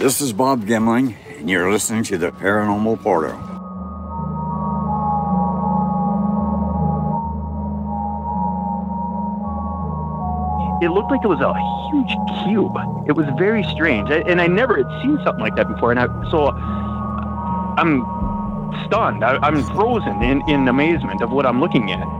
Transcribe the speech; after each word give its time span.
This 0.00 0.22
is 0.22 0.32
Bob 0.32 0.64
Gimling, 0.64 1.14
and 1.36 1.50
you're 1.50 1.70
listening 1.70 2.04
to 2.04 2.16
the 2.16 2.32
Paranormal 2.32 3.02
Portal. 3.02 3.36
It 10.82 10.90
looked 10.90 11.10
like 11.10 11.22
it 11.22 11.28
was 11.28 11.42
a 11.42 11.52
huge 11.92 12.16
cube. 12.44 12.74
It 13.06 13.12
was 13.12 13.26
very 13.38 13.62
strange, 13.64 14.08
and 14.10 14.40
I 14.40 14.46
never 14.46 14.78
had 14.78 15.02
seen 15.02 15.20
something 15.22 15.42
like 15.42 15.56
that 15.56 15.68
before. 15.68 15.90
And 15.90 16.00
I, 16.00 16.06
so 16.30 16.48
I'm 17.76 18.00
stunned. 18.86 19.22
I, 19.22 19.38
I'm 19.42 19.62
frozen 19.74 20.22
in, 20.22 20.40
in 20.48 20.66
amazement 20.66 21.20
of 21.20 21.30
what 21.30 21.44
I'm 21.44 21.60
looking 21.60 21.92
at. 21.92 22.19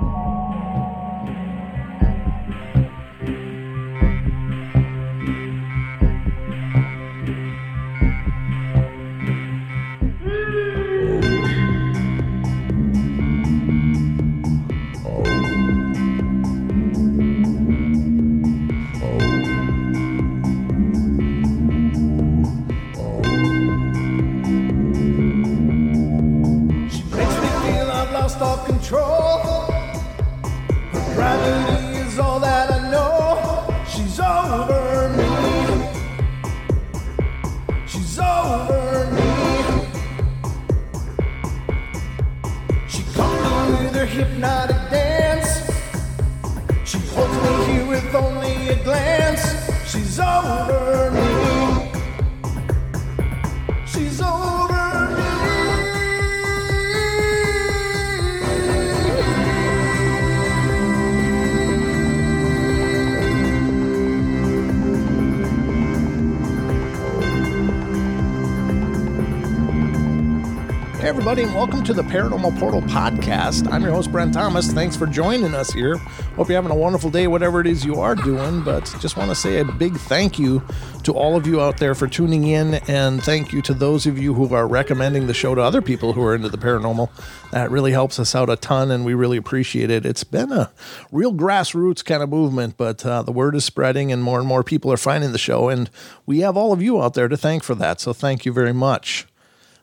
To 71.90 71.94
the 71.94 72.02
Paranormal 72.08 72.56
Portal 72.60 72.82
Podcast. 72.82 73.68
I'm 73.72 73.82
your 73.82 73.90
host, 73.90 74.12
Brent 74.12 74.32
Thomas. 74.32 74.72
Thanks 74.72 74.96
for 74.96 75.08
joining 75.08 75.54
us 75.54 75.72
here. 75.72 75.96
Hope 76.36 76.48
you're 76.48 76.54
having 76.54 76.70
a 76.70 76.76
wonderful 76.76 77.10
day, 77.10 77.26
whatever 77.26 77.60
it 77.60 77.66
is 77.66 77.84
you 77.84 77.96
are 77.96 78.14
doing. 78.14 78.62
But 78.62 78.84
just 79.00 79.16
want 79.16 79.28
to 79.30 79.34
say 79.34 79.58
a 79.58 79.64
big 79.64 79.96
thank 79.96 80.38
you 80.38 80.62
to 81.02 81.12
all 81.12 81.36
of 81.36 81.48
you 81.48 81.60
out 81.60 81.78
there 81.78 81.96
for 81.96 82.06
tuning 82.06 82.44
in, 82.44 82.74
and 82.86 83.20
thank 83.20 83.52
you 83.52 83.60
to 83.62 83.74
those 83.74 84.06
of 84.06 84.20
you 84.20 84.34
who 84.34 84.54
are 84.54 84.68
recommending 84.68 85.26
the 85.26 85.34
show 85.34 85.56
to 85.56 85.60
other 85.60 85.82
people 85.82 86.12
who 86.12 86.22
are 86.22 86.32
into 86.32 86.48
the 86.48 86.58
paranormal. 86.58 87.10
That 87.50 87.72
really 87.72 87.90
helps 87.90 88.20
us 88.20 88.36
out 88.36 88.48
a 88.48 88.54
ton, 88.54 88.92
and 88.92 89.04
we 89.04 89.14
really 89.14 89.36
appreciate 89.36 89.90
it. 89.90 90.06
It's 90.06 90.22
been 90.22 90.52
a 90.52 90.70
real 91.10 91.32
grassroots 91.32 92.04
kind 92.04 92.22
of 92.22 92.28
movement, 92.28 92.76
but 92.76 93.04
uh, 93.04 93.22
the 93.22 93.32
word 93.32 93.56
is 93.56 93.64
spreading, 93.64 94.12
and 94.12 94.22
more 94.22 94.38
and 94.38 94.46
more 94.46 94.62
people 94.62 94.92
are 94.92 94.96
finding 94.96 95.32
the 95.32 95.38
show, 95.38 95.68
and 95.68 95.90
we 96.24 96.38
have 96.38 96.56
all 96.56 96.72
of 96.72 96.80
you 96.80 97.02
out 97.02 97.14
there 97.14 97.26
to 97.26 97.36
thank 97.36 97.64
for 97.64 97.74
that. 97.74 98.00
So 98.00 98.12
thank 98.12 98.46
you 98.46 98.52
very 98.52 98.72
much. 98.72 99.26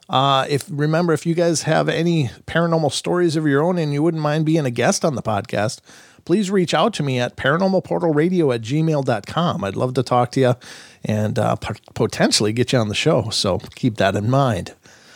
Uh, 0.09 0.45
if 0.49 0.65
remember, 0.69 1.13
if 1.13 1.25
you 1.25 1.33
guys 1.33 1.63
have 1.63 1.89
any 1.89 2.29
paranormal 2.45 2.91
stories 2.91 3.35
of 3.35 3.45
your 3.45 3.61
own 3.61 3.77
and 3.77 3.93
you 3.93 4.01
wouldn't 4.01 4.23
mind 4.23 4.45
being 4.45 4.65
a 4.65 4.71
guest 4.71 5.03
on 5.03 5.15
the 5.15 5.21
podcast, 5.21 5.79
please 6.23 6.49
reach 6.49 6.73
out 6.73 6.93
to 6.93 7.03
me 7.03 7.19
at 7.19 7.35
paranormalportalradio 7.35 8.53
at 8.53 8.61
gmail.com. 8.61 9.63
I'd 9.63 9.75
love 9.75 9.93
to 9.95 10.03
talk 10.03 10.31
to 10.33 10.39
you 10.39 10.55
and 11.03 11.37
uh, 11.37 11.55
pot- 11.57 11.81
potentially 11.93 12.53
get 12.53 12.73
you 12.73 12.79
on 12.79 12.89
the 12.89 12.95
show. 12.95 13.29
So 13.29 13.59
keep 13.75 13.97
that 13.97 14.15
in 14.15 14.29
mind. 14.29 14.73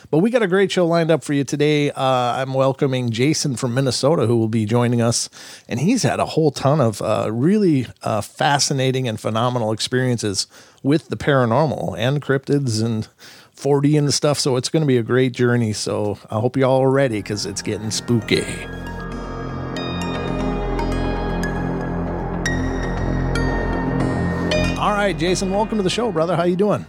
But 0.10 0.18
we 0.18 0.30
got 0.30 0.44
a 0.44 0.48
great 0.48 0.74
show 0.74 0.86
lined 0.86 1.10
up 1.10 1.24
for 1.24 1.32
you 1.32 1.46
today. 1.46 1.90
Uh, 1.90 2.04
I'm 2.04 2.54
welcoming 2.54 3.12
Jason 3.12 3.56
from 3.56 3.74
Minnesota, 3.74 4.28
who 4.28 4.38
will 4.38 4.50
be 4.50 4.66
joining 4.66 5.02
us. 5.02 5.30
And 5.70 5.80
he's 5.80 6.04
had 6.04 6.20
a 6.20 6.26
whole 6.26 6.52
ton 6.52 6.82
of 6.82 7.02
uh, 7.02 7.30
really 7.32 7.88
uh, 8.04 8.20
fascinating 8.20 9.08
and 9.08 9.18
phenomenal 9.18 9.72
experiences 9.72 10.48
with 10.84 11.08
the 11.08 11.16
paranormal 11.16 11.98
and 11.98 12.22
cryptids 12.22 12.84
and 12.84 13.08
40 13.62 13.98
and 13.98 14.14
stuff. 14.14 14.40
So 14.40 14.56
it's 14.56 14.70
going 14.70 14.82
to 14.82 14.88
be 14.88 14.98
a 14.98 15.04
great 15.04 15.34
journey. 15.34 15.72
So 15.72 16.18
I 16.32 16.40
hope 16.40 16.58
you 16.58 16.66
all 16.66 16.82
are 16.82 16.90
ready 16.90 17.20
because 17.20 17.46
it's 17.46 17.62
getting 17.62 17.92
spooky. 17.92 18.44
All 24.78 24.94
right, 24.94 25.16
Jason, 25.16 25.52
welcome 25.52 25.78
to 25.78 25.84
the 25.84 25.92
show, 25.92 26.12
brother. 26.12 26.36
How 26.36 26.44
you 26.44 26.56
doing? 26.56 26.88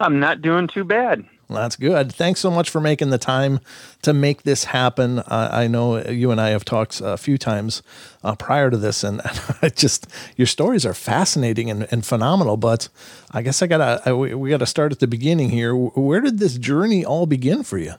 I'm 0.00 0.18
not 0.18 0.42
doing 0.42 0.66
too 0.66 0.82
bad. 0.82 1.24
That's 1.50 1.76
good. 1.76 2.12
Thanks 2.12 2.40
so 2.40 2.50
much 2.50 2.68
for 2.68 2.78
making 2.78 3.08
the 3.08 3.18
time 3.18 3.60
to 4.02 4.12
make 4.12 4.42
this 4.42 4.64
happen. 4.64 5.20
Uh, 5.20 5.48
I 5.50 5.66
know 5.66 5.98
you 6.06 6.30
and 6.30 6.38
I 6.38 6.50
have 6.50 6.64
talked 6.64 7.00
a 7.02 7.16
few 7.16 7.38
times 7.38 7.82
uh, 8.22 8.34
prior 8.34 8.70
to 8.70 8.76
this, 8.76 9.02
and 9.08 9.22
I 9.62 9.70
just 9.70 10.06
your 10.36 10.46
stories 10.46 10.84
are 10.84 10.94
fascinating 10.94 11.70
and, 11.70 11.88
and 11.90 12.04
phenomenal. 12.04 12.58
But 12.58 12.88
I 13.30 13.40
guess 13.40 13.62
I 13.62 13.66
gotta 13.66 14.02
I, 14.04 14.12
we, 14.12 14.34
we 14.34 14.50
gotta 14.50 14.66
start 14.66 14.92
at 14.92 15.00
the 15.00 15.06
beginning 15.06 15.48
here. 15.48 15.74
Where 15.74 16.20
did 16.20 16.38
this 16.38 16.58
journey 16.58 17.04
all 17.04 17.26
begin 17.26 17.62
for 17.62 17.78
you? 17.78 17.94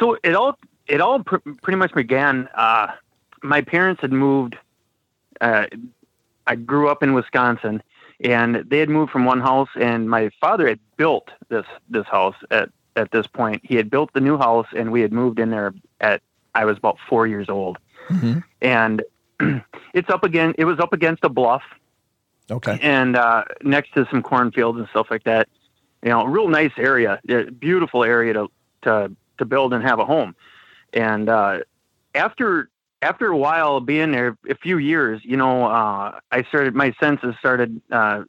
So 0.00 0.16
it 0.24 0.34
all 0.34 0.58
it 0.88 1.00
all 1.00 1.22
pr- 1.22 1.36
pretty 1.62 1.76
much 1.76 1.94
began. 1.94 2.48
Uh, 2.54 2.88
my 3.42 3.60
parents 3.60 4.00
had 4.00 4.12
moved. 4.12 4.56
Uh, 5.40 5.66
I 6.48 6.56
grew 6.56 6.88
up 6.88 7.04
in 7.04 7.14
Wisconsin, 7.14 7.82
and 8.20 8.56
they 8.68 8.78
had 8.78 8.88
moved 8.88 9.12
from 9.12 9.24
one 9.24 9.40
house, 9.40 9.68
and 9.76 10.08
my 10.10 10.30
father 10.40 10.66
had 10.68 10.80
built 10.96 11.30
this 11.48 11.66
this 11.88 12.06
house 12.06 12.34
at 12.50 12.70
at 12.96 13.10
this 13.12 13.26
point. 13.26 13.60
He 13.64 13.76
had 13.76 13.90
built 13.90 14.12
the 14.12 14.20
new 14.20 14.36
house, 14.38 14.66
and 14.76 14.90
we 14.92 15.00
had 15.00 15.12
moved 15.12 15.38
in 15.38 15.50
there 15.50 15.74
at 16.00 16.22
I 16.54 16.64
was 16.64 16.76
about 16.76 16.98
four 17.08 17.26
years 17.26 17.48
old, 17.48 17.78
and 18.60 19.02
it's 19.94 20.10
up 20.10 20.24
again. 20.24 20.54
It 20.58 20.64
was 20.64 20.78
up 20.80 20.92
against 20.92 21.22
a 21.24 21.28
bluff, 21.28 21.62
Okay. 22.50 22.78
and 22.82 23.16
uh, 23.16 23.44
next 23.62 23.94
to 23.94 24.06
some 24.10 24.22
cornfields 24.22 24.78
and 24.78 24.88
stuff 24.88 25.08
like 25.10 25.24
that. 25.24 25.48
You 26.02 26.10
know, 26.10 26.22
a 26.22 26.28
real 26.28 26.48
nice 26.48 26.72
area, 26.76 27.20
beautiful 27.58 28.04
area 28.04 28.32
to 28.32 28.50
to 28.82 29.12
to 29.38 29.44
build 29.44 29.72
and 29.72 29.82
have 29.84 29.98
a 30.00 30.04
home. 30.04 30.34
And 30.92 31.28
uh, 31.28 31.58
after 32.14 32.68
after 33.02 33.26
a 33.28 33.36
while 33.36 33.80
being 33.80 34.12
there, 34.12 34.36
a 34.48 34.54
few 34.56 34.78
years, 34.78 35.20
you 35.24 35.36
know, 35.36 35.66
uh, 35.66 36.18
I 36.30 36.42
started 36.44 36.74
my 36.74 36.92
senses 37.00 37.34
started 37.38 37.80
uh, 37.90 38.24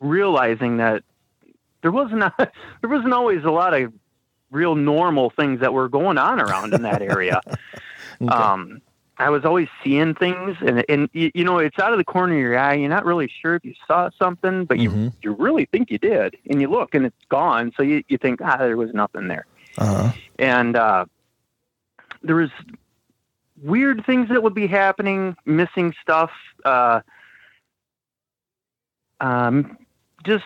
realizing 0.00 0.78
that 0.78 1.02
there 1.82 1.92
wasn't 1.92 2.22
a, 2.22 2.32
there 2.80 2.90
wasn't 2.90 3.12
always 3.12 3.44
a 3.44 3.50
lot 3.50 3.74
of 3.74 3.92
real 4.50 4.74
normal 4.74 5.30
things 5.30 5.60
that 5.60 5.72
were 5.72 5.88
going 5.88 6.18
on 6.18 6.40
around 6.40 6.74
in 6.74 6.82
that 6.82 7.02
area. 7.02 7.42
Um, 8.28 8.80
I 9.18 9.28
was 9.30 9.44
always 9.44 9.68
seeing 9.84 10.14
things, 10.14 10.56
and 10.60 10.84
and 10.88 11.08
you, 11.12 11.30
you 11.34 11.44
know, 11.44 11.58
it's 11.58 11.78
out 11.78 11.92
of 11.92 11.98
the 11.98 12.04
corner 12.04 12.32
of 12.34 12.40
your 12.40 12.58
eye. 12.58 12.74
You're 12.74 12.88
not 12.88 13.04
really 13.04 13.30
sure 13.42 13.54
if 13.54 13.64
you 13.64 13.74
saw 13.86 14.08
something, 14.18 14.64
but 14.64 14.78
you 14.78 14.90
Mhm. 14.90 15.12
you 15.22 15.32
really 15.32 15.66
think 15.66 15.90
you 15.90 15.98
did, 15.98 16.36
and 16.48 16.60
you 16.60 16.68
look, 16.68 16.94
and 16.94 17.04
it's 17.04 17.24
gone. 17.28 17.72
So 17.76 17.82
you 17.82 18.02
you 18.08 18.16
think, 18.16 18.40
ah, 18.42 18.56
there 18.56 18.76
was 18.76 18.92
nothing 18.94 19.28
there, 19.28 19.46
Uh-huh. 19.78 20.12
and 20.38 20.74
uh, 20.76 21.04
there 22.22 22.36
was 22.36 22.50
weird 23.62 24.04
things 24.06 24.28
that 24.28 24.42
would 24.42 24.54
be 24.54 24.66
happening, 24.66 25.36
missing 25.44 25.94
stuff, 26.02 26.30
uh, 26.64 27.00
um, 29.20 29.76
just 30.24 30.44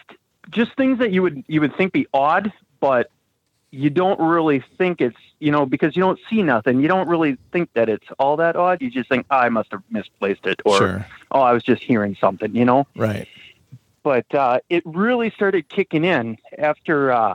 just 0.50 0.74
things 0.76 0.98
that 0.98 1.10
you 1.12 1.22
would 1.22 1.44
you 1.48 1.60
would 1.60 1.74
think 1.76 1.92
be 1.92 2.06
odd, 2.12 2.52
but 2.80 3.10
you 3.70 3.90
don't 3.90 4.20
really 4.20 4.62
think 4.78 5.00
it's 5.00 5.16
you 5.40 5.50
know 5.50 5.66
because 5.66 5.96
you 5.96 6.02
don't 6.02 6.18
see 6.30 6.42
nothing. 6.42 6.80
You 6.80 6.88
don't 6.88 7.08
really 7.08 7.36
think 7.52 7.70
that 7.74 7.88
it's 7.88 8.06
all 8.18 8.36
that 8.36 8.56
odd. 8.56 8.82
You 8.82 8.90
just 8.90 9.08
think, 9.08 9.26
oh, 9.30 9.36
I 9.36 9.48
must 9.48 9.70
have 9.72 9.82
misplaced 9.90 10.46
it, 10.46 10.60
or 10.64 10.78
Sure. 10.78 11.06
oh, 11.30 11.40
I 11.40 11.52
was 11.52 11.62
just 11.62 11.82
hearing 11.82 12.16
something, 12.20 12.54
you 12.54 12.64
know. 12.64 12.86
Right. 12.96 13.28
But 14.02 14.32
uh, 14.34 14.60
it 14.68 14.82
really 14.84 15.30
started 15.30 15.68
kicking 15.68 16.04
in 16.04 16.36
after 16.58 17.10
uh, 17.12 17.34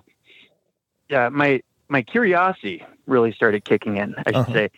yeah, 1.10 1.30
my 1.30 1.62
my 1.88 2.02
curiosity 2.04 2.86
really 3.08 3.32
started 3.32 3.66
kicking 3.66 3.98
in. 3.98 4.14
I 4.25 4.32
should 4.32 4.36
Uh-huh. 4.36 4.54
say. 4.54 4.70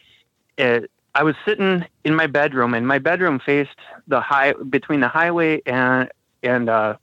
Uh, 0.58 0.82
I 1.14 1.24
was 1.24 1.36
sitting 1.46 1.86
in 2.04 2.16
my 2.16 2.28
bedroom, 2.28 2.74
and 2.74 2.88
my 2.88 3.00
bedroom 3.00 3.40
faced 3.40 3.78
the 4.08 4.22
high 4.22 4.54
between 4.70 5.00
the 5.02 5.08
highway 5.08 5.62
and 5.66 6.10
and 6.44 6.70
uh, 6.70 6.96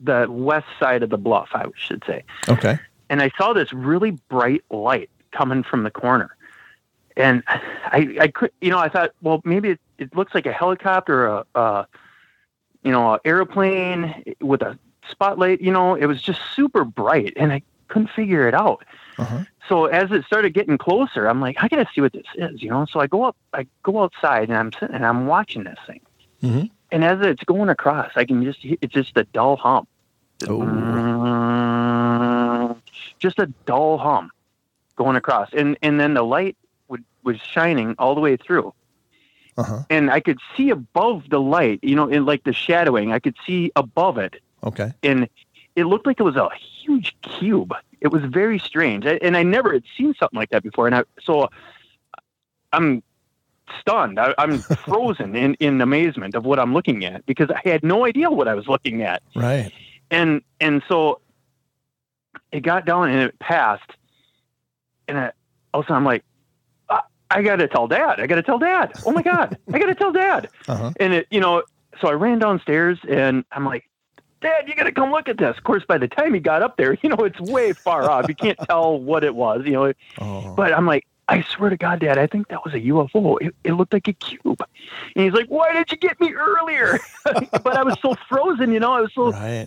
the 0.00 0.26
west 0.28 0.66
side 0.78 1.02
of 1.02 1.10
the 1.10 1.18
bluff. 1.18 1.48
I 1.52 1.66
should 1.76 2.02
say 2.06 2.24
Okay. 2.48 2.78
and 3.08 3.22
I 3.22 3.30
saw 3.38 3.52
this 3.52 3.72
really 3.72 4.12
bright 4.28 4.64
light 4.70 5.10
coming 5.30 5.62
from 5.62 5.84
the 5.84 5.90
corner. 5.90 6.30
And 7.16 7.42
I, 7.48 8.16
I 8.20 8.28
could, 8.28 8.50
you 8.60 8.70
know, 8.70 8.78
I 8.78 8.88
thought, 8.90 9.12
well, 9.22 9.40
maybe 9.44 9.70
it, 9.70 9.80
it 9.98 10.14
looks 10.14 10.34
like 10.34 10.44
a 10.44 10.52
helicopter, 10.52 11.28
or 11.28 11.44
a, 11.54 11.58
uh, 11.58 11.84
you 12.82 12.92
know, 12.92 13.14
an 13.14 13.20
airplane 13.24 14.22
with 14.40 14.60
a 14.62 14.78
spotlight, 15.10 15.60
you 15.60 15.72
know, 15.72 15.94
it 15.94 16.06
was 16.06 16.20
just 16.20 16.40
super 16.54 16.84
bright 16.84 17.32
and 17.36 17.52
I 17.52 17.62
couldn't 17.88 18.10
figure 18.10 18.46
it 18.48 18.54
out. 18.54 18.84
Uh-huh. 19.18 19.44
So 19.68 19.86
as 19.86 20.10
it 20.12 20.24
started 20.24 20.54
getting 20.54 20.78
closer, 20.78 21.26
I'm 21.26 21.40
like, 21.40 21.56
I 21.60 21.68
gotta 21.68 21.86
see 21.94 22.00
what 22.00 22.12
this 22.12 22.26
is, 22.36 22.62
you 22.62 22.70
know. 22.70 22.86
So 22.86 23.00
I 23.00 23.06
go 23.06 23.24
up, 23.24 23.36
I 23.52 23.66
go 23.82 24.02
outside, 24.02 24.48
and 24.48 24.56
I'm 24.56 24.72
sitting 24.72 24.94
and 24.94 25.04
I'm 25.06 25.26
watching 25.26 25.64
this 25.64 25.78
thing. 25.86 26.00
Mhm. 26.42 26.70
And 26.92 27.04
as 27.04 27.20
it's 27.22 27.42
going 27.44 27.68
across, 27.68 28.12
I 28.14 28.24
can 28.24 28.44
just 28.44 28.60
it's 28.62 28.92
just 28.92 29.16
a 29.16 29.24
dull 29.24 29.56
hum, 29.56 29.86
Oh. 30.48 30.58
Mm, 30.60 32.76
just 33.18 33.38
a 33.38 33.46
dull 33.64 33.98
hum 33.98 34.30
going 34.96 35.16
across, 35.16 35.48
and 35.52 35.76
and 35.82 35.98
then 36.00 36.14
the 36.14 36.22
light 36.22 36.56
would 36.88 37.04
was 37.24 37.36
shining 37.38 37.94
all 37.98 38.14
the 38.14 38.20
way 38.20 38.36
through, 38.36 38.72
Uh-huh. 39.58 39.82
and 39.90 40.10
I 40.10 40.20
could 40.20 40.38
see 40.56 40.70
above 40.70 41.28
the 41.30 41.40
light, 41.40 41.80
you 41.82 41.94
know, 41.96 42.08
in 42.08 42.24
like 42.24 42.44
the 42.44 42.52
shadowing, 42.52 43.12
I 43.12 43.18
could 43.18 43.36
see 43.46 43.72
above 43.76 44.18
it 44.18 44.36
Okay. 44.64 44.92
and 45.02 45.28
it 45.76 45.84
looked 45.84 46.06
like 46.06 46.18
it 46.18 46.24
was 46.24 46.36
a 46.36 46.48
huge 46.82 47.16
cube. 47.22 47.72
It 48.00 48.08
was 48.08 48.22
very 48.24 48.58
strange, 48.58 49.06
I, 49.06 49.18
and 49.22 49.36
I 49.36 49.42
never 49.42 49.72
had 49.72 49.84
seen 49.96 50.14
something 50.18 50.36
like 50.38 50.50
that 50.50 50.62
before. 50.62 50.86
And 50.86 50.94
I, 50.96 51.04
so 51.22 51.48
I'm 52.72 53.02
stunned. 53.80 54.18
I, 54.18 54.34
I'm 54.38 54.58
frozen 54.86 55.34
in, 55.36 55.54
in 55.54 55.80
amazement 55.80 56.34
of 56.34 56.44
what 56.44 56.58
I'm 56.58 56.72
looking 56.74 57.04
at 57.04 57.24
because 57.26 57.50
I 57.50 57.60
had 57.68 57.82
no 57.82 58.04
idea 58.04 58.30
what 58.30 58.48
I 58.48 58.54
was 58.54 58.66
looking 58.68 59.02
at. 59.02 59.22
Right. 59.34 59.72
And 60.10 60.42
and 60.60 60.82
so 60.88 61.20
it 62.52 62.60
got 62.60 62.86
down 62.86 63.10
and 63.10 63.20
it 63.20 63.38
passed, 63.40 63.90
and 65.08 65.18
I, 65.18 65.32
all 65.74 65.80
of 65.80 65.86
a 65.86 65.88
sudden 65.88 65.96
I'm 65.96 66.04
like, 66.04 66.24
I, 66.88 67.00
I 67.30 67.42
got 67.42 67.56
to 67.56 67.66
tell 67.66 67.88
Dad. 67.88 68.20
I 68.20 68.26
got 68.26 68.36
to 68.36 68.42
tell 68.42 68.58
Dad. 68.58 68.92
Oh 69.04 69.10
my 69.10 69.22
God, 69.22 69.58
I 69.72 69.78
got 69.78 69.86
to 69.86 69.94
tell 69.94 70.12
Dad 70.12 70.48
Uh-huh. 70.68 70.92
and 71.00 71.12
it, 71.12 71.26
you 71.30 71.40
know, 71.40 71.64
so 72.00 72.08
I 72.08 72.12
ran 72.12 72.38
downstairs 72.38 72.98
and 73.08 73.44
I'm 73.50 73.64
like, 73.64 73.84
Dad, 74.40 74.68
you 74.68 74.74
got 74.74 74.84
to 74.84 74.92
come 74.92 75.10
look 75.10 75.28
at 75.28 75.38
this. 75.38 75.56
Of 75.56 75.64
course, 75.64 75.84
by 75.86 75.98
the 75.98 76.08
time 76.08 76.34
he 76.34 76.40
got 76.40 76.62
up 76.62 76.76
there, 76.76 76.96
you 77.02 77.08
know, 77.08 77.24
it's 77.24 77.40
way 77.40 77.72
far 77.72 78.10
off. 78.10 78.26
You 78.28 78.34
can't 78.34 78.58
tell 78.68 78.98
what 79.00 79.24
it 79.24 79.34
was, 79.34 79.62
you 79.64 79.72
know. 79.72 79.92
Oh. 80.20 80.54
But 80.54 80.72
I'm 80.72 80.86
like, 80.86 81.06
I 81.28 81.42
swear 81.42 81.70
to 81.70 81.76
God, 81.76 82.00
Dad, 82.00 82.18
I 82.18 82.26
think 82.28 82.48
that 82.48 82.64
was 82.64 82.72
a 82.74 82.78
UFO. 82.80 83.38
It, 83.40 83.54
it 83.64 83.72
looked 83.72 83.92
like 83.92 84.06
a 84.06 84.12
cube. 84.12 84.62
And 85.16 85.24
he's 85.24 85.32
like, 85.32 85.46
Why 85.48 85.72
did 85.72 85.90
you 85.90 85.96
get 85.98 86.20
me 86.20 86.32
earlier? 86.34 86.98
but 87.24 87.76
I 87.76 87.82
was 87.82 87.96
so 88.00 88.14
frozen, 88.28 88.72
you 88.72 88.78
know. 88.78 88.92
I 88.92 89.00
was 89.00 89.12
so 89.12 89.32
right. 89.32 89.66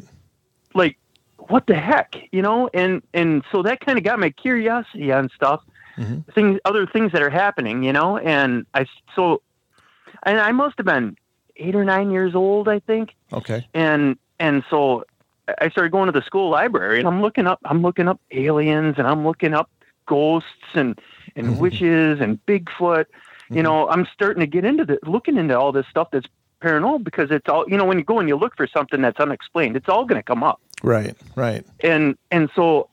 like, 0.73 0.97
what 1.37 1.67
the 1.67 1.75
heck, 1.75 2.15
you 2.31 2.41
know? 2.41 2.69
And 2.73 3.01
and 3.13 3.43
so 3.51 3.61
that 3.63 3.81
kind 3.81 3.97
of 3.97 4.03
got 4.05 4.19
my 4.19 4.29
curiosity 4.29 5.11
on 5.11 5.29
stuff, 5.35 5.61
Mhm. 5.97 6.23
things, 6.33 6.59
other 6.63 6.85
things 6.85 7.11
that 7.11 7.21
are 7.21 7.29
happening, 7.29 7.83
you 7.83 7.91
know. 7.91 8.17
And 8.17 8.65
I 8.73 8.85
so, 9.15 9.41
and 10.23 10.39
I 10.39 10.53
must 10.53 10.77
have 10.77 10.85
been 10.85 11.17
eight 11.57 11.75
or 11.75 11.83
nine 11.83 12.09
years 12.11 12.35
old, 12.35 12.69
I 12.69 12.79
think 12.79 13.15
Okay. 13.33 13.67
and 13.73 14.17
and 14.39 14.63
so 14.69 15.03
I 15.61 15.69
started 15.69 15.91
going 15.91 16.05
to 16.07 16.11
the 16.17 16.25
school 16.25 16.49
library 16.49 16.99
and 16.99 17.07
I'm 17.07 17.21
looking 17.21 17.47
up 17.47 17.59
I'm 17.65 17.81
looking 17.81 18.07
up 18.07 18.19
aliens 18.31 18.95
and 18.97 19.07
I'm 19.07 19.25
looking 19.25 19.53
up 19.53 19.69
ghosts 20.07 20.47
and 20.73 20.99
and 21.35 21.49
Mhm. 21.49 21.57
witches 21.57 22.19
and 22.19 22.39
Bigfoot. 22.45 23.05
You 23.51 23.63
know, 23.63 23.89
I'm 23.89 24.05
starting 24.13 24.41
to 24.41 24.47
get 24.47 24.63
into 24.63 24.85
the 24.85 24.99
looking 25.03 25.37
into 25.37 25.57
all 25.57 25.71
this 25.71 25.87
stuff 25.89 26.09
that's 26.11 26.27
paranormal 26.61 27.03
because 27.03 27.31
it's 27.31 27.47
all 27.49 27.65
you 27.67 27.77
know 27.77 27.85
when 27.85 27.97
you 27.97 28.03
go 28.03 28.19
and 28.19 28.29
you 28.29 28.35
look 28.35 28.55
for 28.55 28.67
something 28.67 29.01
that's 29.01 29.19
unexplained, 29.19 29.75
it's 29.75 29.89
all 29.89 30.05
going 30.05 30.19
to 30.19 30.23
come 30.23 30.43
up. 30.43 30.59
Right. 30.83 31.15
Right. 31.35 31.65
And 31.81 32.15
and 32.31 32.49
so 32.55 32.89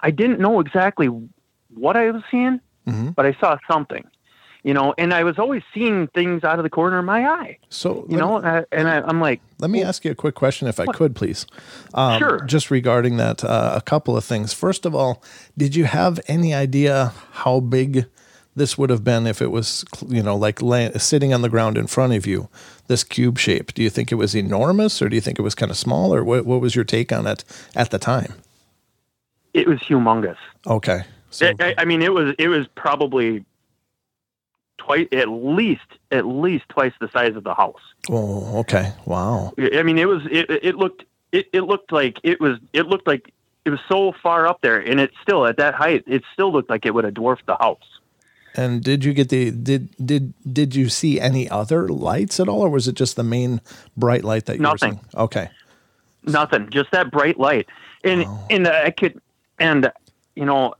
I 0.00 0.10
didn't 0.10 0.40
know 0.40 0.60
exactly 0.60 1.08
what 1.74 1.96
I 1.96 2.10
was 2.10 2.22
seeing, 2.30 2.60
hmm 2.86 3.10
but 3.10 3.26
I 3.26 3.32
saw 3.40 3.58
something. 3.70 4.04
You 4.64 4.72
know, 4.72 4.94
and 4.96 5.12
I 5.12 5.24
was 5.24 5.38
always 5.38 5.62
seeing 5.74 6.06
things 6.08 6.42
out 6.42 6.58
of 6.58 6.62
the 6.62 6.70
corner 6.70 6.98
of 6.98 7.04
my 7.04 7.26
eye. 7.28 7.58
So 7.68 8.06
You 8.08 8.16
know, 8.16 8.38
and, 8.38 8.46
I, 8.46 8.64
and 8.72 8.88
I, 8.88 9.02
I'm 9.02 9.20
like, 9.20 9.40
Let 9.58 9.70
me 9.70 9.82
ask 9.82 10.04
you 10.06 10.10
a 10.10 10.14
quick 10.14 10.34
question, 10.34 10.66
if 10.68 10.80
I 10.80 10.86
could, 10.86 11.14
please. 11.14 11.46
Um, 11.92 12.18
Sure. 12.18 12.40
Just 12.46 12.70
regarding 12.70 13.18
that, 13.18 13.44
uh, 13.44 13.72
a 13.76 13.82
couple 13.82 14.16
of 14.16 14.24
things. 14.24 14.54
First 14.54 14.86
of 14.86 14.94
all, 14.94 15.22
did 15.58 15.76
you 15.76 15.84
have 15.84 16.18
any 16.28 16.54
idea 16.54 17.12
how 17.32 17.60
big 17.60 18.06
this 18.56 18.78
would 18.78 18.88
have 18.88 19.04
been 19.04 19.26
if 19.26 19.42
it 19.42 19.50
was, 19.50 19.84
you 20.08 20.22
know, 20.22 20.34
like 20.36 20.62
lay, 20.62 20.90
sitting 20.96 21.34
on 21.34 21.42
the 21.42 21.50
ground 21.50 21.76
in 21.76 21.86
front 21.86 22.14
of 22.14 22.26
you, 22.26 22.48
this 22.86 23.04
cube 23.04 23.36
shape? 23.38 23.74
Do 23.74 23.82
you 23.82 23.90
think 23.90 24.10
it 24.12 24.14
was 24.14 24.34
enormous, 24.34 25.02
or 25.02 25.10
do 25.10 25.14
you 25.16 25.20
think 25.20 25.38
it 25.38 25.42
was 25.42 25.54
kind 25.54 25.70
of 25.70 25.76
small, 25.76 26.14
or 26.14 26.24
what, 26.24 26.46
what 26.46 26.62
was 26.62 26.74
your 26.74 26.84
take 26.86 27.12
on 27.12 27.26
it 27.26 27.44
at 27.76 27.90
the 27.90 27.98
time? 27.98 28.32
it 29.52 29.68
was 29.68 29.78
humongous. 29.80 30.36
Okay. 30.66 31.02
So, 31.30 31.46
I, 31.46 31.54
I- 31.60 31.74
I 31.78 31.84
mean, 31.84 32.00
it 32.02 32.12
was 32.14 32.34
it 32.38 32.48
was 32.48 32.66
probably 32.74 33.44
twice, 34.78 35.08
at 35.12 35.28
least 35.28 35.82
at 36.10 36.26
least 36.26 36.64
twice 36.68 36.92
the 37.00 37.08
size 37.10 37.36
of 37.36 37.44
the 37.44 37.54
house. 37.54 37.80
oh, 38.10 38.58
okay. 38.60 38.92
Wow. 39.06 39.52
I 39.58 39.82
mean, 39.82 39.98
it 39.98 40.08
was 40.08 40.22
it, 40.30 40.50
it 40.50 40.76
looked 40.76 41.04
it, 41.32 41.46
it 41.52 41.62
looked 41.62 41.92
like 41.92 42.18
it 42.22 42.40
was 42.40 42.58
it 42.72 42.86
looked 42.86 43.06
like 43.06 43.32
it 43.64 43.70
was 43.70 43.80
so 43.88 44.12
far 44.22 44.46
up 44.46 44.60
there, 44.60 44.78
and 44.78 45.00
it 45.00 45.10
still 45.22 45.46
at 45.46 45.56
that 45.56 45.74
height, 45.74 46.04
it 46.06 46.22
still 46.32 46.52
looked 46.52 46.68
like 46.70 46.84
it 46.84 46.94
would 46.94 47.04
have 47.04 47.14
dwarfed 47.14 47.46
the 47.46 47.56
house. 47.56 47.78
And 48.56 48.84
did 48.84 49.04
you 49.04 49.12
get 49.14 49.30
the 49.30 49.50
did 49.50 49.88
did 50.04 50.32
did 50.52 50.74
you 50.76 50.88
see 50.88 51.18
any 51.20 51.48
other 51.48 51.88
lights 51.88 52.38
at 52.38 52.48
all, 52.48 52.60
or 52.60 52.68
was 52.70 52.86
it 52.86 52.94
just 52.94 53.16
the 53.16 53.24
main 53.24 53.60
bright 53.96 54.22
light 54.22 54.44
that 54.46 54.56
you 54.56 54.62
Nothing. 54.62 54.90
were 54.90 54.96
seeing? 54.96 55.22
Okay. 55.24 55.48
Nothing, 56.24 56.70
just 56.70 56.90
that 56.92 57.10
bright 57.10 57.38
light, 57.38 57.68
and 58.04 58.24
Oh. 58.26 58.46
and 58.50 58.68
I 58.68 58.90
could, 58.90 59.20
and 59.58 59.90
you 60.36 60.44
know, 60.44 60.74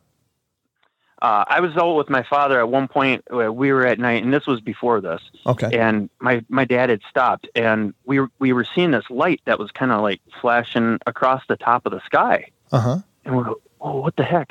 uh, 1.24 1.44
I 1.48 1.60
was 1.60 1.74
out 1.76 1.94
with 1.94 2.10
my 2.10 2.22
father 2.22 2.58
at 2.60 2.68
one 2.68 2.86
point. 2.86 3.24
uh, 3.32 3.50
We 3.52 3.72
were 3.72 3.86
at 3.86 3.98
night, 3.98 4.22
and 4.22 4.32
this 4.32 4.46
was 4.46 4.60
before 4.60 5.00
this. 5.00 5.22
Okay. 5.46 5.70
and 5.78 6.10
my 6.20 6.44
my 6.48 6.64
dad 6.64 6.90
had 6.90 7.00
stopped 7.08 7.48
and 7.54 7.94
we 8.04 8.20
were 8.20 8.28
we 8.38 8.52
were 8.52 8.64
seeing 8.74 8.90
this 8.90 9.08
light 9.10 9.40
that 9.46 9.58
was 9.58 9.70
kind 9.70 9.90
of 9.92 10.02
like 10.02 10.20
flashing 10.40 10.98
across 11.06 11.42
the 11.48 11.56
top 11.56 11.86
of 11.86 11.92
the 11.92 12.00
sky 12.10 12.38
Uh 12.72 12.80
huh. 12.80 12.98
and 13.24 13.36
we're 13.36 13.50
oh 13.80 14.00
what 14.00 14.16
the 14.16 14.24
heck 14.24 14.50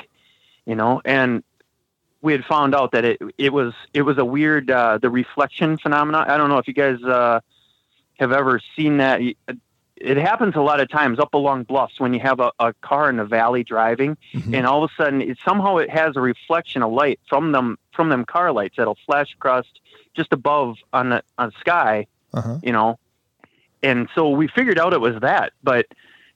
you 0.66 0.74
know 0.74 1.00
and 1.04 1.42
we 2.22 2.32
had 2.32 2.44
found 2.44 2.74
out 2.74 2.90
that 2.92 3.04
it 3.04 3.18
it 3.38 3.52
was 3.52 3.72
it 3.92 4.02
was 4.02 4.16
a 4.18 4.24
weird 4.24 4.70
uh 4.70 4.98
the 5.04 5.10
reflection 5.10 5.76
phenomenon 5.78 6.24
i 6.30 6.36
don't 6.38 6.48
know 6.48 6.58
if 6.58 6.66
you 6.68 6.74
guys 6.74 7.02
uh 7.02 7.38
have 8.18 8.32
ever 8.32 8.60
seen 8.76 8.96
that 8.98 9.20
it 10.04 10.16
happens 10.18 10.54
a 10.54 10.60
lot 10.60 10.80
of 10.80 10.88
times 10.90 11.18
up 11.18 11.32
along 11.34 11.64
bluffs 11.64 11.98
when 11.98 12.12
you 12.12 12.20
have 12.20 12.38
a, 12.38 12.52
a 12.58 12.72
car 12.82 13.08
in 13.08 13.16
the 13.16 13.24
valley 13.24 13.64
driving 13.64 14.16
Mhm. 14.34 14.54
and 14.54 14.66
all 14.66 14.84
of 14.84 14.90
a 14.90 15.02
sudden 15.02 15.22
it 15.22 15.38
somehow 15.44 15.78
it 15.78 15.88
has 15.90 16.16
a 16.16 16.20
reflection 16.20 16.82
of 16.82 16.92
light 16.92 17.18
from 17.28 17.52
them 17.52 17.78
from 17.92 18.10
them 18.10 18.24
car 18.24 18.52
lights 18.52 18.76
that'll 18.76 18.98
flash 19.06 19.32
across 19.34 19.64
just 20.14 20.32
above 20.32 20.76
on 20.92 21.08
the 21.10 21.22
on 21.38 21.48
the 21.48 21.58
sky 21.60 22.06
Uh 22.34 22.40
huh. 22.42 22.58
you 22.62 22.72
know 22.72 22.98
and 23.82 24.08
so 24.14 24.28
we 24.30 24.46
figured 24.48 24.78
out 24.78 24.92
it 24.92 25.00
was 25.00 25.16
that 25.20 25.52
but 25.62 25.86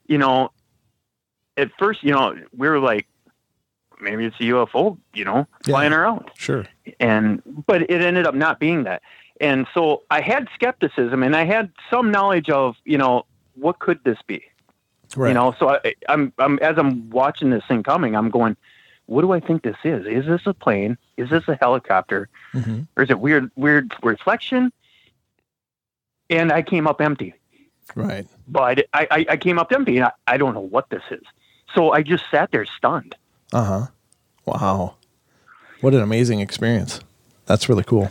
you 0.06 0.18
know 0.18 0.50
at 1.56 1.70
first 1.78 2.02
you 2.02 2.12
know 2.12 2.34
we 2.56 2.68
were 2.68 2.78
like 2.80 3.06
maybe 4.00 4.24
it's 4.24 4.36
a 4.40 4.44
ufo 4.44 4.96
you 5.14 5.24
know 5.24 5.46
Yeah. 5.66 5.72
flying 5.72 5.92
around 5.92 6.30
Sure. 6.36 6.64
and 7.00 7.42
but 7.66 7.82
it 7.82 8.00
ended 8.00 8.26
up 8.26 8.34
not 8.34 8.58
being 8.60 8.84
that 8.84 9.02
and 9.40 9.66
so 9.74 10.02
i 10.10 10.20
had 10.20 10.48
skepticism 10.54 11.22
and 11.22 11.34
i 11.36 11.44
had 11.44 11.70
some 11.90 12.10
knowledge 12.10 12.48
of 12.50 12.76
you 12.84 12.96
know 12.98 13.24
what 13.60 13.78
could 13.78 13.98
this 14.04 14.18
be 14.26 14.42
Right. 15.16 15.28
you 15.28 15.34
know 15.34 15.54
so 15.58 15.70
I, 15.70 15.94
i'm 16.08 16.32
i'm 16.38 16.58
as 16.58 16.76
i'm 16.78 17.08
watching 17.10 17.50
this 17.50 17.64
thing 17.66 17.82
coming 17.82 18.14
i'm 18.14 18.28
going 18.30 18.56
what 19.06 19.22
do 19.22 19.32
i 19.32 19.40
think 19.40 19.62
this 19.62 19.76
is 19.84 20.06
is 20.06 20.26
this 20.26 20.42
a 20.46 20.52
plane 20.52 20.98
is 21.16 21.30
this 21.30 21.48
a 21.48 21.56
helicopter 21.60 22.28
hmm 22.52 22.80
or 22.96 23.02
is 23.04 23.10
it 23.10 23.18
weird 23.18 23.50
weird 23.56 23.94
reflection 24.02 24.70
and 26.30 26.52
i 26.52 26.60
came 26.62 26.86
up 26.86 27.00
empty 27.00 27.34
Right. 27.94 28.26
but 28.46 28.86
I, 28.92 29.06
I, 29.10 29.26
I 29.30 29.36
came 29.38 29.58
up 29.58 29.72
empty 29.72 29.96
and 29.96 30.04
I, 30.04 30.12
I 30.26 30.36
don't 30.36 30.52
know 30.52 30.60
what 30.60 30.90
this 30.90 31.02
is. 31.10 31.22
So 31.74 31.92
I 31.92 32.02
just 32.02 32.24
sat 32.30 32.50
there 32.50 32.66
stunned. 32.66 33.14
Uh 33.50 33.64
huh. 33.64 33.86
Wow. 34.44 34.96
What 35.80 35.94
an 35.94 36.02
amazing 36.02 36.40
experience. 36.40 37.00
That's 37.46 37.66
really 37.70 37.84
cool. 37.84 38.10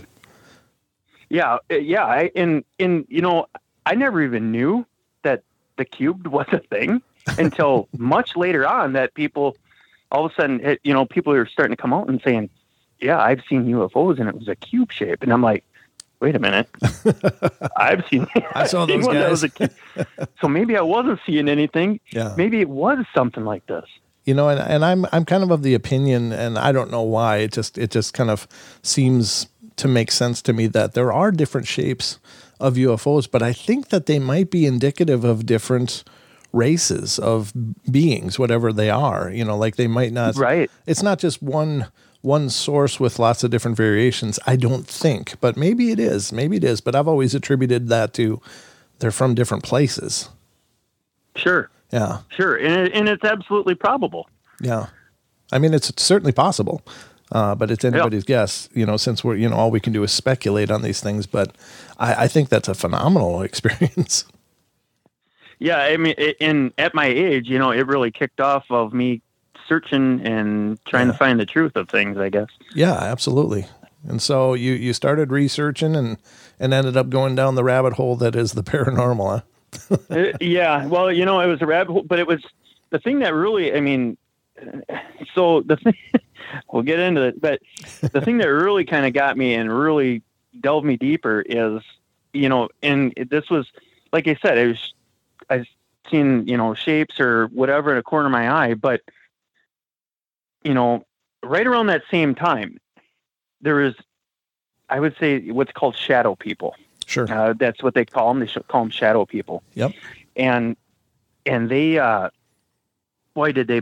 Yeah, 1.30 1.58
yeah. 1.70 2.06
I, 2.06 2.32
and 2.36 2.66
and 2.80 3.06
you 3.08 3.22
know, 3.22 3.46
I 3.86 3.94
never 3.94 4.22
even 4.24 4.52
knew 4.52 4.84
the 5.78 5.86
cubed 5.86 6.28
was 6.38 6.48
a 6.52 6.60
thing 6.60 7.02
until 7.38 7.88
much 7.98 8.36
later 8.36 8.68
on. 8.68 8.94
That 8.94 9.14
people, 9.14 9.56
all 10.12 10.26
of 10.26 10.32
a 10.32 10.36
sudden, 10.36 10.60
it, 10.62 10.80
you 10.84 10.94
know, 10.94 11.06
people 11.06 11.34
are 11.34 11.46
starting 11.46 11.76
to 11.76 11.82
come 11.82 11.94
out 11.94 12.10
and 12.10 12.22
saying, 12.22 12.50
"Yeah, 13.00 13.20
I've 13.20 13.42
seen 13.50 13.66
UFOs 13.66 14.20
and 14.20 14.30
it 14.30 14.36
was 14.36 14.48
a 14.48 14.56
cube 14.56 14.92
shape," 14.92 15.24
and 15.24 15.32
I'm 15.32 15.42
like. 15.42 15.64
Wait 16.20 16.36
a 16.36 16.40
minute! 16.40 16.68
I've 17.78 18.04
seen. 18.08 18.26
I 18.56 18.66
saw 18.66 18.88
seen 18.88 19.02
those 19.02 19.14
guys. 19.14 19.30
was 19.30 19.44
a 19.44 19.50
cube. 19.50 19.72
so 20.42 20.48
maybe 20.48 20.76
I 20.76 20.82
wasn't 20.82 21.20
seeing 21.28 21.48
anything. 21.48 22.00
Yeah. 22.10 22.34
Maybe 22.36 22.60
it 22.60 22.70
was 22.70 23.06
something 23.14 23.46
like 23.46 23.68
this. 23.68 23.86
You 24.26 24.34
know, 24.34 24.50
and, 24.50 24.60
and 24.60 24.84
I'm 24.84 25.06
I'm 25.12 25.26
kind 25.26 25.44
of 25.44 25.52
of 25.52 25.62
the 25.62 25.76
opinion, 25.76 26.34
and 26.34 26.58
I 26.58 26.72
don't 26.72 26.90
know 26.90 27.04
why. 27.04 27.38
It 27.38 27.52
just 27.52 27.78
it 27.78 27.92
just 27.92 28.16
kind 28.16 28.32
of 28.32 28.48
seems 28.82 29.46
to 29.76 29.88
make 29.88 30.12
sense 30.12 30.42
to 30.42 30.54
me 30.54 30.68
that 30.68 30.94
there 30.96 31.14
are 31.14 31.32
different 31.32 31.68
shapes 31.68 32.20
of 32.60 32.76
UFOs, 32.76 33.30
but 33.30 33.42
I 33.42 33.54
think 33.54 33.90
that 33.90 34.06
they 34.06 34.20
might 34.20 34.50
be 34.50 34.66
indicative 34.66 35.24
of 35.24 35.46
different 35.46 36.04
races 36.54 37.20
of 37.20 37.54
beings, 37.90 38.40
whatever 38.40 38.72
they 38.74 38.90
are. 38.90 39.30
You 39.30 39.46
know, 39.46 39.58
like 39.58 39.76
they 39.76 39.88
might 39.88 40.14
not. 40.14 40.36
Right. 40.36 40.70
It's 40.86 41.04
not 41.04 41.20
just 41.20 41.42
one 41.42 41.88
one 42.22 42.50
source 42.50 43.00
with 43.00 43.20
lots 43.20 43.44
of 43.44 43.52
different 43.52 43.78
variations. 43.78 44.40
I 44.48 44.56
don't 44.56 44.88
think, 44.88 45.40
but 45.40 45.56
maybe 45.56 45.92
it 45.92 46.00
is. 46.00 46.32
Maybe 46.34 46.58
it 46.58 46.64
is. 46.64 46.82
But 46.82 46.96
I've 46.96 47.08
always 47.08 47.36
attributed 47.36 47.88
that 47.90 48.14
to 48.16 48.42
they're 49.00 49.12
from 49.12 49.36
different 49.36 49.64
places. 49.64 50.30
Sure, 51.36 51.70
Yeah. 51.92 52.22
sure, 52.30 52.56
and 52.56 52.88
it, 52.88 52.94
and 52.94 53.08
it's 53.08 53.24
absolutely 53.24 53.76
probable. 53.76 54.28
Yeah. 54.60 54.88
I 55.52 55.60
mean, 55.60 55.74
it's 55.76 55.92
certainly 56.02 56.32
possible, 56.32 56.82
uh, 57.32 57.56
but 57.56 57.70
it's 57.72 57.84
anybody's 57.86 58.24
guess, 58.24 58.70
you 58.74 58.86
know, 58.86 58.98
since 58.98 59.24
we're, 59.24 59.36
you 59.36 59.50
know, 59.50 59.56
all 59.56 59.72
we 59.72 59.80
can 59.80 59.94
do 59.94 60.04
is 60.04 60.12
speculate 60.12 60.72
on 60.72 60.82
these 60.82 61.02
things. 61.02 61.26
But 61.26 61.56
I, 61.98 62.24
I 62.24 62.28
think 62.28 62.50
that's 62.50 62.68
a 62.68 62.74
phenomenal 62.74 63.42
experience. 63.50 64.26
Yeah, 65.60 65.80
I 65.80 65.98
mean, 65.98 66.14
and 66.40 66.72
at 66.78 66.94
my 66.94 67.08
age, 67.08 67.50
you 67.50 67.58
know, 67.58 67.72
it 67.72 67.88
really 67.88 68.12
kicked 68.12 68.40
off 68.40 68.66
of 68.70 68.94
me 68.94 69.22
searching 69.68 70.22
and 70.26 70.84
trying 70.86 71.08
Yeah. 71.08 71.14
to 71.14 71.18
find 71.18 71.40
the 71.40 71.46
truth 71.46 71.76
of 71.76 71.90
things. 71.90 72.18
I 72.18 72.30
guess. 72.30 72.48
yeah, 72.76 72.94
absolutely. 72.94 73.66
And 74.08 74.22
so 74.22 74.54
you, 74.54 74.74
you 74.74 74.94
started 74.94 75.32
researching 75.32 75.96
and, 75.96 76.18
and 76.60 76.74
ended 76.74 76.96
up 76.96 77.10
going 77.10 77.36
down 77.36 77.56
the 77.56 77.64
rabbit 77.64 77.94
hole 77.94 78.16
that 78.18 78.36
is 78.36 78.54
the 78.54 78.64
paranormal. 78.72 79.40
Huh? 79.40 79.42
Uh, 80.10 80.32
yeah, 80.40 80.86
well, 80.88 81.12
you 81.12 81.26
know, 81.26 81.42
it 81.42 81.48
was 81.48 81.62
a 81.62 81.66
rabbit 81.66 81.92
hole, 81.92 82.04
but 82.04 82.20
it 82.20 82.26
was 82.28 82.42
the 82.90 83.00
thing 83.00 83.20
that 83.20 83.34
really, 83.34 83.74
I 83.74 83.82
mean, 83.82 84.18
so 85.34 85.62
the 85.62 85.78
thing, 85.78 85.96
we'll 86.72 86.84
get 86.84 87.00
into 87.00 87.22
it, 87.22 87.40
but 87.40 87.62
the 88.02 88.22
thing 88.22 88.38
that 88.40 88.48
really 88.48 88.86
kind 88.86 89.06
of 89.06 89.14
got 89.14 89.38
me 89.38 89.54
and 89.54 89.72
really 89.76 90.22
delved 90.60 90.86
me 90.86 90.98
deeper 90.98 91.44
is, 91.46 91.82
you 92.34 92.50
know, 92.50 92.70
and 92.82 93.14
this 93.30 93.50
was, 93.50 93.68
like 94.12 94.28
I 94.28 94.38
said, 94.42 94.58
I 94.58 94.68
was, 94.68 94.94
I 95.50 95.66
seen, 96.10 96.48
you 96.48 96.58
know, 96.58 96.74
shapes 96.74 97.20
or 97.20 97.48
whatever 97.48 97.92
in 97.92 97.98
a 97.98 98.04
corner 98.04 98.28
of 98.28 98.32
my 98.32 98.50
eye, 98.50 98.74
but, 98.74 99.02
you 100.64 100.74
know, 100.74 101.06
right 101.44 101.66
around 101.66 101.88
that 101.88 102.04
same 102.10 102.36
time, 102.36 102.80
there 103.62 103.76
was, 103.76 103.96
I 104.90 105.00
would 105.00 105.16
say, 105.20 105.50
what's 105.52 105.72
called 105.72 105.96
shadow 105.96 106.36
people. 106.36 106.76
Sure. 107.06 107.32
Uh, 107.32 107.54
that's 107.54 107.82
what 107.82 107.94
they 107.94 108.06
call 108.06 108.34
them. 108.34 108.46
They 108.46 108.62
call 108.68 108.84
them 108.84 108.90
shadow 108.90 109.26
people. 109.26 109.64
Yep. 109.76 109.94
And 110.36 110.76
and 111.46 111.70
they, 111.70 111.98
uh, 111.98 112.30
boy, 113.34 113.54
did 113.54 113.68
they 113.68 113.82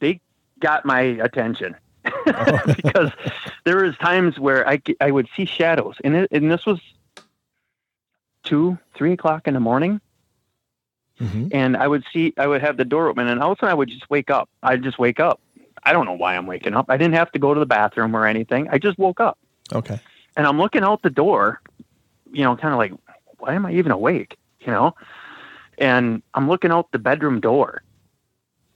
they 0.00 0.20
got 0.60 0.84
my 0.84 1.00
attention 1.00 1.76
because 2.76 3.10
there 3.64 3.82
was 3.84 3.96
times 3.98 4.38
where 4.38 4.66
I 4.68 4.80
I 5.00 5.10
would 5.10 5.28
see 5.36 5.44
shadows, 5.44 5.96
and 6.04 6.16
it, 6.16 6.28
and 6.32 6.50
this 6.50 6.64
was 6.66 6.80
two 8.44 8.78
three 8.94 9.12
o'clock 9.12 9.46
in 9.46 9.54
the 9.54 9.60
morning, 9.60 10.00
hmm 11.18 11.48
and 11.52 11.76
I 11.76 11.86
would 11.88 12.04
see 12.12 12.32
I 12.36 12.46
would 12.46 12.60
have 12.60 12.76
the 12.76 12.84
door 12.84 13.08
open, 13.08 13.26
and 13.28 13.40
all 13.42 13.52
of 13.52 13.58
a 13.58 13.60
sudden 13.60 13.72
I 13.72 13.74
would 13.74 13.88
just 13.88 14.08
wake 14.10 14.30
up. 14.30 14.48
I'd 14.62 14.82
just 14.82 14.98
wake 14.98 15.20
up. 15.20 15.40
I 15.84 15.92
don't 15.92 16.06
know 16.06 16.12
why 16.14 16.36
I'm 16.36 16.46
waking 16.46 16.74
up. 16.74 16.86
I 16.88 16.96
didn't 16.96 17.14
have 17.14 17.30
to 17.32 17.38
go 17.38 17.54
to 17.54 17.60
the 17.60 17.66
bathroom 17.66 18.14
or 18.16 18.26
anything. 18.26 18.68
I 18.68 18.78
just 18.78 18.98
woke 18.98 19.20
up 19.20 19.38
Okay. 19.72 19.98
and 20.36 20.46
I'm 20.46 20.58
looking 20.58 20.82
out 20.82 21.02
the 21.02 21.10
door, 21.10 21.60
you 22.32 22.42
know, 22.42 22.56
kind 22.56 22.74
of 22.74 22.78
like, 22.78 22.92
why 23.38 23.54
am 23.54 23.64
I 23.64 23.72
even 23.72 23.92
awake? 23.92 24.36
You 24.60 24.72
know, 24.72 24.94
and 25.78 26.20
I'm 26.34 26.48
looking 26.48 26.70
out 26.72 26.90
the 26.90 26.98
bedroom 26.98 27.40
door, 27.40 27.82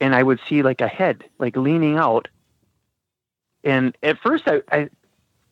and 0.03 0.13
I 0.13 0.21
would 0.21 0.39
see 0.49 0.61
like 0.63 0.81
a 0.81 0.87
head 0.87 1.23
like 1.39 1.55
leaning 1.55 1.97
out. 1.97 2.27
And 3.63 3.95
at 4.03 4.19
first, 4.19 4.43
I, 4.47 4.61
I 4.71 4.89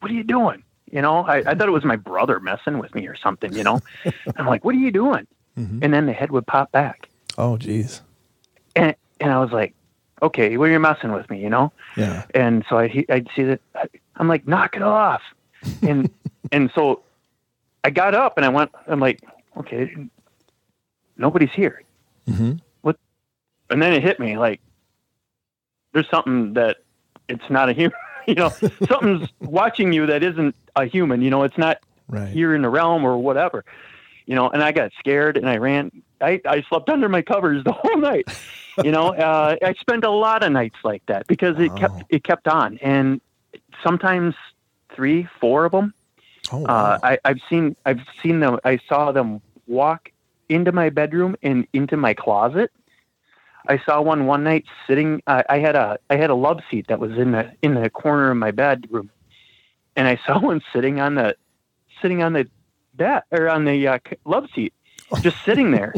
what 0.01 0.11
are 0.11 0.13
you 0.13 0.23
doing? 0.23 0.63
You 0.91 1.01
know, 1.01 1.23
I, 1.25 1.37
I 1.37 1.55
thought 1.55 1.69
it 1.69 1.71
was 1.71 1.85
my 1.85 1.95
brother 1.95 2.39
messing 2.41 2.77
with 2.77 2.93
me 2.93 3.07
or 3.07 3.15
something. 3.15 3.55
You 3.55 3.63
know, 3.63 3.79
I'm 4.35 4.45
like, 4.45 4.65
what 4.65 4.75
are 4.75 4.79
you 4.79 4.91
doing? 4.91 5.25
Mhm. 5.57 5.79
And 5.83 5.93
then 5.93 6.05
the 6.05 6.13
head 6.13 6.31
would 6.31 6.45
pop 6.47 6.71
back, 6.71 7.07
Oh, 7.37 7.57
geez. 7.57 8.01
and 8.75 8.95
and 9.21 9.31
I 9.31 9.39
was 9.39 9.51
like, 9.51 9.73
okay, 10.21 10.57
well, 10.57 10.69
you're 10.69 10.79
messing 10.79 11.11
with 11.13 11.29
me, 11.29 11.41
you 11.41 11.49
know. 11.49 11.71
Yeah. 11.95 12.25
And 12.35 12.65
so 12.69 12.77
I'd, 12.77 13.05
I'd 13.09 13.27
see 13.35 13.43
that. 13.43 13.61
I'm 14.17 14.27
like, 14.27 14.47
knock 14.47 14.75
it 14.75 14.81
off. 14.83 15.21
And, 15.83 16.09
and 16.51 16.71
so 16.73 17.03
I 17.83 17.89
got 17.91 18.15
up 18.15 18.35
and 18.37 18.45
I 18.45 18.49
went, 18.49 18.71
I'm 18.87 18.99
like, 18.99 19.19
okay, 19.57 19.93
nobody's 21.17 21.51
here. 21.51 21.83
hmm 22.27 22.53
And 23.71 23.81
then 23.81 23.93
it 23.93 24.03
hit 24.03 24.19
me 24.19 24.37
like, 24.37 24.59
there's 25.93 26.09
something 26.09 26.53
that 26.53 26.77
it's 27.29 27.49
not 27.49 27.69
a 27.69 27.73
human, 27.73 27.97
you 28.27 28.35
know, 28.35 28.51
something's 28.91 29.27
watching 29.41 29.91
you 29.93 30.05
that 30.07 30.23
isn't 30.23 30.55
a 30.75 30.85
human, 30.85 31.21
you 31.21 31.29
know, 31.29 31.43
it's 31.43 31.57
not 31.57 31.77
Right. 32.07 32.33
here 32.33 32.53
in 32.53 32.61
the 32.61 32.69
realm 32.69 33.05
or 33.05 33.17
whatever, 33.17 33.63
you 34.25 34.35
know, 34.35 34.49
and 34.49 34.61
I 34.61 34.71
got 34.73 34.91
scared 34.99 35.37
and 35.37 35.49
I 35.49 35.57
ran, 35.57 35.91
I, 36.19 36.41
I 36.45 36.61
slept 36.69 36.89
under 36.89 37.07
my 37.09 37.21
covers 37.21 37.63
the 37.65 37.71
whole 37.71 37.97
night. 37.97 38.27
You 38.83 38.91
know, 38.91 39.07
uh, 39.13 39.55
I 39.63 39.73
spent 39.73 40.03
a 40.03 40.09
lot 40.09 40.43
of 40.43 40.51
nights 40.51 40.77
like 40.83 41.03
that 41.07 41.27
because 41.27 41.55
it 41.59 41.71
Wow. 41.71 41.77
kept, 41.77 42.03
it 42.09 42.23
kept 42.23 42.47
on. 42.47 42.77
And 42.81 43.21
sometimes 43.83 44.35
three, 44.95 45.27
four 45.39 45.65
of 45.65 45.71
them, 45.71 45.93
oh, 46.51 46.57
wow. 46.59 46.69
uh, 46.69 46.97
I, 47.03 47.17
I've 47.25 47.39
seen, 47.49 47.75
I've 47.85 47.99
seen 48.23 48.39
them, 48.39 48.57
I 48.65 48.79
saw 48.89 49.11
them 49.11 49.41
walk 49.67 50.09
into 50.49 50.71
my 50.71 50.89
bedroom 50.89 51.35
and 51.43 51.67
into 51.73 51.95
my 51.95 52.13
closet. 52.13 52.71
I 53.67 53.79
saw 53.85 54.01
one 54.01 54.25
one 54.25 54.43
night 54.43 54.65
sitting. 54.87 55.21
Uh, 55.27 55.43
I 55.49 55.59
had 55.59 55.75
a 55.75 55.99
I 56.09 56.15
had 56.15 56.29
a 56.29 56.35
love 56.35 56.59
seat 56.69 56.87
that 56.87 56.99
was 56.99 57.11
in 57.17 57.31
the 57.31 57.51
in 57.61 57.75
the 57.75 57.89
corner 57.89 58.31
of 58.31 58.37
my 58.37 58.51
bedroom, 58.51 59.09
and 59.95 60.07
I 60.07 60.19
saw 60.25 60.39
one 60.41 60.61
sitting 60.73 60.99
on 60.99 61.15
the 61.15 61.35
sitting 62.01 62.23
on 62.23 62.33
the 62.33 62.47
bed 62.93 63.23
or 63.31 63.49
on 63.49 63.65
the 63.65 63.87
uh, 63.87 63.99
love 64.25 64.47
seat, 64.53 64.73
just 65.21 65.43
sitting 65.45 65.71
there. 65.71 65.93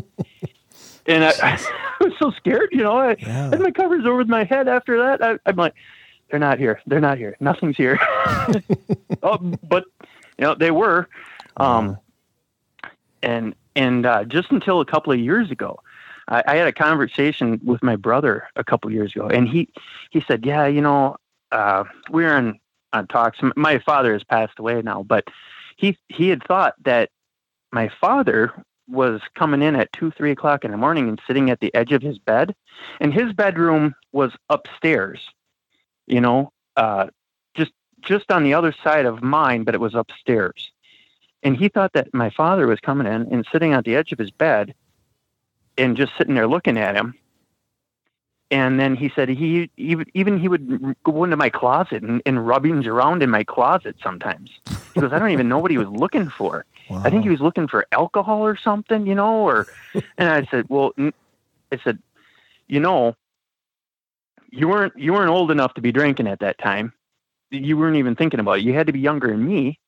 and 1.06 1.24
I, 1.24 1.32
I 1.42 2.04
was 2.04 2.14
so 2.20 2.32
scared, 2.32 2.70
you 2.72 2.84
know. 2.84 2.98
I 2.98 3.16
yeah. 3.20 3.50
had 3.50 3.60
my 3.60 3.72
covers 3.72 4.06
over 4.06 4.24
my 4.26 4.44
head. 4.44 4.68
After 4.68 4.98
that, 4.98 5.24
I, 5.24 5.40
I'm 5.46 5.56
like, 5.56 5.74
they're 6.30 6.40
not 6.40 6.60
here. 6.60 6.82
They're 6.86 7.00
not 7.00 7.18
here. 7.18 7.38
Nothing's 7.40 7.78
here. 7.78 8.00
oh, 9.24 9.38
but 9.64 9.86
you 10.38 10.46
know 10.46 10.56
they 10.56 10.72
were. 10.72 11.08
Um, 11.58 11.98
and 13.22 13.56
and 13.76 14.06
uh, 14.06 14.26
just 14.26 14.52
until 14.52 14.82
a 14.82 14.86
couple 14.86 15.14
of 15.14 15.20
years 15.20 15.52
ago, 15.52 15.80
I, 16.28 16.44
I 16.48 16.56
had 16.56 16.68
a 16.68 16.74
conversation 16.74 17.60
with 17.64 17.84
my 17.84 17.96
brother 17.96 18.48
a 18.56 18.64
couple 18.64 18.92
years 18.92 19.16
ago, 19.16 19.28
and 19.28 19.48
he 19.48 19.70
he 20.12 20.22
said, 20.22 20.46
"Yeah, 20.46 20.68
you 20.68 20.82
know, 20.82 21.18
uh, 21.52 21.84
we 22.10 22.24
were 22.24 22.38
in 22.38 22.60
on 22.94 23.08
talks. 23.08 23.40
My 23.56 23.80
father 23.80 24.14
has 24.14 24.24
passed 24.24 24.60
away 24.60 24.82
now, 24.82 25.04
but 25.04 25.28
he 25.78 25.98
he 26.10 26.30
had 26.30 26.44
thought 26.44 26.76
that 26.84 27.10
my 27.72 27.90
father 28.02 28.54
was 28.88 29.22
coming 29.36 29.62
in 29.62 29.76
at 29.76 29.92
two 29.94 30.12
three 30.12 30.32
o'clock 30.32 30.64
in 30.64 30.72
the 30.72 30.78
morning 30.78 31.10
and 31.10 31.22
sitting 31.26 31.50
at 31.50 31.60
the 31.60 31.74
edge 31.74 31.92
of 31.92 32.02
his 32.02 32.20
bed, 32.20 32.56
and 33.00 33.14
his 33.14 33.34
bedroom 33.34 33.96
was 34.12 34.32
upstairs, 34.50 35.20
you 36.08 36.22
know, 36.22 36.52
uh, 36.78 37.08
just 37.56 37.72
just 38.02 38.32
on 38.32 38.44
the 38.44 38.54
other 38.54 38.74
side 38.84 39.06
of 39.06 39.24
mine, 39.24 39.64
but 39.64 39.76
it 39.76 39.82
was 39.82 39.96
upstairs." 39.96 40.72
And 41.46 41.58
he 41.58 41.68
thought 41.68 41.92
that 41.92 42.14
my 42.14 42.30
father 42.30 42.68
was 42.68 42.80
coming 42.80 43.06
in 43.06 43.28
and 43.30 43.46
sitting 43.52 43.74
at 43.74 43.84
the 43.84 43.98
edge 43.98 44.14
of 44.14 44.18
his 44.18 44.32
bed 44.32 44.74
and 45.78 45.98
just 45.98 46.12
sitting 46.18 46.36
there 46.36 46.48
looking 46.48 46.78
at 46.78 46.96
him. 46.96 47.16
And 48.52 48.80
then 48.80 48.96
he 48.96 49.12
said 49.16 49.30
he 49.30 49.72
even 49.78 50.06
even 50.14 50.38
he 50.38 50.48
would 50.48 50.96
go 51.04 51.24
into 51.24 51.38
my 51.38 51.50
closet 51.50 52.04
and, 52.04 52.22
and 52.26 52.46
rubbings 52.46 52.86
around 52.86 53.24
in 53.24 53.30
my 53.30 53.44
closet 53.44 53.96
sometimes. 54.04 54.52
He 54.94 55.02
goes, 55.02 55.12
I 55.12 55.18
don't 55.18 55.32
even 55.32 55.50
know 55.50 55.58
what 55.58 55.72
he 55.72 55.80
was 55.80 55.88
looking 55.88 56.30
for. 56.30 56.66
I 56.92 57.10
think 57.10 57.24
he 57.24 57.30
was 57.30 57.40
looking 57.40 57.68
for 57.68 57.88
alcohol 57.92 58.46
or 58.46 58.56
something, 58.56 59.08
you 59.08 59.16
know. 59.16 59.38
Or 59.38 59.66
and 60.18 60.30
I 60.30 60.46
said, 60.52 60.68
well, 60.70 60.92
I 61.00 61.80
said, 61.84 61.98
you 62.68 62.80
know, 62.80 63.16
you 64.52 64.68
weren't 64.68 64.94
you 64.98 65.14
weren't 65.14 65.32
old 65.32 65.50
enough 65.50 65.74
to 65.76 65.82
be 65.82 65.92
drinking 65.92 66.28
at 66.28 66.42
that 66.42 66.60
time. 66.60 66.94
You 67.50 67.78
weren't 67.78 67.98
even 67.98 68.16
thinking 68.16 68.40
about 68.40 68.60
it. 68.60 68.66
You 68.66 68.74
had 68.74 68.88
to 68.88 68.94
be 68.94 69.00
younger 69.00 69.28
than 69.28 69.48
me 69.48 69.80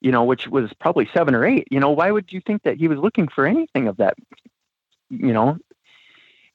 you 0.00 0.12
know, 0.12 0.24
which 0.24 0.46
was 0.46 0.70
probably 0.80 1.08
seven 1.12 1.34
or 1.34 1.44
eight. 1.44 1.66
You 1.70 1.80
know, 1.80 1.90
why 1.90 2.10
would 2.10 2.32
you 2.32 2.40
think 2.40 2.62
that 2.62 2.76
he 2.76 2.88
was 2.88 2.98
looking 2.98 3.28
for 3.28 3.46
anything 3.46 3.88
of 3.88 3.96
that? 3.96 4.14
You 5.10 5.32
know, 5.32 5.58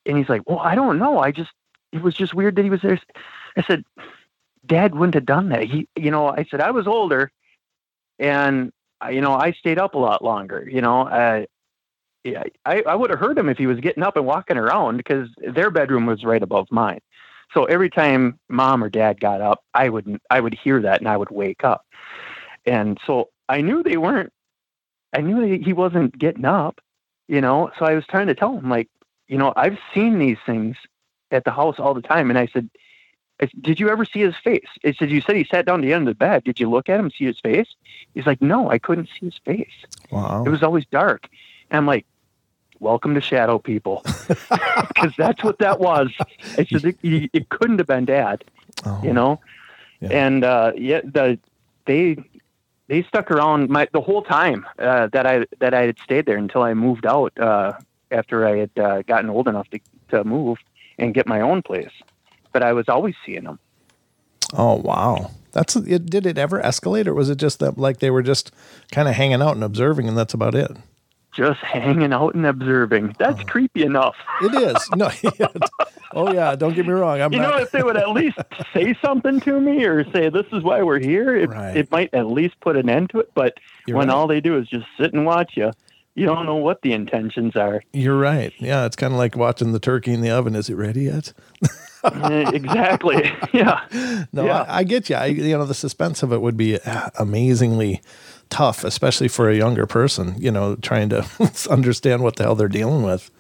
and 0.06 0.18
he's 0.18 0.30
like, 0.30 0.48
well, 0.48 0.60
I 0.60 0.76
don't 0.76 1.00
know. 1.00 1.20
I 1.20 1.32
just, 1.32 1.52
it 1.92 2.02
was 2.02 2.14
just 2.14 2.34
weird 2.34 2.56
that 2.56 2.64
he 2.64 2.70
was 2.70 2.82
there. 2.82 3.00
I 3.58 3.64
said, 3.64 3.84
Dad 4.66 4.96
wouldn't 4.96 5.16
have 5.16 5.26
done 5.26 5.50
that. 5.50 5.64
He, 5.64 5.88
you 5.96 6.12
know, 6.12 6.28
I 6.30 6.46
said 6.50 6.62
I 6.62 6.72
was 6.72 6.88
older, 6.88 7.32
and 8.20 8.72
you 9.12 9.22
know, 9.22 9.34
I 9.34 9.52
stayed 9.52 9.80
up 9.80 9.96
a 9.96 10.00
lot 10.00 10.24
longer. 10.24 10.68
You 10.72 10.82
know, 10.82 11.46
yeah, 12.24 12.44
I, 12.66 12.82
I 12.84 12.96
would 12.96 13.10
have 13.10 13.20
heard 13.20 13.38
him 13.38 13.50
if 13.50 13.58
he 13.58 13.68
was 13.68 13.80
getting 13.80 14.04
up 14.04 14.16
and 14.16 14.26
walking 14.26 14.58
around 14.58 14.98
because 14.98 15.30
their 15.38 15.70
bedroom 15.70 16.06
was 16.06 16.24
right 16.24 16.42
above 16.42 16.68
mine. 16.72 17.00
So 17.54 17.66
every 17.66 17.90
time 17.90 18.40
mom 18.50 18.84
or 18.84 18.90
dad 18.90 19.20
got 19.20 19.42
up, 19.42 19.64
I 19.74 19.90
would 19.90 20.20
I 20.30 20.40
would 20.40 20.54
hear 20.54 20.82
that 20.82 21.02
and 21.02 21.10
I 21.10 21.18
would 21.18 21.30
wake 21.30 21.64
up. 21.64 21.86
And 22.66 22.98
so 23.06 23.30
I 23.50 23.62
knew 23.62 23.84
they 23.84 23.98
weren't, 23.98 24.32
I 25.14 25.22
knew 25.22 25.60
he 25.62 25.74
wasn't 25.74 26.18
getting 26.18 26.46
up, 26.46 26.80
you 27.28 27.42
know. 27.42 27.72
So 27.80 27.86
I 27.86 27.94
was 27.96 28.06
trying 28.08 28.28
to 28.28 28.36
tell 28.36 28.58
him, 28.58 28.70
like, 28.70 28.90
you 29.28 29.38
know, 29.38 29.54
I've 29.56 29.78
seen 29.94 30.20
these 30.20 30.38
things 30.46 30.76
at 31.32 31.44
the 31.46 31.52
house 31.52 31.80
all 31.80 31.94
the 31.94 32.02
time. 32.02 32.30
And 32.30 32.38
I 32.38 32.48
said, 32.48 32.70
Did 33.62 33.80
you 33.80 33.90
ever 33.90 34.06
see 34.06 34.20
his 34.20 34.36
face? 34.44 34.68
I 34.86 34.94
said, 34.94 35.10
You 35.10 35.22
said 35.22 35.36
he 35.36 35.44
sat 35.46 35.66
down 35.66 35.80
at 35.80 35.84
the 35.84 35.94
end 35.94 36.08
of 36.08 36.14
the 36.14 36.18
bed. 36.18 36.44
Did 36.44 36.60
you 36.60 36.70
look 36.70 36.90
at 36.90 37.00
him, 37.00 37.10
see 37.12 37.26
his 37.26 37.40
face? 37.40 37.68
He's 38.14 38.26
like, 38.26 38.42
No, 38.42 38.70
I 38.70 38.78
couldn't 38.80 39.08
see 39.20 39.26
his 39.28 39.40
face. 39.46 39.72
Wow. 40.12 40.44
It 40.46 40.50
was 40.50 40.62
always 40.64 40.86
dark. 40.92 41.28
And 41.72 41.78
I'm 41.78 41.88
like, 41.88 42.06
Welcome 42.80 43.14
to 43.16 43.22
shadow 43.22 43.60
people. 43.60 44.04
Because 44.94 45.14
that's 45.18 45.44
what 45.44 45.60
that 45.60 45.80
was. 45.80 46.10
I 46.58 46.66
said, 46.66 46.86
It, 46.86 47.30
it 47.34 47.50
couldn't 47.50 47.80
have 47.80 47.88
been 47.88 48.06
dad 48.06 48.44
Oh, 48.86 49.00
you 49.04 49.14
know 49.14 49.40
Yeah. 50.02 50.10
and 50.12 50.44
uh 50.44 50.72
yeah 50.76 51.02
the 51.04 51.40
they 51.86 52.18
they 52.88 53.04
stuck 53.04 53.32
around 53.32 53.70
my 53.70 53.88
the 53.94 54.02
whole 54.02 54.22
time 54.22 54.66
uh 54.80 55.08
that 55.14 55.26
i 55.26 55.46
that 55.60 55.74
i 55.74 55.82
had 55.84 55.98
stayed 56.00 56.26
there 56.26 56.38
until 56.38 56.62
i 56.64 56.74
moved 56.74 57.06
out 57.06 57.38
uh 57.40 57.74
after 58.14 58.48
I 58.48 58.58
had 58.58 58.70
uh, 58.78 59.02
gotten 59.02 59.30
old 59.30 59.48
enough 59.48 59.70
to 59.72 59.80
to 60.10 60.24
move 60.24 60.60
and 60.98 61.14
get 61.14 61.28
my 61.28 61.42
own 61.42 61.62
place. 61.62 61.92
But 62.52 62.64
I 62.64 62.74
was 62.74 62.88
always 62.88 63.16
seeing 63.26 63.44
them. 63.44 63.60
Oh 64.54 64.76
wow, 64.76 65.32
that's 65.52 65.76
it. 65.76 66.06
Did 66.06 66.26
it 66.26 66.38
ever 66.38 66.62
escalate, 66.62 67.08
or 67.08 67.14
was 67.14 67.30
it 67.30 67.38
just 67.38 67.60
that 67.60 67.78
like 67.78 68.00
they 68.00 68.12
were 68.12 68.22
just 68.22 68.52
kind 68.92 69.08
of 69.08 69.16
hanging 69.16 69.42
out 69.42 69.56
and 69.56 69.64
observing, 69.64 70.08
and 70.08 70.18
that's 70.18 70.34
about 70.34 70.56
it? 70.56 70.72
Just 71.34 71.60
hanging 71.62 72.14
out 72.14 72.36
and 72.36 72.46
observing. 72.46 73.16
That's 73.18 73.42
Oh. 73.42 73.46
creepy 73.46 73.84
enough. 73.84 74.16
It 74.42 74.54
is. 74.54 74.90
No. 74.96 75.10
oh 76.14 76.32
yeah. 76.34 76.56
Don't 76.56 76.74
get 76.76 76.86
me 76.86 76.94
wrong. 76.94 77.20
I'm 77.22 77.34
You 77.34 77.40
know, 77.40 77.58
if 77.58 77.72
they 77.72 77.82
would 77.84 77.98
at 77.98 78.10
least 78.10 78.38
say 78.74 78.96
something 79.04 79.40
to 79.42 79.60
me 79.60 79.84
or 79.86 80.04
say 80.12 80.30
this 80.30 80.46
is 80.52 80.64
why 80.64 80.84
we're 80.84 81.00
here, 81.00 81.36
it, 81.36 81.50
Right. 81.50 81.76
it 81.76 81.92
might 81.92 82.14
at 82.14 82.28
least 82.28 82.60
put 82.62 82.76
an 82.78 82.90
end 82.90 83.10
to 83.12 83.20
it. 83.20 83.32
But 83.34 83.56
You're 83.88 83.98
when 83.98 84.10
right. 84.10 84.14
all 84.14 84.28
they 84.28 84.42
do 84.42 84.58
is 84.58 84.68
just 84.68 84.86
sit 85.00 85.14
and 85.14 85.26
watch 85.26 85.54
you, 85.56 85.72
you 86.16 86.28
don't 86.28 86.46
know 86.46 86.56
what 86.58 86.84
the 86.84 86.94
intentions 86.94 87.56
are. 87.56 87.82
You're 87.94 88.18
right. 88.20 88.54
Yeah, 88.60 88.86
it's 88.86 88.96
kind 88.96 89.14
of 89.14 89.18
like 89.18 89.36
watching 89.36 89.72
the 89.72 89.80
turkey 89.80 90.14
in 90.14 90.22
the 90.22 90.30
oven. 90.30 90.54
Is 90.56 90.70
it 90.70 90.76
ready 90.76 91.04
yet? 91.06 91.34
Eh, 92.04 92.52
exactly. 92.54 93.32
Yeah. 93.54 93.80
No, 94.32 94.46
Yeah. 94.46 94.62
I, 94.64 94.80
I 94.80 94.84
get 94.84 95.10
you. 95.10 95.16
I, 95.16 95.26
you 95.28 95.58
know, 95.58 95.66
the 95.66 95.74
suspense 95.74 96.22
of 96.22 96.32
it 96.32 96.42
would 96.42 96.58
be 96.58 96.80
uh, 96.80 97.10
amazingly 97.18 98.02
tough, 98.50 98.84
especially 98.84 99.28
for 99.28 99.50
a 99.50 99.56
younger 99.56 99.86
person. 99.86 100.36
You 100.38 100.52
know, 100.52 100.76
trying 100.76 101.10
to 101.10 101.26
understand 101.70 102.24
what 102.24 102.36
the 102.36 102.44
hell 102.44 102.56
they're 102.56 102.68
dealing 102.68 103.04
with. 103.04 103.32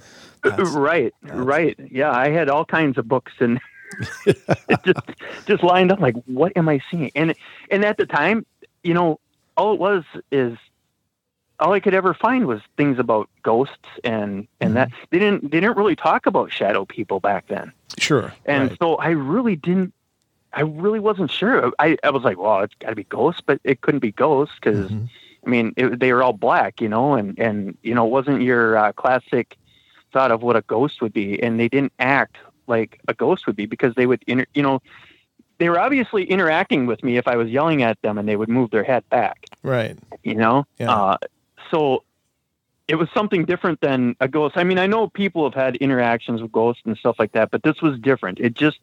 That's- 0.43 0.69
right. 0.75 1.13
Right. 1.23 1.79
Yeah. 1.91 2.11
I 2.11 2.29
had 2.29 2.49
all 2.49 2.65
kinds 2.65 2.97
of 2.97 3.07
books 3.07 3.31
and 3.39 3.59
it 4.25 4.37
just 4.85 4.99
just 5.45 5.63
lined 5.63 5.91
up 5.91 5.99
like, 5.99 6.15
what 6.25 6.51
am 6.55 6.69
I 6.69 6.81
seeing? 6.91 7.11
And 7.15 7.33
and 7.71 7.85
at 7.85 7.97
the 7.97 8.05
time, 8.05 8.45
you 8.83 8.93
know, 8.93 9.19
all 9.55 9.73
it 9.73 9.79
was 9.79 10.03
is 10.31 10.57
all 11.59 11.73
I 11.73 11.79
could 11.79 11.93
ever 11.93 12.13
find 12.13 12.45
was 12.45 12.61
things 12.77 12.99
about 12.99 13.29
ghosts 13.43 13.75
and 14.03 14.47
and 14.59 14.75
that 14.75 14.89
mm-hmm. 14.89 15.05
they 15.11 15.19
didn't 15.19 15.51
they 15.51 15.59
didn't 15.59 15.77
really 15.77 15.95
talk 15.95 16.25
about 16.25 16.51
shadow 16.51 16.85
people 16.85 17.19
back 17.19 17.47
then. 17.47 17.71
Sure. 17.97 18.33
And 18.45 18.69
right. 18.69 18.79
so 18.79 18.95
I 18.95 19.09
really 19.09 19.55
didn't, 19.55 19.93
I 20.53 20.61
really 20.61 20.99
wasn't 20.99 21.31
sure. 21.31 21.71
I, 21.79 21.97
I 22.03 22.09
was 22.11 22.23
like, 22.23 22.37
well, 22.37 22.61
it's 22.61 22.75
got 22.79 22.89
to 22.89 22.95
be 22.95 23.05
ghosts, 23.05 23.41
but 23.45 23.59
it 23.63 23.81
couldn't 23.81 23.99
be 24.01 24.11
ghosts 24.11 24.55
because, 24.61 24.89
Mhm. 24.91 25.09
I 25.45 25.49
mean, 25.49 25.73
it, 25.75 25.99
they 25.99 26.13
were 26.13 26.23
all 26.23 26.33
black, 26.33 26.79
you 26.79 26.87
know, 26.87 27.15
and, 27.15 27.37
and 27.39 27.77
you 27.81 27.93
know, 27.93 28.05
it 28.05 28.09
wasn't 28.11 28.41
your 28.43 28.77
uh, 28.77 28.91
classic 28.93 29.57
thought 30.13 30.31
of 30.31 30.41
what 30.43 30.55
a 30.55 30.61
ghost 30.61 31.01
would 31.01 31.11
be. 31.13 31.41
And 31.41 31.59
they 31.59 31.67
didn't 31.67 31.91
act 31.99 32.37
like 32.67 32.99
a 33.07 33.13
ghost 33.13 33.45
would 33.47 33.55
be 33.55 33.65
because 33.65 33.93
they 33.95 34.05
would, 34.05 34.23
inter- 34.27 34.45
you 34.53 34.61
know, 34.63 34.81
they 35.57 35.69
were 35.69 35.79
obviously 35.79 36.23
interacting 36.25 36.85
with 36.85 37.03
me 37.03 37.17
if 37.17 37.27
I 37.27 37.35
was 37.35 37.49
yelling 37.49 37.83
at 37.83 38.01
them 38.01 38.17
and 38.17 38.27
they 38.29 38.35
would 38.35 38.49
move 38.49 38.71
their 38.71 38.83
head 38.83 39.07
back 39.09 39.45
Right. 39.63 39.97
you 40.23 40.35
know 40.35 40.65
Yeah. 40.79 40.91
uh, 40.91 41.17
so 41.71 42.03
it 42.87 42.95
was 42.95 43.07
something 43.13 43.45
different 43.45 43.79
than 43.79 44.15
a 44.19 44.27
ghost 44.27 44.57
i 44.57 44.63
mean 44.65 44.77
i 44.77 44.87
know 44.87 45.07
people 45.07 45.43
have 45.45 45.53
had 45.53 45.75
interactions 45.77 46.41
with 46.41 46.51
ghosts 46.51 46.81
and 46.85 46.97
stuff 46.97 47.15
like 47.17 47.31
that 47.31 47.49
but 47.49 47.63
this 47.63 47.81
was 47.81 47.97
different 47.99 48.39
it 48.41 48.55
just 48.55 48.79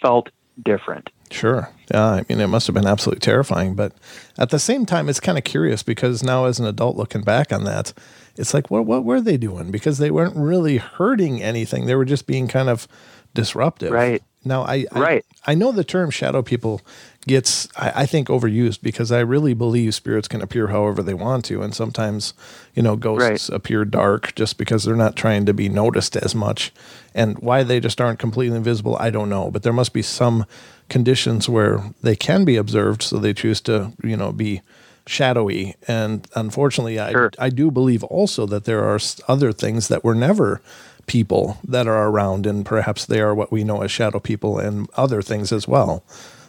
felt 0.00 0.30
different 0.62 1.10
Sure. 1.34 1.68
Yeah. 1.92 2.04
I 2.04 2.24
mean, 2.28 2.40
it 2.40 2.46
must 2.46 2.66
have 2.66 2.74
been 2.74 2.86
absolutely 2.86 3.20
terrifying. 3.20 3.74
But 3.74 3.92
at 4.38 4.50
the 4.50 4.58
same 4.58 4.86
time, 4.86 5.08
it's 5.08 5.20
kind 5.20 5.36
of 5.36 5.44
curious 5.44 5.82
because 5.82 6.22
now, 6.22 6.44
as 6.44 6.60
an 6.60 6.66
adult 6.66 6.96
looking 6.96 7.22
back 7.22 7.52
on 7.52 7.64
that, 7.64 7.92
it's 8.36 8.54
like, 8.54 8.70
what, 8.70 8.86
what 8.86 9.04
were 9.04 9.20
they 9.20 9.36
doing? 9.36 9.70
Because 9.70 9.98
they 9.98 10.10
weren't 10.10 10.36
really 10.36 10.76
hurting 10.76 11.42
anything. 11.42 11.86
They 11.86 11.96
were 11.96 12.04
just 12.04 12.26
being 12.26 12.46
kind 12.46 12.68
of 12.68 12.86
disruptive. 13.34 13.90
Right. 13.90 14.22
Now, 14.44 14.62
I, 14.62 14.86
I, 14.92 15.00
Right. 15.00 15.24
I 15.46 15.54
know 15.54 15.72
the 15.72 15.84
term 15.84 16.10
shadow 16.10 16.42
people 16.42 16.82
gets, 17.26 17.68
I, 17.76 18.02
I 18.02 18.06
think, 18.06 18.28
overused 18.28 18.82
because 18.82 19.10
I 19.12 19.20
really 19.20 19.54
believe 19.54 19.94
spirits 19.94 20.28
can 20.28 20.42
appear 20.42 20.68
however 20.68 21.02
they 21.02 21.14
want 21.14 21.44
to. 21.46 21.62
And 21.62 21.74
sometimes, 21.74 22.34
you 22.74 22.82
know, 22.82 22.96
ghosts 22.96 23.48
appear 23.48 23.84
dark 23.84 24.34
just 24.34 24.58
because 24.58 24.84
they're 24.84 24.96
not 24.96 25.16
trying 25.16 25.46
to 25.46 25.54
be 25.54 25.68
noticed 25.68 26.16
as 26.16 26.34
much. 26.34 26.72
And 27.14 27.38
why 27.38 27.62
they 27.62 27.80
just 27.80 28.00
aren't 28.00 28.18
completely 28.18 28.56
invisible, 28.56 28.96
I 28.98 29.10
don't 29.10 29.28
know. 29.28 29.50
But 29.50 29.62
there 29.62 29.72
must 29.72 29.92
be 29.92 30.02
some 30.02 30.46
conditions 30.88 31.48
where 31.48 31.82
they 32.02 32.16
can 32.16 32.44
be 32.44 32.56
observed. 32.56 33.02
So 33.02 33.18
they 33.18 33.32
choose 33.32 33.60
to, 33.62 33.92
you 34.02 34.16
know, 34.16 34.32
be 34.32 34.60
shadowy. 35.06 35.76
And 35.86 36.26
unfortunately, 36.34 36.98
I, 36.98 37.12
Sure. 37.12 37.30
I 37.38 37.50
do 37.50 37.70
believe 37.70 38.02
also 38.04 38.46
that 38.46 38.64
there 38.64 38.82
are 38.84 38.96
s- 38.96 39.20
other 39.28 39.52
things 39.52 39.88
that 39.88 40.02
were 40.04 40.14
never 40.14 40.60
people 41.06 41.58
that 41.62 41.86
are 41.86 42.08
around, 42.08 42.46
and 42.46 42.64
perhaps 42.64 43.04
they 43.04 43.20
are 43.20 43.34
what 43.34 43.52
we 43.52 43.62
know 43.62 43.82
as 43.82 43.90
shadow 43.90 44.18
people 44.18 44.58
and 44.58 44.88
other 44.96 45.20
things 45.20 45.52
as 45.52 45.68
well. 45.68 46.02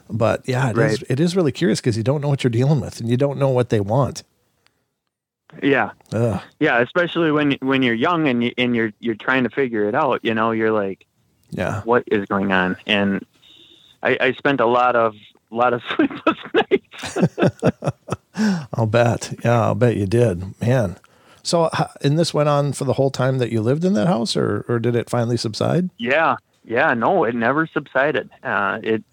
But 0.10 0.48
yeah, 0.48 0.70
it 0.70 0.78
is 0.78 1.02
Right. 1.02 1.04
it 1.10 1.20
is 1.20 1.36
really 1.36 1.52
curious 1.52 1.80
because 1.82 1.98
you 1.98 2.04
don't 2.04 2.22
know 2.22 2.30
what 2.30 2.44
you're 2.44 2.52
dealing 2.52 2.80
with, 2.82 3.00
and 3.00 3.10
you 3.10 3.18
don't 3.18 3.40
know 3.40 3.50
what 3.50 3.70
they 3.70 3.80
want. 3.80 4.24
yeah 5.64 5.92
Ugh. 6.12 6.42
yeah 6.60 6.80
especially 6.82 7.32
when 7.32 7.54
when 7.62 7.82
you're 7.82 7.96
young 7.96 8.28
and 8.28 8.44
you, 8.44 8.52
and 8.58 8.76
you're 8.76 8.92
you're 9.00 9.16
trying 9.16 9.44
to 9.44 9.50
figure 9.50 9.88
it 9.88 9.96
out 9.96 10.20
you 10.24 10.34
know 10.34 10.52
you're 10.52 10.72
like 10.72 11.06
Yeah, 11.52 11.82
what 11.84 12.04
is 12.08 12.26
going 12.26 12.52
on 12.52 12.76
and 12.86 13.26
i 14.04 14.18
i 14.20 14.32
spent 14.34 14.60
a 14.60 14.66
lot 14.66 14.96
of 14.98 15.14
a 15.52 15.56
lot 15.56 15.74
of 15.74 15.82
sleepless 15.96 16.38
nights 16.54 17.18
I'll 18.74 18.86
bet. 18.88 19.34
Yeah, 19.46 19.62
I'll 19.62 19.76
bet 19.76 19.96
you 19.96 20.06
did, 20.06 20.60
man. 20.60 20.98
So, 21.42 21.70
and 22.02 22.20
this 22.20 22.34
went 22.34 22.50
on 22.50 22.74
for 22.74 22.84
the 22.84 22.94
whole 22.94 23.10
time 23.12 23.38
that 23.38 23.50
you 23.50 23.62
lived 23.62 23.86
in 23.86 23.94
that 23.94 24.08
house, 24.08 24.36
or 24.36 24.66
or 24.68 24.78
did 24.80 24.94
it 24.96 25.10
finally 25.10 25.38
subside? 25.38 25.90
Yeah, 25.98 26.36
yeah, 26.66 26.94
no, 26.96 27.24
it 27.24 27.34
never 27.36 27.66
subsided. 27.66 28.30
Uh, 28.44 28.80
it, 28.84 29.04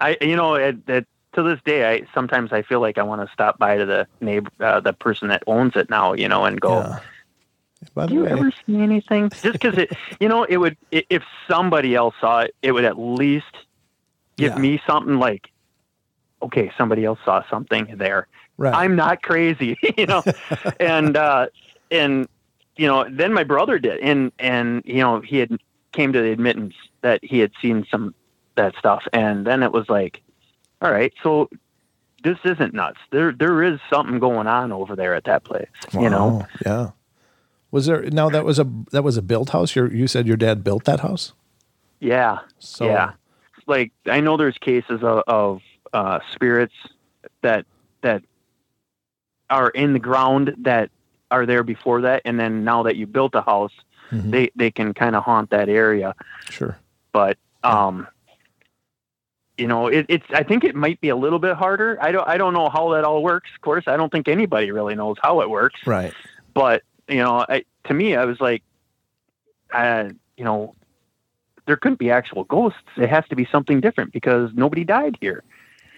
I, 0.00 0.16
you 0.20 0.36
know, 0.36 0.54
it, 0.54 0.76
it, 0.88 1.06
to 1.34 1.42
this 1.42 1.60
day, 1.64 1.90
I 1.92 2.02
sometimes 2.14 2.52
I 2.52 2.62
feel 2.62 2.80
like 2.80 2.98
I 2.98 3.02
want 3.02 3.26
to 3.26 3.32
stop 3.32 3.58
by 3.58 3.76
to 3.76 3.86
the 3.86 4.06
neighbor, 4.20 4.50
uh, 4.60 4.80
the 4.80 4.92
person 4.92 5.28
that 5.28 5.42
owns 5.46 5.74
it 5.76 5.90
now, 5.90 6.12
you 6.12 6.28
know, 6.28 6.44
and 6.44 6.60
go, 6.60 6.80
Yeah. 6.80 7.00
By 7.94 8.06
the 8.06 8.12
"Do 8.12 8.14
you 8.18 8.24
way, 8.24 8.30
ever 8.30 8.50
see 8.66 8.76
anything?" 8.80 9.30
Just 9.30 9.52
because 9.54 9.76
it, 9.78 9.92
you 10.20 10.28
know, 10.28 10.44
it 10.44 10.56
would 10.58 10.76
i- 10.92 11.04
if 11.10 11.22
somebody 11.48 11.94
else 11.94 12.14
saw 12.20 12.40
it, 12.40 12.54
it 12.62 12.72
would 12.72 12.84
at 12.84 12.98
least 12.98 13.54
give 14.36 14.52
Yeah. 14.54 14.60
me 14.60 14.82
something 14.86 15.18
like, 15.18 15.50
"Okay, 16.42 16.70
somebody 16.78 17.04
else 17.04 17.18
saw 17.24 17.42
something 17.48 17.94
there." 17.96 18.26
right? 18.56 18.74
I'm 18.74 18.94
not 18.96 19.22
crazy, 19.22 19.76
you 19.98 20.06
know. 20.06 20.22
and 20.80 21.16
uh 21.16 21.46
and 21.90 22.28
you 22.76 22.86
know, 22.86 23.06
then 23.10 23.32
my 23.32 23.44
brother 23.44 23.78
did 23.78 23.98
and 24.00 24.32
and 24.38 24.82
you 24.84 24.98
know, 24.98 25.20
he 25.20 25.38
had 25.38 25.56
came 25.92 26.12
to 26.12 26.20
the 26.20 26.30
admittance 26.30 26.74
that 27.02 27.20
he 27.24 27.38
had 27.38 27.52
seen 27.60 27.84
some 27.90 28.14
that 28.56 28.74
stuff 28.78 29.02
and 29.12 29.46
then 29.46 29.62
it 29.62 29.72
was 29.72 29.88
like, 29.88 30.22
all 30.82 30.90
right, 30.92 31.12
so 31.22 31.48
this 32.22 32.38
isn't 32.44 32.72
nuts. 32.74 32.98
There 33.10 33.32
there 33.32 33.62
is 33.62 33.78
something 33.90 34.18
going 34.18 34.46
on 34.46 34.72
over 34.72 34.96
there 34.96 35.14
at 35.14 35.24
that 35.24 35.44
place, 35.44 35.68
you 35.92 36.08
know. 36.10 36.46
Yeah. 36.64 36.90
Was 37.70 37.86
there 37.86 38.02
now 38.10 38.30
that 38.30 38.44
was 38.44 38.58
a 38.58 38.66
that 38.92 39.02
was 39.02 39.16
a 39.16 39.22
built 39.22 39.50
house? 39.50 39.74
Your 39.76 39.92
you 39.92 40.06
said 40.06 40.26
your 40.26 40.36
dad 40.36 40.62
built 40.64 40.84
that 40.84 41.00
house. 41.00 41.32
Yeah. 42.00 42.38
So 42.58 42.86
yeah. 42.86 43.12
Like 43.66 43.92
I 44.06 44.20
know 44.20 44.36
there's 44.36 44.58
cases 44.58 45.02
of, 45.02 45.22
of 45.26 45.60
uh 45.92 46.20
spirits 46.32 46.74
that 47.42 47.66
that 48.02 48.22
are 49.50 49.70
in 49.70 49.92
the 49.92 49.98
ground 49.98 50.54
that 50.58 50.90
are 51.30 51.46
there 51.46 51.62
before 51.62 52.00
that 52.02 52.22
and 52.24 52.38
then 52.38 52.64
now 52.64 52.82
that 52.84 52.96
you 52.96 53.06
built 53.06 53.34
a 53.34 53.42
house 53.42 53.72
Mhm. 54.12 54.30
they 54.30 54.50
they 54.54 54.70
can 54.70 54.92
kind 54.92 55.16
of 55.16 55.24
haunt 55.24 55.48
that 55.50 55.68
area 55.70 56.14
sure. 56.50 56.76
but 57.12 57.38
um 57.62 58.06
you 59.58 59.66
know 59.68 59.86
it, 59.86 60.06
it's 60.08 60.26
i 60.32 60.42
think 60.42 60.64
it 60.64 60.74
might 60.74 61.00
be 61.00 61.08
a 61.10 61.16
little 61.16 61.38
bit 61.38 61.54
harder 61.56 61.96
i 62.02 62.10
don't 62.10 62.26
i 62.28 62.36
don't 62.36 62.52
know 62.54 62.68
how 62.68 62.92
that 62.92 63.04
all 63.04 63.22
works 63.22 63.50
of 63.54 63.60
course 63.60 63.84
i 63.86 63.96
don't 63.96 64.10
think 64.10 64.26
anybody 64.28 64.70
really 64.72 64.94
knows 64.94 65.16
how 65.22 65.40
it 65.42 65.48
works 65.50 65.80
Right. 65.86 66.12
but 66.54 66.82
you 67.08 67.18
know 67.22 67.44
I, 67.48 67.64
to 67.86 67.94
me 67.94 68.16
i 68.16 68.24
was 68.24 68.40
like 68.40 68.62
uh 69.72 70.08
you 70.36 70.44
know 70.44 70.74
there 71.66 71.76
couldn't 71.76 71.98
be 71.98 72.10
actual 72.10 72.44
ghosts 72.44 72.78
it 72.96 73.08
has 73.08 73.24
to 73.28 73.36
be 73.36 73.46
something 73.50 73.80
different 73.80 74.12
because 74.12 74.50
nobody 74.54 74.84
died 74.84 75.16
here 75.20 75.42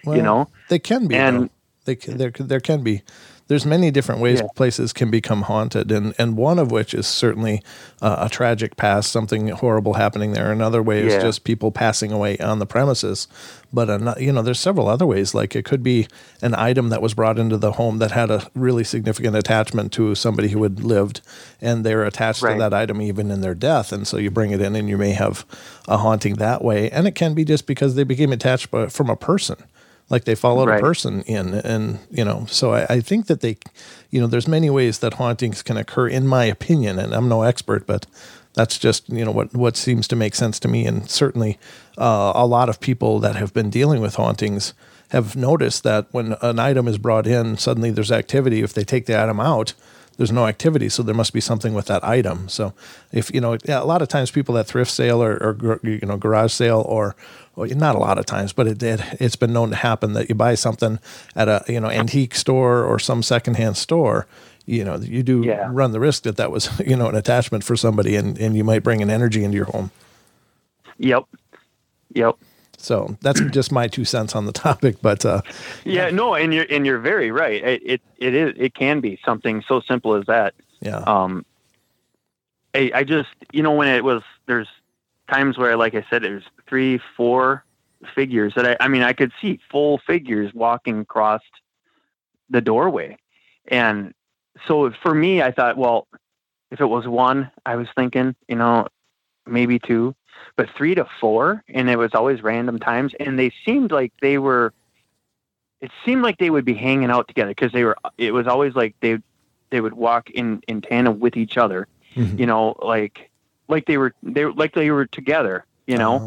Well, 0.05 0.17
you 0.17 0.23
know 0.23 0.49
they 0.69 0.79
can 0.79 1.07
be. 1.09 1.15
and- 1.17 1.45
though. 1.45 1.51
they 1.87 1.95
there 1.95 2.31
there 2.31 2.61
can 2.61 2.83
be. 2.83 3.03
There's 3.49 3.65
many 3.65 3.93
different 3.93 4.21
ways 4.21 4.41
Yeah. 4.41 4.49
places 4.57 4.93
can 4.93 5.09
become 5.11 5.43
haunted, 5.43 5.93
and 5.93 6.15
and 6.19 6.37
one 6.37 6.59
of 6.59 6.73
which 6.73 6.93
is 6.95 7.07
certainly 7.07 7.63
uh, 8.03 8.17
a 8.21 8.29
tragic 8.29 8.77
past, 8.77 9.13
something 9.13 9.49
horrible 9.49 9.95
happening 9.95 10.33
there. 10.33 10.51
Another 10.51 10.83
way 10.83 11.03
is 11.07 11.13
just 11.23 11.45
people 11.45 11.71
passing 11.71 12.11
away 12.11 12.37
on 12.39 12.59
the 12.59 12.67
premises. 12.67 13.29
But 13.73 14.21
you 14.21 14.33
know, 14.33 14.43
there's 14.43 14.59
several 14.59 14.89
other 14.89 15.07
ways. 15.07 15.33
Like 15.35 15.55
it 15.55 15.65
could 15.65 15.83
be 15.85 16.09
an 16.43 16.55
item 16.57 16.89
that 16.89 17.01
was 17.03 17.15
brought 17.15 17.39
into 17.39 17.57
the 17.57 17.73
home 17.73 17.99
that 17.99 18.11
had 18.11 18.31
a 18.31 18.49
really 18.55 18.83
significant 18.85 19.37
attachment 19.37 19.93
to 19.93 20.15
somebody 20.17 20.49
who 20.49 20.63
had 20.65 20.83
lived, 20.83 21.21
and 21.61 21.85
they're 21.85 22.05
attached 22.05 22.41
to 22.41 22.47
that 22.59 22.75
item 22.75 23.01
even 23.01 23.31
in 23.31 23.43
their 23.43 23.55
death. 23.55 23.93
And 23.93 24.07
so 24.09 24.17
you 24.17 24.31
bring 24.31 24.51
it 24.51 24.61
in, 24.61 24.75
and 24.75 24.89
you 24.89 24.99
may 24.99 25.13
have 25.13 25.45
a 25.87 25.99
haunting 25.99 26.35
that 26.35 26.63
way. 26.65 26.91
And 26.91 27.07
it 27.07 27.15
can 27.15 27.33
be 27.35 27.45
just 27.45 27.67
because 27.67 27.95
they 27.95 28.05
became 28.05 28.33
attached 28.33 28.71
by, 28.73 28.87
from 28.89 29.09
a 29.09 29.17
person 29.17 29.57
like 30.09 30.25
they 30.25 30.35
followed 30.35 30.69
a 30.69 30.79
person 30.79 31.23
in 31.23 31.55
and 31.55 31.99
you 32.11 32.25
know 32.25 32.47
so 32.49 32.73
I, 32.73 32.87
I 32.89 33.01
think 33.01 33.27
that 33.27 33.41
they 33.41 33.57
you 34.11 34.21
know 34.21 34.27
there's 34.27 34.49
many 34.49 34.71
ways 34.71 35.01
that 35.01 35.15
hauntings 35.15 35.63
can 35.63 35.77
occur 35.77 36.09
in 36.09 36.27
my 36.27 36.45
opinion 36.45 36.99
and 36.99 37.15
i'm 37.15 37.29
no 37.29 37.43
expert 37.43 37.87
but 37.87 38.07
that's 38.55 38.79
just 38.79 39.09
you 39.09 39.25
know 39.25 39.33
what 39.33 39.55
what 39.55 39.77
seems 39.77 40.07
to 40.09 40.17
make 40.17 40.35
sense 40.35 40.59
to 40.61 40.69
me 40.69 40.87
and 40.87 41.11
certainly 41.11 41.59
uh, 41.99 42.33
a 42.35 42.47
lot 42.47 42.69
of 42.69 42.81
people 42.81 43.19
that 43.21 43.37
have 43.37 43.53
been 43.53 43.71
dealing 43.71 44.01
with 44.01 44.15
hauntings 44.15 44.75
have 45.11 45.37
noticed 45.37 45.83
that 45.83 46.07
when 46.13 46.37
an 46.43 46.59
item 46.59 46.89
is 46.89 46.99
brought 46.99 47.27
in 47.27 47.57
suddenly 47.57 47.91
there's 47.91 48.13
activity 48.13 48.63
if 48.63 48.73
they 48.73 48.85
take 48.85 49.07
the 49.07 49.21
item 49.21 49.41
out 49.41 49.75
there's 50.17 50.33
no 50.33 50.47
activity, 50.47 50.89
so 50.89 51.03
there 51.03 51.15
must 51.15 51.33
be 51.33 51.41
something 51.41 51.75
with 51.75 51.87
that 51.87 52.03
item. 52.03 52.49
So 52.49 52.73
if 53.13 53.33
you 53.35 53.41
know, 53.41 53.57
a 53.69 53.85
lot 53.85 54.03
of 54.03 54.09
times 54.09 54.31
people 54.31 54.57
at 54.57 54.67
thrift 54.67 54.91
sale 54.91 55.23
or, 55.23 55.35
or 55.37 55.81
you 55.83 56.01
know 56.03 56.17
garage 56.17 56.53
sale 56.53 56.85
or 56.89 57.15
well, 57.57 57.69
not 57.75 57.97
a 57.97 57.99
lot 57.99 58.19
of 58.19 58.27
times, 58.27 58.53
but 58.53 58.67
it 58.67 58.79
did. 58.79 59.03
It's 59.19 59.35
been 59.37 59.53
known 59.53 59.71
to 59.71 59.77
happen 59.77 60.13
that 60.13 60.29
you 60.29 60.35
buy 60.35 60.55
something 60.55 60.99
at 61.35 61.49
a 61.49 61.65
you 61.69 61.81
know 61.81 61.89
antique 61.89 62.35
store 62.35 62.85
or 62.85 62.99
some 62.99 63.23
secondhand 63.23 63.77
store. 63.77 64.27
You 64.67 64.85
know, 64.85 64.97
you 64.97 65.23
do 65.23 65.43
Yeah. 65.45 65.69
run 65.71 65.93
the 65.93 66.01
risk 66.01 66.25
that 66.25 66.37
that 66.37 66.51
was 66.51 66.69
you 66.87 66.97
know 66.97 67.09
an 67.09 67.17
attachment 67.17 67.65
for 67.65 67.75
somebody, 67.77 68.15
and 68.17 68.39
and 68.39 68.57
you 68.57 68.63
might 68.63 68.83
bring 68.83 69.03
an 69.03 69.11
energy 69.11 69.43
into 69.43 69.57
your 69.57 69.67
home. 69.67 69.91
Yep. 70.99 71.25
Yep. 72.15 72.37
So 72.79 73.17
that's 73.23 73.41
just 73.51 73.73
my 73.73 73.89
two 73.89 74.05
cents 74.05 74.35
on 74.37 74.45
the 74.47 74.53
topic. 74.53 74.97
But 75.03 75.25
uh, 75.25 75.43
Yeah, 75.85 76.11
no, 76.11 76.35
and 76.35 76.53
you're 76.53 76.67
and 76.71 76.85
you're 76.85 76.99
very 76.99 77.31
right. 77.31 77.63
It, 77.65 77.83
it 77.85 78.01
it 78.19 78.35
is 78.35 78.55
it 78.59 78.75
can 78.75 79.01
be 79.01 79.19
something 79.25 79.63
so 79.67 79.81
simple 79.81 80.15
as 80.15 80.27
that. 80.27 80.55
yeah, 80.81 80.99
Um, 81.07 81.45
I 82.75 82.91
I 82.95 83.05
just 83.05 83.31
you 83.53 83.63
know 83.63 83.73
when 83.73 83.89
it 83.89 84.05
was 84.05 84.23
there's 84.47 84.69
times 85.31 85.57
where 85.59 85.77
like 85.77 85.95
I 85.95 86.05
said 86.11 86.23
there's 86.23 86.45
three 86.69 87.01
four 87.17 87.65
figures 88.15 88.53
that 88.57 88.67
I 88.67 88.85
I 88.85 88.89
mean 88.89 89.03
I 89.03 89.13
could 89.13 89.33
see 89.41 89.61
full 89.71 89.99
figures 90.07 90.53
walking 90.55 91.01
across 91.01 91.43
the 92.51 92.61
doorway, 92.61 93.17
and 93.69 94.13
so 94.67 94.91
for 95.03 95.15
me 95.15 95.43
I 95.43 95.51
thought 95.53 95.77
well 95.77 96.07
if 96.71 96.81
it 96.81 96.87
was 96.87 97.07
one 97.07 97.51
I 97.65 97.77
was 97.77 97.89
thinking 97.97 98.35
you 98.49 98.57
know 98.57 98.87
maybe 99.47 99.79
two 99.79 100.15
but 100.57 100.69
three 100.77 100.95
to 100.95 101.07
four 101.21 101.63
and 101.69 101.89
it 101.89 101.97
was 101.97 102.11
always 102.15 102.43
random 102.43 102.79
times. 102.79 103.15
And 103.21 103.39
they 103.39 103.53
seemed 103.65 103.91
like 103.93 104.13
they 104.21 104.39
were 104.39 104.73
it 105.81 105.91
seemed 106.05 106.23
like 106.23 106.39
they 106.39 106.51
would 106.51 106.65
be 106.65 106.75
hanging 106.75 107.11
out 107.11 107.29
together 107.29 107.51
because 107.51 107.73
they 107.73 107.85
were 107.85 107.97
it 108.19 108.33
was 108.33 108.47
always 108.47 108.75
like 108.75 108.95
they 109.01 109.19
they 109.71 109.81
would 109.81 109.95
walk 109.95 110.31
in 110.31 110.63
in 110.69 110.81
tandem 110.83 111.19
with 111.21 111.37
each 111.37 111.57
other 111.57 111.87
Mhm. 112.17 112.39
you 112.39 112.47
know 112.47 112.75
like 112.81 113.31
like 113.69 113.85
they 113.87 113.99
were 113.99 114.15
they 114.23 114.45
were 114.47 114.53
like 114.55 114.75
they 114.75 114.91
were 114.91 115.05
together 115.07 115.65
you 115.87 115.97
know 115.97 116.21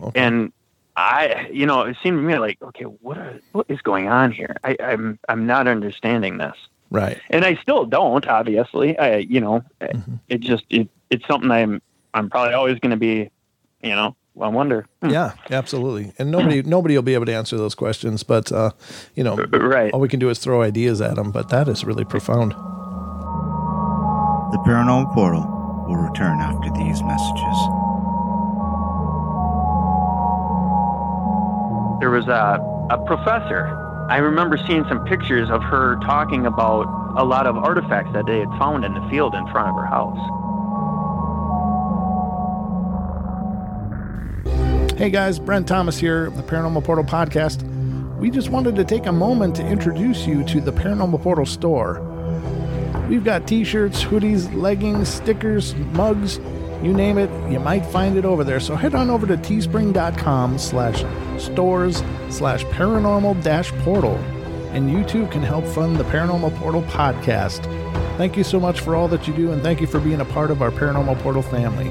Oh, 0.00 0.06
okay. 0.08 0.20
and 0.20 0.52
i 0.96 1.48
you 1.52 1.66
know 1.66 1.82
it 1.82 1.96
seemed 2.02 2.18
to 2.18 2.22
me 2.22 2.38
like 2.38 2.60
okay 2.62 2.84
what 2.84 3.18
are, 3.18 3.40
what 3.52 3.66
is 3.68 3.80
going 3.82 4.08
on 4.08 4.30
here 4.32 4.56
i 4.64 4.76
i'm 4.80 5.18
i'm 5.28 5.46
not 5.46 5.66
understanding 5.68 6.38
this 6.38 6.56
right. 6.90 7.18
and 7.30 7.44
i 7.44 7.54
still 7.56 7.84
don't 7.84 8.26
obviously 8.28 8.96
i 8.98 9.16
you 9.16 9.40
know 9.40 9.62
Mhm. 9.82 10.20
it 10.28 10.40
just 10.40 10.64
it, 10.70 10.88
it's 11.10 11.26
something 11.26 11.50
i'm 11.50 11.82
i'm 12.14 12.30
probably 12.30 12.54
always 12.54 12.78
going 12.78 12.90
to 12.90 12.96
be 12.96 13.30
you 13.82 13.94
know 13.94 14.14
i 14.40 14.48
wonder 14.48 14.86
Hmm. 15.02 15.10
Yeah, 15.10 15.32
absolutely. 15.50 16.12
And 16.18 16.30
nobody 16.30 16.62
nobody 16.62 16.94
will 16.96 17.02
be 17.02 17.14
able 17.14 17.26
to 17.26 17.34
answer 17.34 17.56
those 17.58 17.74
questions, 17.74 18.22
but 18.22 18.50
uh, 18.50 18.70
you 19.14 19.22
know, 19.22 19.36
right 19.36 19.92
all 19.92 20.00
we 20.00 20.08
can 20.08 20.18
do 20.18 20.30
is 20.30 20.38
throw 20.38 20.62
ideas 20.62 21.00
at 21.02 21.16
them. 21.16 21.30
But 21.30 21.50
that 21.50 21.68
is 21.68 21.84
really 21.84 22.04
profound. 22.06 22.52
The 24.52 24.58
Paranormal 24.66 25.12
Portal 25.12 25.44
will 25.86 25.96
return 25.96 26.40
after 26.40 26.70
these 26.70 27.02
messages. 27.02 27.58
Was 32.14 32.28
a, 32.28 32.60
a 32.94 33.04
professor. 33.06 33.66
I 34.08 34.18
remember 34.18 34.56
seeing 34.56 34.84
some 34.88 35.04
pictures 35.04 35.50
of 35.50 35.64
her 35.64 35.96
talking 35.96 36.46
about 36.46 36.86
a 37.18 37.24
lot 37.24 37.48
of 37.48 37.56
artifacts 37.56 38.12
that 38.12 38.24
they 38.24 38.38
had 38.38 38.48
found 38.50 38.84
in 38.84 38.94
the 38.94 39.00
field 39.10 39.34
in 39.34 39.44
front 39.48 39.70
of 39.70 39.74
her 39.74 39.84
house. 39.84 40.16
Hey 44.96 45.10
guys, 45.10 45.40
Brent 45.40 45.66
Thomas 45.66 45.98
here, 45.98 46.30
the 46.30 46.44
Paranormal 46.44 46.84
Portal 46.84 47.04
Podcast. 47.04 47.68
We 48.20 48.30
just 48.30 48.48
wanted 48.48 48.76
to 48.76 48.84
take 48.84 49.06
a 49.06 49.12
moment 49.12 49.56
to 49.56 49.66
introduce 49.66 50.24
you 50.24 50.44
to 50.44 50.60
the 50.60 50.72
Paranormal 50.72 51.20
Portal 51.20 51.44
store. 51.44 52.00
We've 53.08 53.24
got 53.24 53.48
t-shirts, 53.48 54.04
hoodies, 54.04 54.54
leggings, 54.54 55.08
stickers, 55.08 55.74
mugs, 55.74 56.38
you 56.84 56.92
name 56.92 57.18
it, 57.18 57.30
you 57.50 57.58
might 57.58 57.84
find 57.86 58.16
it 58.16 58.24
over 58.24 58.44
there. 58.44 58.60
So 58.60 58.76
head 58.76 58.94
on 58.94 59.10
over 59.10 59.26
to 59.26 59.36
teespring.com 59.36 60.58
slash 60.58 61.04
stores 61.42 62.02
slash 62.28 62.64
paranormal 62.66 63.42
dash 63.42 63.72
portal 63.78 64.16
and 64.74 64.90
you 64.90 65.04
too 65.04 65.26
can 65.28 65.42
help 65.42 65.64
fund 65.64 65.96
the 65.96 66.04
Paranormal 66.04 66.54
Portal 66.56 66.82
podcast. 66.82 67.62
Thank 68.16 68.36
you 68.36 68.42
so 68.42 68.58
much 68.58 68.80
for 68.80 68.96
all 68.96 69.06
that 69.08 69.28
you 69.28 69.34
do 69.34 69.52
and 69.52 69.62
thank 69.62 69.80
you 69.80 69.86
for 69.86 70.00
being 70.00 70.20
a 70.20 70.24
part 70.24 70.50
of 70.50 70.62
our 70.62 70.70
Paranormal 70.70 71.18
Portal 71.20 71.42
family. 71.42 71.90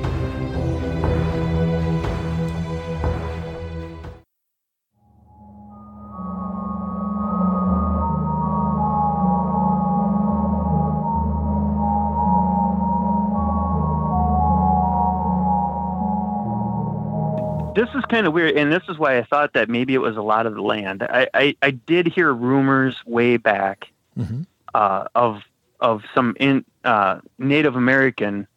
Kind 18.13 18.28
of 18.28 18.34
weird, 18.34 18.56
and 18.56 18.71
this 18.71 18.84
is 18.89 18.97
why 18.97 19.17
I 19.17 19.23
thought 19.23 19.54
that 19.54 19.69
maybe 19.69 19.93
it 19.93 19.99
was 19.99 20.15
a 20.17 20.21
lot 20.21 20.45
of 20.45 20.54
the 20.56 20.62
land. 20.62 21.04
I, 21.04 21.28
I, 21.34 21.56
I 21.62 21.71
did 21.71 22.08
hear 22.08 22.32
rumors 22.34 22.95
way 23.06 23.38
back 23.38 23.88
Mhm. 24.17 24.45
uh, 24.73 25.06
of 25.15 25.41
of 25.80 26.04
some 26.15 26.36
in, 26.39 26.63
uh, 26.86 27.19
Native 27.38 27.76
American 27.76 28.47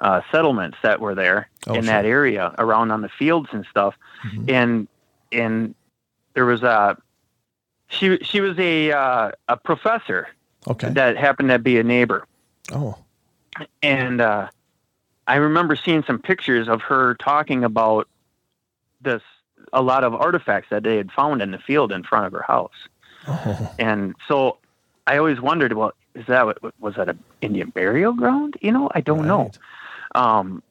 uh, 0.00 0.20
settlements 0.32 0.76
that 0.82 1.00
were 1.00 1.14
there 1.14 1.48
Oh, 1.68 1.74
in 1.74 1.82
sure. 1.84 1.92
that 1.92 2.04
area 2.04 2.54
around 2.58 2.90
on 2.90 3.02
the 3.02 3.08
fields 3.08 3.48
and 3.52 3.64
stuff. 3.70 3.94
Mhm. 4.24 4.50
And 4.50 4.88
and 5.32 5.74
there 6.34 6.44
was 6.46 6.62
a 6.62 6.96
she 7.88 8.18
she 8.22 8.40
was 8.40 8.58
a 8.58 8.92
uh, 8.92 9.30
a 9.48 9.56
professor 9.56 10.28
Okay. 10.68 10.88
that 10.90 11.16
happened 11.16 11.50
to 11.50 11.58
be 11.58 11.78
a 11.78 11.84
neighbor, 11.84 12.26
Oh. 12.72 12.96
and 13.82 14.20
uh, 14.20 14.48
I 15.28 15.36
remember 15.36 15.76
seeing 15.76 16.02
some 16.04 16.18
pictures 16.18 16.68
of 16.68 16.82
her 16.82 17.14
talking 17.14 17.62
about 17.64 18.08
this 19.00 19.22
a 19.72 19.82
lot 19.82 20.04
of 20.04 20.14
artifacts 20.14 20.68
that 20.70 20.82
they 20.82 20.96
had 20.96 21.10
found 21.10 21.42
in 21.42 21.50
the 21.50 21.58
field 21.58 21.92
in 21.92 22.02
front 22.02 22.26
of 22.26 22.32
her 22.32 22.42
house. 22.42 22.88
Oh. 23.26 23.74
And 23.78 24.14
so 24.28 24.58
I 25.06 25.18
always 25.18 25.40
wondered, 25.40 25.72
well, 25.72 25.92
is 26.14 26.26
that 26.26 26.58
was 26.80 26.94
that 26.96 27.08
an 27.08 27.18
Indian 27.40 27.70
burial 27.70 28.12
ground? 28.12 28.56
You 28.60 28.72
know, 28.72 28.90
I 28.94 29.00
don't 29.00 29.26
know. 29.26 29.50
Um, 30.14 30.62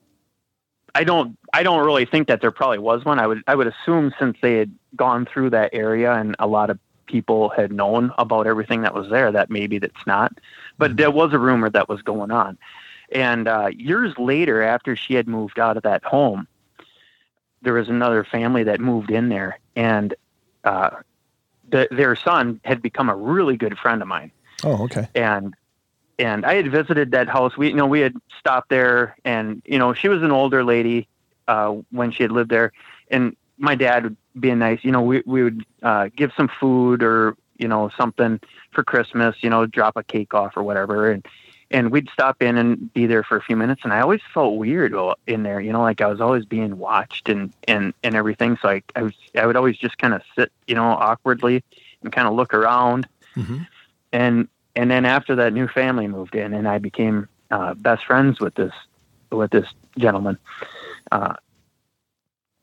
I 0.96 1.04
don't, 1.04 1.38
I 1.54 1.62
don't 1.62 1.86
really 1.86 2.06
think 2.06 2.30
that 2.30 2.40
there 2.42 2.52
probably 2.52 2.80
was 2.80 3.04
one. 3.04 3.20
I 3.20 3.28
would, 3.28 3.44
I 3.48 3.56
would 3.56 3.68
assume 3.68 4.14
since 4.18 4.38
they 4.42 4.56
had 4.56 4.74
gone 4.96 5.26
through 5.26 5.50
that 5.50 5.72
area 5.74 6.14
and 6.14 6.36
a 6.40 6.48
lot 6.48 6.70
of 6.70 6.80
people 7.06 7.50
had 7.50 7.72
known 7.72 8.14
about 8.18 8.48
everything 8.48 8.82
that 8.82 8.94
was 8.94 9.10
there, 9.10 9.32
that 9.32 9.50
maybe 9.50 9.78
that's 9.78 10.08
not. 10.08 10.32
But 10.78 10.96
there 10.96 11.12
was 11.12 11.34
a 11.34 11.40
rumor 11.40 11.70
that 11.70 11.90
was 11.90 12.02
going 12.02 12.32
on. 12.32 12.58
And 13.12 13.48
uh, 13.48 13.72
years 13.76 14.18
later, 14.18 14.64
after 14.64 14.96
she 14.96 15.14
had 15.14 15.28
moved 15.28 15.60
out 15.60 15.78
of 15.78 15.84
that 15.84 16.04
home, 16.04 16.48
there 17.66 17.74
was 17.74 17.90
another 17.90 18.24
family 18.24 18.64
that 18.64 18.80
moved 18.80 19.12
in 19.12 19.28
there, 19.28 19.60
and 19.76 20.14
uh, 20.64 20.92
the, 21.70 21.88
their 21.92 22.16
son 22.16 22.62
had 22.64 22.82
become 22.82 23.10
a 23.10 23.16
really 23.16 23.58
good 23.58 23.78
friend 23.78 24.02
of 24.02 24.08
mine 24.08 24.32
Oh, 24.64 24.84
okay. 24.86 25.08
and 25.14 25.54
and 26.18 26.46
I 26.46 26.54
had 26.56 26.72
visited 26.72 27.12
that 27.12 27.28
house. 27.28 27.58
We 27.58 27.68
you 27.68 27.76
know 27.76 27.88
we 27.88 28.00
had 28.00 28.16
stopped 28.40 28.70
there, 28.70 29.18
and 29.26 29.62
you 29.66 29.78
know 29.78 29.94
she 29.94 30.08
was 30.08 30.24
an 30.24 30.32
older 30.32 30.64
lady 30.64 31.08
uh, 31.48 31.76
when 31.92 32.12
she 32.12 32.24
had 32.24 32.32
lived 32.32 32.50
there, 32.50 32.72
and 33.12 33.36
my 33.58 33.76
dad 33.76 34.04
would 34.04 34.18
being 34.40 34.60
nice. 34.60 34.80
You 34.84 34.92
know 34.92 35.02
we 35.02 35.24
we 35.26 35.44
would 35.44 35.66
uh, 35.84 36.10
give 36.16 36.32
some 36.38 36.50
food 36.60 37.04
or 37.04 37.36
you 37.58 37.68
know 37.68 37.90
something 37.98 38.40
for 38.72 38.84
Christmas. 38.84 39.36
You 39.42 39.50
know 39.50 39.66
drop 39.66 39.98
a 39.98 40.04
cake 40.04 40.34
off 40.34 40.56
or 40.56 40.64
whatever, 40.64 41.12
and 41.12 41.26
and 41.72 41.92
we'd 41.92 42.10
stop 42.10 42.42
in 42.42 42.58
and 42.58 42.94
be 42.94 43.06
there 43.06 43.24
for 43.24 43.38
a 43.38 43.42
few 43.42 43.56
minutes. 43.56 43.82
And 43.84 43.92
I 43.92 44.00
always 44.02 44.22
felt 44.34 44.56
weird 44.56 44.94
in 45.28 45.44
there. 45.44 45.60
You 45.60 45.74
know 45.74 45.82
like 45.82 46.02
I 46.02 46.08
was 46.08 46.22
always 46.22 46.46
being 46.46 46.78
watched 46.78 47.30
and 47.30 47.54
and 47.68 47.94
and 48.04 48.16
everything. 48.16 48.58
So 48.62 48.70
I 48.70 48.84
I 48.96 49.04
was 49.04 49.14
I 49.38 49.46
would 49.46 49.56
always 49.56 49.78
just 49.78 49.98
kind 49.98 50.14
of 50.14 50.22
sit 50.36 50.52
you 50.68 50.76
know 50.76 50.86
awkwardly 50.86 51.64
and 52.04 52.14
kind 52.14 52.28
of 52.28 52.34
look 52.34 52.54
around 52.54 53.08
hmm 53.34 53.64
and 54.16 54.48
and 54.76 54.90
then 54.90 55.06
after 55.06 55.36
that 55.36 55.54
new 55.54 55.68
family 55.68 56.08
moved 56.08 56.36
in 56.36 56.54
and 56.54 56.68
i 56.68 56.78
became 56.78 57.28
uh, 57.52 57.74
best 57.76 58.06
friends 58.06 58.40
with 58.40 58.56
this 58.56 58.74
with 59.32 59.52
this 59.52 59.68
gentleman 59.98 60.38
uh, 61.12 61.36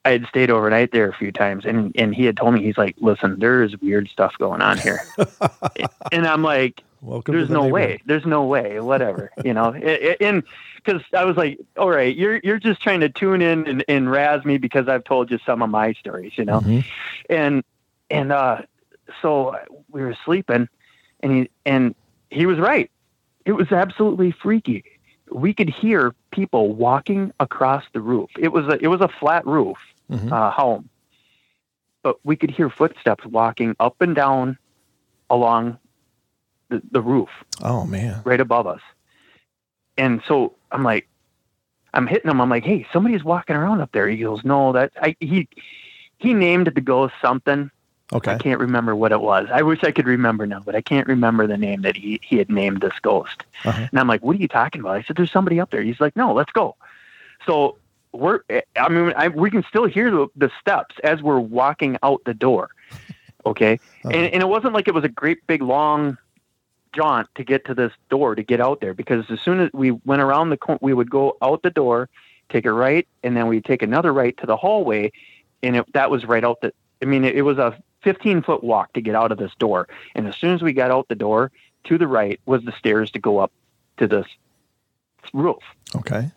i 0.05 0.11
had 0.11 0.27
stayed 0.27 0.51
overnight 0.51 0.91
there 0.93 1.09
a 1.09 1.15
few 1.15 1.31
times 1.31 1.65
and 1.65 1.93
and 1.97 2.15
he 2.15 2.25
had 2.25 2.37
told 2.37 2.55
me 2.55 2.63
he's 2.63 2.79
like 2.79 2.97
listen 2.99 3.39
there's 3.39 3.79
weird 3.81 4.09
stuff 4.09 4.35
going 4.39 4.63
on 4.63 4.79
here 4.79 5.01
and 6.13 6.27
i'm 6.27 6.43
like 6.43 6.83
Welcome. 7.03 7.35
there's 7.35 7.49
the 7.49 7.55
no 7.55 7.67
way. 7.67 8.01
there's 8.07 8.25
no 8.25 8.45
way. 8.45 8.81
Whatever. 8.81 9.31
You 9.45 9.53
know 9.55 9.75
and 9.75 10.43
because 10.77 11.03
i 11.15 11.25
was 11.25 11.37
like 11.37 11.59
all 11.77 11.91
right 11.91 12.17
you're 12.17 12.41
you're 12.45 12.59
just 12.59 12.81
trying 12.81 13.01
to 13.01 13.09
tune 13.09 13.43
in 13.43 13.67
and, 13.69 13.85
and 13.89 14.11
razz 14.11 14.45
me 14.45 14.57
because 14.59 14.89
i've 14.89 15.05
told 15.05 15.31
you 15.31 15.39
some 15.47 15.63
of 15.63 15.71
my 15.71 15.93
stories 15.93 16.33
you 16.37 16.45
know? 16.45 16.61
Mhm. 16.61 16.85
and 17.31 17.65
and 18.11 18.33
uh 18.33 18.63
so 19.21 19.57
we 19.91 20.01
were 20.03 20.17
sleeping 20.25 20.69
and 21.21 21.33
he 21.33 21.51
and 21.67 21.95
he 22.31 22.47
was 22.47 22.59
right. 22.59 22.91
It 23.45 23.53
was 23.53 23.71
absolutely 23.73 24.31
freaky. 24.31 24.85
We 25.31 25.53
could 25.53 25.69
hear 25.69 26.15
people 26.31 26.73
walking 26.75 27.31
across 27.41 27.85
the 27.93 28.01
roof. 28.01 28.31
It 28.39 28.53
was 28.53 28.67
a 28.69 28.83
it 28.83 28.89
was 28.89 29.01
a 29.01 29.09
flat 29.09 29.45
roof 29.47 29.77
Mhm. 30.11 30.31
uh, 30.33 30.51
home. 30.51 30.89
But 32.03 32.17
we 32.25 32.37
could 32.37 32.51
hear 32.51 32.71
footsteps 32.71 33.25
walking 33.27 33.77
up 33.79 34.01
and 34.01 34.15
down 34.15 34.57
along 35.31 35.79
the, 36.73 36.83
the 36.91 37.01
roof 37.01 37.29
Oh 37.63 37.85
man. 37.87 38.21
right 38.25 38.41
above 38.41 38.67
us. 38.67 38.81
And 39.99 40.23
so 40.27 40.55
I'm 40.71 40.83
like, 40.83 41.09
I'm 41.95 42.07
hitting 42.07 42.31
him. 42.31 42.41
I'm 42.41 42.49
like, 42.49 42.65
hey, 42.65 42.87
somebody's 42.93 43.23
walking 43.25 43.55
around 43.57 43.81
up 43.83 43.93
there. 43.93 44.09
He 44.09 44.17
goes, 44.17 44.43
no, 44.45 44.73
that 44.73 44.93
I 45.01 45.15
he 45.21 45.49
he 46.19 46.33
named 46.35 46.67
the 46.75 46.81
ghost 46.81 47.15
something. 47.21 47.71
Okay. 48.13 48.33
I 48.33 48.39
can't 48.39 48.61
remember 48.61 48.95
what 48.97 49.13
it 49.13 49.21
was. 49.21 49.49
I 49.53 49.63
wish 49.63 49.83
I 49.85 49.91
could 49.91 50.07
remember 50.07 50.47
now, 50.47 50.61
but 50.61 50.75
I 50.75 50.81
can't 50.83 51.07
remember 51.07 51.47
the 51.47 51.57
name 51.57 51.83
that 51.83 51.97
he 51.97 52.21
he 52.23 52.37
had 52.37 52.51
named 52.51 52.81
this 52.81 52.99
ghost. 53.03 53.45
Uh-huh. 53.65 53.87
And 53.91 53.99
I'm 54.01 54.09
like, 54.09 54.23
what 54.23 54.37
are 54.37 54.39
you 54.39 54.49
talking 54.49 54.81
about? 54.81 54.97
I 54.97 55.03
said, 55.03 55.17
there's 55.17 55.31
somebody 55.33 55.61
up 55.61 55.71
there. 55.71 55.83
He's 55.83 56.01
like, 56.01 56.17
no, 56.17 56.33
let's 56.33 56.53
go. 56.53 56.77
So 57.47 57.77
we're, 58.13 58.41
I 58.77 58.89
mean, 58.91 59.13
I, 59.17 59.29
we 59.29 59.51
can 59.51 59.65
still 59.69 59.87
hear 59.87 60.11
the, 60.11 60.29
the 60.37 60.51
steps 60.61 60.95
as 61.03 61.23
we're 61.23 61.41
walking 61.41 61.97
out 62.03 62.23
the 62.25 62.35
door. 62.35 62.71
Okay. 63.45 63.73
Uh-huh. 64.05 64.11
And, 64.11 64.33
and 64.33 64.41
it 64.41 64.47
wasn't 64.47 64.73
like 64.73 64.87
it 64.87 64.95
was 64.95 65.03
a 65.03 65.09
great 65.09 65.45
big 65.49 65.63
long 65.63 66.17
jaunt 66.93 67.29
to 67.35 67.45
get 67.45 67.65
to 67.67 67.75
this 67.75 67.93
door 68.11 68.35
to 68.35 68.43
get 68.43 68.61
out 68.61 68.81
there 68.81 68.95
because 68.95 69.25
as 69.31 69.41
soon 69.41 69.61
as 69.61 69.71
we 69.73 69.91
went 69.91 70.23
around 70.23 70.51
the 70.51 70.57
corner, 70.57 70.79
we 70.83 70.95
would 70.95 71.11
go 71.11 71.37
out 71.43 71.63
the 71.63 71.71
door, 71.71 72.09
take 72.49 72.67
a 72.67 72.73
right, 72.73 73.07
and 73.23 73.37
then 73.37 73.47
we'd 73.47 73.65
take 73.65 73.83
another 73.83 74.13
right 74.13 74.37
to 74.39 74.47
the 74.47 74.57
hallway. 74.57 75.13
And 75.63 75.77
it, 75.77 75.93
that 75.93 76.11
was 76.11 76.25
right 76.25 76.45
out 76.45 76.61
the, 76.61 76.73
I 77.01 77.07
mean, 77.07 77.25
it, 77.25 77.37
it 77.37 77.43
was 77.43 77.59
a 77.59 77.77
15 78.03 78.43
foot 78.43 78.63
walk 78.63 78.93
to 78.95 79.01
get 79.01 79.15
out 79.15 79.33
of 79.33 79.39
this 79.39 79.53
door. 79.59 79.89
And 80.15 80.27
as 80.27 80.37
soon 80.37 80.55
as 80.55 80.63
we 80.63 80.73
got 80.73 80.91
out 80.91 81.09
the 81.09 81.15
door, 81.15 81.51
to 81.85 81.99
the 81.99 82.07
right 82.07 82.41
was 82.47 82.63
the 82.65 82.73
stairs 82.73 83.11
to 83.13 83.19
go 83.19 83.39
up 83.39 83.53
to 83.99 84.07
this 84.07 84.27
roof. 85.33 85.63
Okay. 85.95 86.31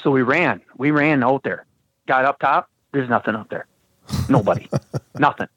So 0.00 0.10
we 0.10 0.22
ran. 0.22 0.60
We 0.76 0.90
ran 0.90 1.22
out 1.22 1.42
there. 1.42 1.66
Got 2.06 2.24
up 2.24 2.38
top. 2.38 2.70
There's 2.92 3.08
nothing 3.08 3.34
up 3.34 3.50
there. 3.50 3.66
Nobody. 4.28 4.68
nothing. 5.18 5.48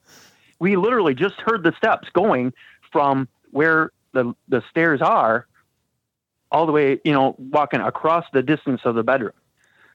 We 0.59 0.75
literally 0.75 1.13
just 1.13 1.35
heard 1.35 1.63
the 1.63 1.73
steps 1.77 2.09
going 2.09 2.53
from 2.91 3.27
where 3.51 3.91
the 4.13 4.33
the 4.47 4.61
stairs 4.69 5.01
are 5.01 5.47
all 6.51 6.65
the 6.65 6.71
way, 6.71 6.99
you 7.05 7.13
know, 7.13 7.35
walking 7.37 7.79
across 7.79 8.25
the 8.33 8.43
distance 8.43 8.81
of 8.83 8.95
the 8.95 9.03
bedroom. 9.03 9.31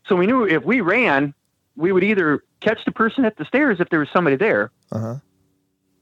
So 0.08 0.16
we 0.16 0.26
knew 0.26 0.44
if 0.44 0.64
we 0.64 0.80
ran, 0.80 1.34
we 1.76 1.92
would 1.92 2.02
either 2.04 2.42
catch 2.60 2.84
the 2.86 2.92
person 2.92 3.24
at 3.26 3.36
the 3.36 3.44
stairs 3.44 3.78
if 3.80 3.90
there 3.90 3.98
was 4.00 4.08
somebody 4.12 4.36
there, 4.36 4.70
Uh 4.90 4.98
huh. 4.98 5.14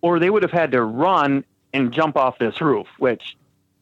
or 0.03 0.19
they 0.21 0.31
would 0.31 0.43
have 0.43 0.53
had 0.53 0.71
to 0.73 0.83
run 0.83 1.45
and 1.73 1.93
jump 1.93 2.17
off 2.17 2.39
this 2.39 2.61
roof, 2.61 2.87
which 2.99 3.37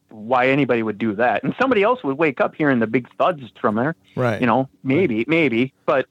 why 0.09 0.47
anybody 0.47 0.81
would 0.81 0.97
do 0.97 1.13
that. 1.15 1.43
And 1.43 1.53
somebody 1.59 1.83
else 1.83 2.03
would 2.03 2.17
wake 2.17 2.39
up 2.41 2.55
hearing 2.55 2.79
the 2.79 2.87
big 2.87 3.07
thuds 3.17 3.43
from 3.59 3.75
there 3.75 3.95
Right. 4.15 4.39
you 4.41 4.47
know, 4.47 4.69
maybe, 4.83 5.25
maybe, 5.27 5.73
but 5.85 6.07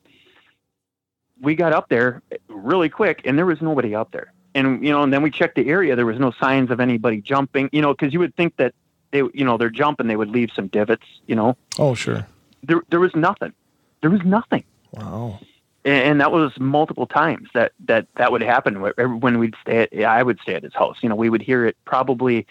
we 1.40 1.54
got 1.56 1.72
up 1.72 1.88
there 1.88 2.22
really 2.48 2.88
quick 2.88 3.22
and 3.24 3.36
there 3.36 3.46
was 3.46 3.60
nobody 3.60 3.94
up 3.94 4.12
there. 4.12 4.31
And, 4.54 4.84
you 4.84 4.92
know, 4.92 5.02
and 5.02 5.12
then 5.12 5.22
we 5.22 5.30
checked 5.30 5.56
the 5.56 5.68
area. 5.68 5.96
There 5.96 6.06
was 6.06 6.18
no 6.18 6.30
signs 6.32 6.70
of 6.70 6.78
anybody 6.80 7.20
jumping, 7.20 7.70
you 7.72 7.80
know, 7.80 7.94
cause 7.94 8.12
you 8.12 8.18
would 8.18 8.36
think 8.36 8.56
that 8.56 8.74
they, 9.10 9.22
you 9.32 9.44
know, 9.44 9.56
they're 9.56 9.70
jumping, 9.70 10.08
they 10.08 10.16
would 10.16 10.30
leave 10.30 10.50
some 10.54 10.66
divots, 10.68 11.06
you 11.26 11.34
know, 11.34 11.56
Oh 11.78 11.94
sure. 11.94 12.26
there, 12.62 12.82
there 12.90 13.00
was 13.00 13.14
nothing. 13.14 13.52
There 14.00 14.10
was 14.10 14.22
nothing. 14.24 14.64
Wow. 14.92 15.38
And, 15.84 16.04
and 16.04 16.20
that 16.20 16.32
was 16.32 16.52
multiple 16.58 17.06
times 17.06 17.48
that, 17.54 17.72
that, 17.86 18.06
that 18.16 18.30
would 18.30 18.42
happen 18.42 18.76
when 19.20 19.38
we'd 19.38 19.54
stay 19.62 19.88
at, 19.90 20.04
I 20.04 20.22
would 20.22 20.38
stay 20.40 20.54
at 20.54 20.62
his 20.62 20.74
house. 20.74 20.98
You 21.02 21.08
know, 21.08 21.16
we 21.16 21.30
would 21.30 21.42
hear 21.42 21.66
it 21.66 21.76
probably 21.84 22.46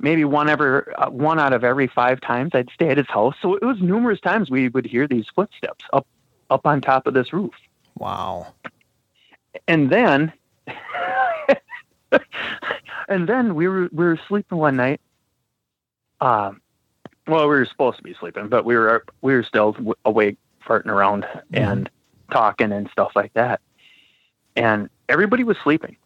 maybe 0.00 0.24
one 0.24 0.48
ever, 0.50 0.92
uh, 0.98 1.10
one 1.10 1.38
out 1.38 1.52
of 1.52 1.62
every 1.64 1.86
five 1.86 2.20
times 2.20 2.50
I'd 2.54 2.70
stay 2.74 2.88
at 2.88 2.98
his 2.98 3.08
house. 3.08 3.36
So 3.40 3.54
it 3.54 3.62
was 3.62 3.80
numerous 3.80 4.20
times 4.20 4.50
we 4.50 4.68
would 4.68 4.84
hear 4.86 5.06
these 5.06 5.26
footsteps 5.34 5.84
up, 5.92 6.06
up 6.50 6.66
on 6.66 6.80
top 6.80 7.06
of 7.06 7.14
this 7.14 7.32
roof. 7.32 7.54
Wow. 7.96 8.48
And 9.68 9.90
then, 9.90 10.32
and 13.08 13.28
then 13.28 13.54
we 13.54 13.68
were, 13.68 13.88
we 13.92 14.04
were 14.04 14.18
sleeping 14.28 14.58
one 14.58 14.76
night. 14.76 15.00
Um, 16.20 16.60
well, 17.26 17.42
we 17.48 17.56
were 17.56 17.64
supposed 17.66 17.96
to 17.98 18.02
be 18.02 18.14
sleeping, 18.14 18.48
but 18.48 18.64
we 18.64 18.76
were, 18.76 19.04
we 19.22 19.34
were 19.34 19.42
still 19.42 19.76
awake, 20.04 20.36
farting 20.66 20.86
around 20.86 21.26
and 21.52 21.90
talking 22.30 22.72
and 22.72 22.88
stuff 22.90 23.12
like 23.14 23.32
that. 23.34 23.60
And 24.56 24.88
everybody 25.08 25.44
was 25.44 25.56
sleeping. 25.62 25.96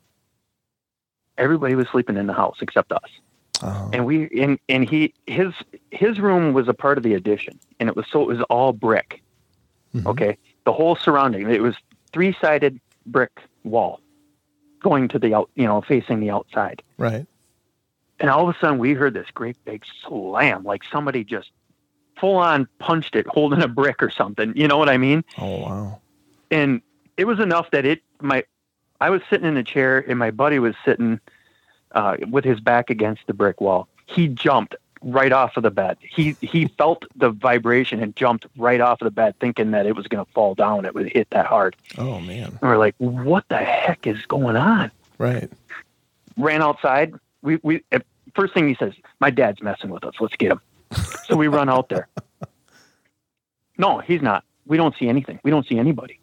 Everybody 1.37 1.75
was 1.75 1.87
sleeping 1.89 2.17
in 2.17 2.27
the 2.27 2.33
house 2.33 2.57
except 2.61 2.93
us. 2.93 3.01
Uh, 3.61 3.89
and 3.93 4.07
we 4.07 4.29
and 4.41 4.57
and 4.69 4.89
he 4.89 5.13
his 5.27 5.53
his 5.91 6.21
room 6.21 6.53
was 6.53 6.69
a 6.69 6.75
part 6.75 6.97
of 6.97 7.03
the 7.03 7.15
addition 7.15 7.59
and 7.81 7.89
it 7.89 7.97
was 7.97 8.07
so 8.09 8.23
it 8.23 8.29
was 8.29 8.41
all 8.43 8.73
brick 8.73 9.21
Mhm. 9.97 10.07
okay 10.07 10.39
the 10.65 10.73
whole 10.73 10.95
surrounding 10.95 11.51
it 11.51 11.61
was 11.61 11.75
three 12.13 12.37
sided 12.41 12.79
brick 13.13 13.41
wall 13.65 14.01
going 14.81 15.09
to 15.09 15.19
the 15.19 15.35
out 15.35 15.51
you 15.55 15.67
know 15.67 15.81
facing 15.81 16.21
the 16.21 16.31
outside 16.31 16.83
right. 16.99 17.27
and 18.21 18.31
all 18.31 18.49
of 18.49 18.55
a 18.55 18.59
sudden 18.59 18.79
we 18.79 18.93
heard 18.93 19.15
this 19.15 19.27
great 19.35 19.57
big 19.65 19.85
slam 20.03 20.63
like 20.65 20.83
somebody 20.85 21.25
just 21.25 21.51
full 22.21 22.37
on 22.37 22.69
punched 22.79 23.15
it 23.17 23.27
holding 23.27 23.63
a 23.63 23.69
brick 23.69 24.03
or 24.03 24.11
something 24.11 24.53
you 24.57 24.69
know 24.69 24.79
what 24.79 24.89
i 24.89 24.97
mean 24.97 25.25
Oh 25.39 25.59
wow. 25.61 26.01
and 26.51 26.81
it 27.17 27.27
was 27.27 27.41
enough 27.41 27.71
that 27.73 27.85
it 27.85 28.03
my 28.21 28.45
I 29.01 29.11
was 29.11 29.23
sitting 29.31 29.47
in 29.47 29.57
a 29.57 29.63
chair 29.63 30.05
and 30.09 30.19
my 30.19 30.31
buddy 30.31 30.59
was 30.59 30.75
sitting 30.85 31.21
uh, 31.93 32.17
with 32.31 32.45
his 32.45 32.61
back 32.61 32.91
against 32.91 33.27
the 33.27 33.35
brick 33.35 33.61
wall. 33.61 33.89
He 34.07 34.29
jumped 34.29 34.75
right 35.03 35.33
off 35.33 35.57
of 35.57 35.63
the 35.63 35.71
bed. 35.71 35.99
He 36.01 36.37
he 36.41 36.69
felt 36.69 37.05
the 37.17 37.31
vibration 37.31 38.03
and 38.03 38.15
jumped 38.17 38.47
right 38.57 38.81
off 38.81 39.01
of 39.01 39.07
the 39.07 39.11
bed, 39.11 39.35
thinking 39.41 39.71
that 39.73 39.87
it 39.87 39.97
was 39.97 40.07
going 40.07 40.25
to 40.25 40.31
fall 40.33 40.55
down. 40.55 40.85
It 40.85 40.95
would 40.95 41.11
hit 41.13 41.31
that 41.31 41.47
hard. 41.47 41.77
Oh 41.97 42.21
man. 42.21 42.59
And 42.61 42.61
we're 42.63 42.79
like, 42.79 42.95
"What 42.99 43.45
the 43.49 43.59
heck 43.59 44.07
is 44.07 44.25
going 44.27 44.57
on?" 44.57 44.91
Right. 45.19 45.51
Ran 46.37 46.63
outside. 46.63 47.15
We 47.43 47.59
we 47.63 47.83
first 48.35 48.55
thing 48.55 48.69
he 48.69 48.75
says, 48.75 48.93
"My 49.21 49.31
dad's 49.31 49.63
messing 49.63 49.91
with 49.91 50.05
us. 50.05 50.15
Let's 50.21 50.37
get 50.37 50.53
him." 50.53 50.61
so 51.27 51.37
we 51.37 51.49
run 51.49 51.69
out 51.69 51.89
there. 51.89 52.09
No, 53.81 53.99
he's 54.01 54.21
not. 54.21 54.45
We 54.67 54.77
don't 54.77 54.95
see 54.99 55.09
anything. 55.09 55.39
We 55.45 55.53
don't 55.53 55.65
see 55.67 55.79
anybody. 55.79 56.19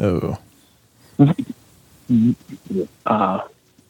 Oh. 0.00 0.38
uh, 3.06 3.40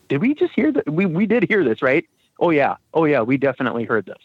did 0.09 0.21
we 0.21 0.35
just 0.35 0.53
hear 0.53 0.73
that? 0.73 0.91
We, 0.91 1.07
we 1.07 1.27
did 1.27 1.45
hear 1.45 1.63
this, 1.63 1.81
right? 1.81 2.05
Oh 2.39 2.51
yeah. 2.51 2.77
Oh 2.95 3.05
yeah. 3.05 3.23
We 3.23 3.37
definitely 3.37 3.85
heard 3.85 4.07
this. 4.07 4.19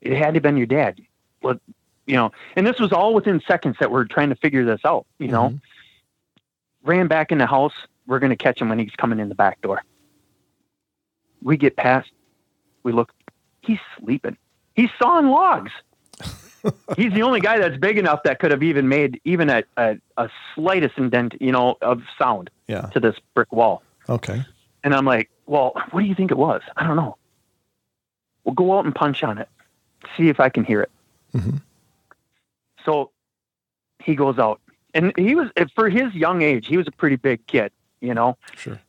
It 0.00 0.16
had 0.16 0.28
to 0.28 0.34
have 0.34 0.42
been 0.42 0.56
your 0.56 0.66
dad. 0.66 1.00
Well, 1.42 1.60
you 2.06 2.16
know, 2.16 2.32
and 2.56 2.66
this 2.66 2.78
was 2.80 2.92
all 2.92 3.14
within 3.14 3.40
seconds 3.46 3.76
that 3.80 3.90
we're 3.90 4.04
trying 4.04 4.30
to 4.30 4.34
figure 4.36 4.64
this 4.64 4.80
out, 4.84 5.06
you 5.18 5.28
know, 5.28 5.50
Mhm. 5.50 5.60
ran 6.82 7.06
back 7.06 7.30
in 7.30 7.38
the 7.38 7.46
house. 7.46 7.74
We're 8.06 8.18
going 8.18 8.30
to 8.30 8.36
catch 8.36 8.60
him 8.60 8.68
when 8.68 8.78
he's 8.78 8.94
coming 8.96 9.20
in 9.20 9.28
the 9.28 9.34
back 9.34 9.60
door. 9.60 9.82
We 11.42 11.56
get 11.56 11.76
past, 11.76 12.10
we 12.82 12.92
look, 12.92 13.12
he's 13.62 13.78
sleeping. 13.98 14.36
He's 14.74 14.90
sawing 15.00 15.28
logs. 15.28 15.70
he's 16.96 17.12
the 17.12 17.22
only 17.22 17.40
guy 17.40 17.58
that's 17.58 17.76
big 17.78 17.96
enough 17.98 18.22
that 18.24 18.38
could 18.40 18.50
have 18.50 18.62
even 18.62 18.88
made 18.88 19.20
even 19.24 19.48
a, 19.48 19.62
a, 19.76 19.96
a 20.16 20.28
slightest 20.54 20.98
indent, 20.98 21.34
you 21.40 21.52
know, 21.52 21.76
of 21.80 22.02
sound 22.18 22.50
Yeah. 22.66 22.82
to 22.92 23.00
this 23.00 23.16
brick 23.34 23.52
wall. 23.52 23.82
Okay. 24.08 24.42
And 24.84 24.94
I'm 24.94 25.04
like, 25.04 25.30
well, 25.46 25.72
what 25.90 26.00
do 26.00 26.06
you 26.06 26.14
think 26.14 26.30
it 26.30 26.38
was? 26.38 26.62
I 26.76 26.86
don't 26.86 26.96
know. 26.96 27.16
We'll 28.44 28.54
go 28.54 28.78
out 28.78 28.84
and 28.84 28.94
punch 28.94 29.22
on 29.22 29.38
it, 29.38 29.48
see 30.16 30.28
if 30.28 30.40
I 30.40 30.48
can 30.48 30.64
hear 30.64 30.80
it. 30.82 30.90
Mhm. 31.34 31.60
So 32.84 33.10
he 33.98 34.14
goes 34.14 34.38
out, 34.38 34.60
and 34.94 35.12
he 35.16 35.34
was 35.34 35.48
for 35.74 35.88
his 35.90 36.14
young 36.14 36.42
age, 36.42 36.66
he 36.66 36.76
was 36.76 36.86
a 36.88 36.92
pretty 36.92 37.16
big 37.16 37.46
kid. 37.46 37.72
You 38.00 38.14
know, 38.14 38.38
Sure. 38.56 38.80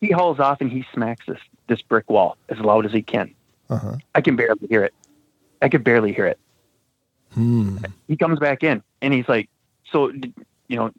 he 0.00 0.10
hauls 0.10 0.40
off 0.40 0.60
and 0.60 0.70
he 0.72 0.84
smacks 0.92 1.24
this 1.26 1.38
this 1.68 1.82
brick 1.82 2.10
wall 2.10 2.36
as 2.48 2.58
loud 2.58 2.84
as 2.84 2.92
he 2.92 3.02
can. 3.02 3.32
Uh 3.70 3.78
huh. 3.78 3.96
I 4.14 4.20
can 4.20 4.34
barely 4.36 4.66
hear 4.68 4.82
it. 4.82 4.92
I 5.62 5.68
could 5.68 5.84
barely 5.84 6.12
hear 6.12 6.26
it. 6.26 6.38
Hmm. 7.34 7.78
He 8.08 8.16
comes 8.16 8.38
back 8.40 8.62
in 8.64 8.82
and 9.02 9.14
he's 9.14 9.28
like, 9.28 9.48
"So, 9.92 10.08
you 10.68 10.76
know, 10.76 10.90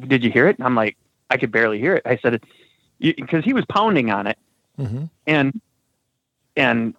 did 0.00 0.24
you 0.24 0.30
hear 0.32 0.48
it?" 0.48 0.58
And 0.58 0.66
I'm 0.66 0.74
like, 0.74 0.96
"I 1.30 1.36
could 1.36 1.52
barely 1.52 1.78
hear 1.78 1.94
it." 1.94 2.02
I 2.04 2.16
said, 2.16 2.42
"Because 3.00 3.44
he 3.44 3.52
was 3.52 3.64
pounding 3.66 4.10
on 4.10 4.26
it." 4.26 4.38
Mm-hmm. 4.78 5.04
and 5.26 5.60
and 6.56 6.94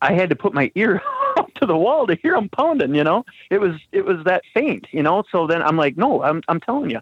I 0.00 0.12
had 0.12 0.30
to 0.30 0.36
put 0.36 0.54
my 0.54 0.70
ear 0.74 1.02
up 1.36 1.52
to 1.54 1.66
the 1.66 1.76
wall 1.76 2.06
to 2.06 2.14
hear 2.14 2.34
him 2.34 2.48
pounding. 2.48 2.94
You 2.94 3.04
know, 3.04 3.24
it 3.50 3.60
was 3.60 3.76
it 3.92 4.04
was 4.04 4.24
that 4.24 4.42
faint. 4.54 4.86
You 4.92 5.02
know, 5.02 5.24
so 5.30 5.46
then 5.46 5.62
I'm 5.62 5.76
like, 5.76 5.96
no, 5.96 6.22
I'm 6.22 6.42
I'm 6.48 6.60
telling 6.60 6.90
you. 6.90 7.00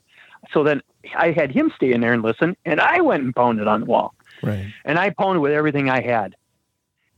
So 0.52 0.62
then 0.62 0.82
I 1.16 1.30
had 1.32 1.50
him 1.52 1.72
stay 1.76 1.92
in 1.92 2.00
there 2.00 2.12
and 2.12 2.22
listen, 2.22 2.56
and 2.64 2.80
I 2.80 3.00
went 3.00 3.22
and 3.24 3.34
pounded 3.34 3.66
on 3.66 3.80
the 3.80 3.86
wall, 3.86 4.14
Right. 4.42 4.66
and 4.84 4.98
I 4.98 5.10
pounded 5.10 5.42
with 5.42 5.52
everything 5.52 5.90
I 5.90 6.00
had, 6.00 6.36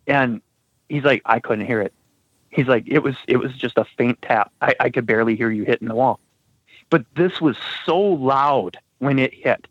and 0.07 0.41
he's 0.89 1.05
like, 1.05 1.21
I 1.27 1.39
couldn't 1.39 1.67
hear 1.67 1.81
it. 1.83 1.93
He's 2.51 2.67
like, 2.67 2.85
it 2.87 3.01
was 3.01 3.17
it 3.27 3.37
was 3.39 3.53
just 3.55 3.77
a 3.77 3.85
faint 3.97 4.21
tap. 4.23 4.51
I, 4.63 4.75
I 4.81 4.91
could 4.91 5.05
barely 5.07 5.37
hear 5.37 5.51
you 5.51 5.65
hitting 5.65 5.89
the 5.89 5.95
wall, 5.95 6.21
but 6.91 7.05
this 7.17 7.41
was 7.41 7.57
so 7.85 7.99
loud 7.99 8.79
when 8.99 9.19
it 9.19 9.33
hit 9.35 9.67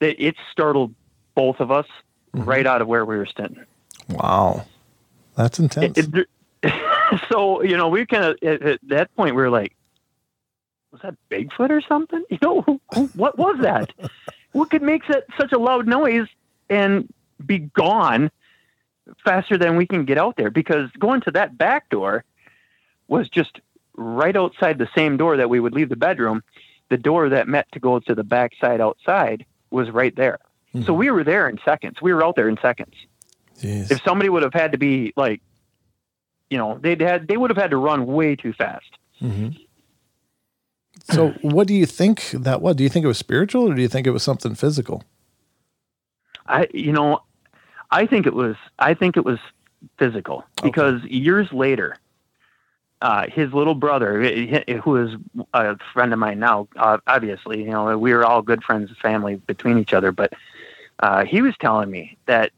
that 0.00 0.22
it 0.24 0.36
startled 0.52 0.94
both 1.34 1.60
of 1.60 1.70
us 1.70 1.86
Mhm. 2.34 2.46
right 2.46 2.66
out 2.66 2.82
of 2.82 2.88
where 2.88 3.04
we 3.04 3.16
were 3.16 3.26
standing. 3.26 3.64
Wow. 4.10 4.64
That's 5.36 5.58
intense. 5.58 5.96
It- 5.98 6.14
it- 6.14 6.28
so 7.30 7.62
you 7.62 7.76
know, 7.76 7.88
we 7.88 8.04
kind 8.06 8.24
of 8.24 8.36
at, 8.42 8.62
at 8.62 8.80
that 8.88 9.14
point 9.16 9.34
we 9.34 9.42
were 9.42 9.50
like, 9.50 9.74
was 10.92 11.00
that 11.02 11.14
Bigfoot 11.30 11.70
or 11.70 11.80
something? 11.80 12.22
You 12.30 12.38
know, 12.42 12.62
who- 12.62 12.80
who- 12.94 13.06
what 13.14 13.38
was 13.38 13.58
that? 13.62 13.92
what 14.52 14.70
could 14.70 14.82
make 14.82 15.06
that 15.08 15.24
such 15.38 15.52
a 15.52 15.58
loud 15.58 15.86
noise 15.86 16.26
and 16.70 17.12
be 17.44 17.58
gone 17.58 18.30
faster 19.24 19.56
than 19.58 19.76
we 19.76 19.86
can 19.86 20.04
get 20.04 20.18
out 20.18 20.36
there 20.36 20.50
because 20.50 20.90
going 20.98 21.20
to 21.22 21.30
that 21.30 21.56
back 21.56 21.88
door 21.90 22.24
was 23.08 23.28
just 23.28 23.60
right 23.96 24.36
outside 24.36 24.78
the 24.78 24.88
same 24.94 25.16
door 25.16 25.36
that 25.36 25.48
we 25.50 25.60
would 25.60 25.72
leave 25.74 25.88
the 25.90 25.96
bedroom. 25.96 26.42
The 26.88 26.96
door 26.96 27.28
that 27.28 27.46
met 27.48 27.70
to 27.72 27.80
go 27.80 27.98
to 28.00 28.14
the 28.14 28.24
back 28.24 28.52
side 28.60 28.80
outside 28.80 29.44
was 29.70 29.90
right 29.90 30.14
there. 30.16 30.38
So 30.72 30.80
mm-hmm. 30.80 30.94
we 30.94 31.10
were 31.10 31.24
there 31.24 31.48
in 31.48 31.58
seconds. 31.64 32.00
We 32.02 32.12
were 32.12 32.24
out 32.24 32.36
there 32.36 32.48
in 32.48 32.58
seconds. 32.60 32.94
Jeez. 33.60 33.90
If 33.90 34.02
somebody 34.02 34.28
would 34.28 34.42
have 34.42 34.52
had 34.52 34.72
to 34.72 34.78
be 34.78 35.12
like, 35.16 35.40
you 36.50 36.58
know, 36.58 36.78
they'd 36.80 37.00
had 37.00 37.28
they 37.28 37.36
would 37.36 37.50
have 37.50 37.56
had 37.56 37.70
to 37.70 37.76
run 37.76 38.06
way 38.06 38.36
too 38.36 38.52
fast. 38.52 38.98
Mm-hmm. 39.20 39.50
So, 41.10 41.30
what 41.40 41.66
do 41.66 41.74
you 41.74 41.86
think 41.86 42.30
that 42.32 42.60
was? 42.60 42.76
Do 42.76 42.82
you 42.82 42.88
think 42.88 43.04
it 43.04 43.08
was 43.08 43.18
spiritual 43.18 43.70
or 43.70 43.74
do 43.74 43.82
you 43.82 43.88
think 43.88 44.06
it 44.06 44.10
was 44.10 44.22
something 44.22 44.54
physical? 44.54 45.04
I, 46.46 46.66
you 46.72 46.92
know, 46.92 47.22
I 47.90 48.06
think 48.06 48.26
it 48.26 48.34
was. 48.34 48.56
I 48.78 48.94
think 48.94 49.16
it 49.16 49.24
was 49.24 49.38
physical 49.98 50.44
because 50.62 51.02
years 51.04 51.52
later, 51.52 51.96
uh, 53.00 53.26
his 53.28 53.52
little 53.52 53.74
brother, 53.74 54.22
who 54.82 54.96
is 54.96 55.14
a 55.54 55.76
friend 55.92 56.12
of 56.12 56.18
mine 56.18 56.38
now, 56.40 56.68
uh, 56.76 56.98
obviously, 57.06 57.62
you 57.62 57.70
know, 57.70 57.96
we 57.96 58.12
were 58.12 58.24
all 58.24 58.42
good 58.42 58.62
friends, 58.64 58.88
and 58.88 58.98
family 58.98 59.36
between 59.36 59.78
each 59.78 59.92
other. 59.92 60.10
But 60.10 60.32
uh, 60.98 61.24
he 61.24 61.40
was 61.42 61.54
telling 61.60 61.90
me 61.90 62.16
that 62.26 62.50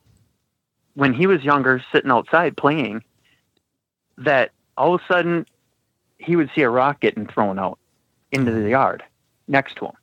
when 0.95 1.13
he 1.13 1.27
was 1.27 1.43
younger, 1.43 1.85
sitting 1.93 2.11
outside 2.11 2.57
playing, 2.57 3.05
that 4.19 4.53
all 4.77 4.95
of 4.95 5.01
a 5.03 5.13
sudden 5.13 5.47
he 6.19 6.37
would 6.37 6.51
see 6.55 6.63
a 6.63 6.71
rock 6.71 7.01
getting 7.01 7.27
thrown 7.27 7.59
out 7.59 7.79
into 8.33 8.51
the 8.51 8.71
yard 8.71 9.03
next 9.47 9.77
to 9.77 9.87
him, 9.87 9.95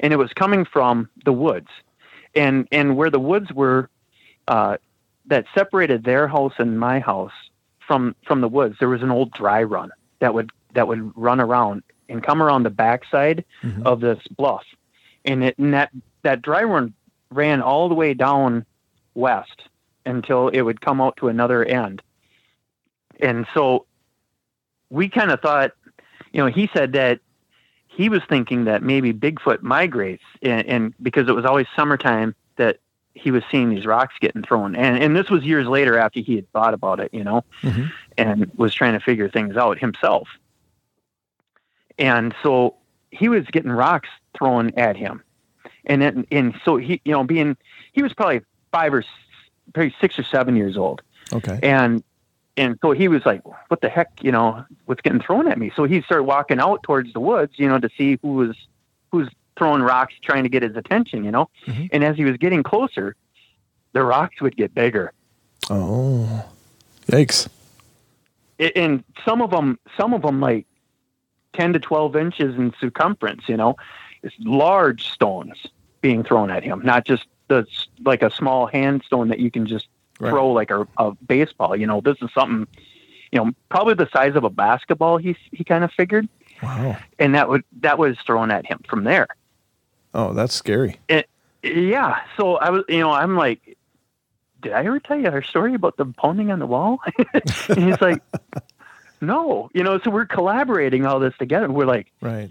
and 0.00 0.12
it 0.12 0.16
was 0.16 0.32
coming 0.32 0.64
from 0.64 1.08
the 1.24 1.32
woods, 1.32 1.68
and 2.34 2.66
and 2.72 2.96
where 2.96 3.10
the 3.10 3.20
woods 3.20 3.52
were, 3.52 3.88
uh, 4.48 4.76
that 5.26 5.44
separated 5.54 6.02
their 6.02 6.26
house 6.26 6.54
and 6.58 6.80
my 6.80 6.98
house 6.98 7.32
from 7.88 8.14
from 8.24 8.40
the 8.40 8.48
woods. 8.48 8.76
There 8.78 8.88
was 8.88 9.02
an 9.02 9.10
old 9.10 9.32
dry 9.32 9.64
run 9.64 9.90
that 10.20 10.32
would 10.34 10.52
that 10.74 10.86
would 10.86 11.10
run 11.16 11.40
around 11.40 11.82
and 12.08 12.22
come 12.22 12.40
around 12.40 12.62
the 12.62 12.70
backside 12.70 13.44
mm-hmm. 13.64 13.84
of 13.84 14.00
this 14.00 14.20
bluff, 14.36 14.64
and 15.24 15.42
it 15.42 15.58
and 15.58 15.74
that 15.74 15.90
that 16.22 16.42
dry 16.42 16.62
run 16.62 16.94
ran 17.30 17.60
all 17.60 17.88
the 17.88 17.94
way 17.96 18.14
down 18.14 18.64
west 19.14 19.62
until 20.06 20.48
it 20.48 20.62
would 20.62 20.80
come 20.80 21.00
out 21.00 21.16
to 21.16 21.28
another 21.28 21.64
end. 21.64 22.00
And 23.20 23.46
so 23.52 23.86
we 24.90 25.08
kind 25.08 25.30
of 25.30 25.40
thought, 25.40 25.72
you 26.32 26.40
know, 26.40 26.46
he 26.46 26.70
said 26.72 26.92
that 26.92 27.20
he 27.88 28.08
was 28.08 28.22
thinking 28.28 28.64
that 28.64 28.82
maybe 28.82 29.12
Bigfoot 29.12 29.62
migrates, 29.62 30.22
and, 30.40 30.66
and 30.66 30.94
because 31.02 31.28
it 31.28 31.34
was 31.34 31.44
always 31.44 31.66
summertime 31.74 32.34
that 32.56 32.78
he 33.14 33.30
was 33.30 33.42
seeing 33.50 33.70
these 33.70 33.86
rocks 33.86 34.14
getting 34.20 34.42
thrown. 34.42 34.76
And 34.76 35.02
and 35.02 35.16
this 35.16 35.30
was 35.30 35.44
years 35.44 35.66
later 35.66 35.98
after 35.98 36.20
he 36.20 36.36
had 36.36 36.50
thought 36.52 36.74
about 36.74 37.00
it, 37.00 37.12
you 37.12 37.24
know, 37.24 37.44
mm-hmm. 37.62 37.86
and 38.16 38.50
was 38.56 38.74
trying 38.74 38.94
to 38.94 39.00
figure 39.00 39.28
things 39.28 39.56
out 39.56 39.78
himself. 39.78 40.28
And 41.98 42.34
so 42.42 42.76
he 43.10 43.28
was 43.28 43.44
getting 43.46 43.72
rocks 43.72 44.08
thrown 44.36 44.70
at 44.76 44.96
him, 44.96 45.22
and 45.86 46.00
then, 46.00 46.26
and 46.30 46.54
so 46.64 46.76
he, 46.76 47.00
you 47.04 47.12
know, 47.12 47.24
being 47.24 47.56
he 47.92 48.02
was 48.02 48.12
probably 48.14 48.42
five 48.70 48.94
or 48.94 49.04
probably 49.74 49.94
six 50.00 50.18
or 50.18 50.22
seven 50.22 50.54
years 50.54 50.76
old, 50.76 51.02
Okay. 51.32 51.58
and 51.62 52.04
and 52.56 52.78
so 52.82 52.92
he 52.92 53.08
was 53.08 53.24
like, 53.26 53.42
"What 53.68 53.80
the 53.80 53.88
heck, 53.88 54.22
you 54.22 54.30
know, 54.30 54.64
what's 54.86 55.00
getting 55.00 55.20
thrown 55.20 55.48
at 55.48 55.58
me?" 55.58 55.72
So 55.74 55.84
he 55.84 56.02
started 56.02 56.24
walking 56.24 56.60
out 56.60 56.82
towards 56.82 57.12
the 57.12 57.20
woods, 57.20 57.54
you 57.56 57.68
know, 57.68 57.78
to 57.78 57.88
see 57.96 58.18
who 58.22 58.34
was 58.34 58.56
who's 59.10 59.28
throwing 59.58 59.82
rocks, 59.82 60.14
trying 60.22 60.44
to 60.44 60.48
get 60.48 60.62
his 60.62 60.76
attention, 60.76 61.24
you 61.24 61.30
know. 61.30 61.50
Mhm. 61.66 61.88
And 61.92 62.04
as 62.04 62.16
he 62.16 62.24
was 62.24 62.36
getting 62.36 62.62
closer, 62.62 63.16
the 63.92 64.02
rocks 64.04 64.40
would 64.40 64.56
get 64.56 64.74
bigger, 64.74 65.12
Oh, 65.70 66.44
yikes. 67.08 67.48
I- 68.60 68.72
and 68.76 69.04
some 69.24 69.42
of 69.42 69.50
them, 69.50 69.78
some 69.96 70.14
of 70.14 70.22
them 70.22 70.40
like 70.40 70.66
ten 71.52 71.72
to 71.72 71.78
twelve 71.78 72.16
inches 72.16 72.56
in 72.56 72.72
circumference, 72.80 73.48
you 73.48 73.56
know, 73.56 73.76
it's 74.22 74.34
large 74.40 75.10
stones 75.10 75.56
being 76.00 76.22
thrown 76.22 76.50
at 76.50 76.62
him, 76.62 76.80
not 76.84 77.04
just 77.04 77.26
the 77.48 77.66
like 78.04 78.22
a 78.22 78.30
small 78.30 78.66
hand 78.66 79.02
stone 79.04 79.28
that 79.28 79.38
you 79.40 79.50
can 79.50 79.66
just 79.66 79.88
Right. 80.20 80.30
throw 80.30 80.50
like 80.50 80.70
a, 80.72 80.86
a 80.98 81.12
baseball. 81.26 81.76
You 81.76 81.86
know, 81.86 82.00
this 82.00 82.16
is 82.20 82.28
something, 82.34 82.66
you 83.30 83.38
know, 83.38 83.52
probably 83.68 83.94
the 83.94 84.08
size 84.12 84.34
of 84.34 84.42
a 84.44 84.50
basketball. 84.50 85.16
He 85.16 85.36
he 85.52 85.62
kind 85.64 85.84
of 85.84 85.92
figured, 85.92 86.28
Wow. 86.62 86.96
and 87.20 87.34
that 87.36 87.48
would 87.48 87.62
that 87.80 87.98
was 87.98 88.18
thrown 88.26 88.50
at 88.50 88.66
him 88.66 88.80
from 88.88 89.04
there. 89.04 89.28
Oh, 90.14 90.32
that's 90.32 90.54
scary. 90.54 90.98
Yeah. 91.62 92.20
So 92.36 92.56
I 92.56 92.70
was, 92.70 92.84
you 92.88 93.00
know, 93.00 93.10
I'm 93.12 93.36
like, 93.36 93.76
did 94.62 94.72
I 94.72 94.84
ever 94.84 94.98
tell 95.00 95.18
you 95.18 95.28
our 95.28 95.42
story 95.42 95.74
about 95.74 95.96
the 95.96 96.06
pounding 96.06 96.50
on 96.50 96.58
the 96.58 96.66
wall? 96.66 96.98
and 97.68 97.78
he's 97.78 98.00
like, 98.00 98.22
no, 99.20 99.70
you 99.74 99.82
know. 99.82 99.98
So 99.98 100.10
we're 100.10 100.26
collaborating 100.26 101.04
all 101.06 101.18
this 101.20 101.34
together. 101.38 101.68
We're 101.70 101.86
like, 101.86 102.12
Right. 102.20 102.50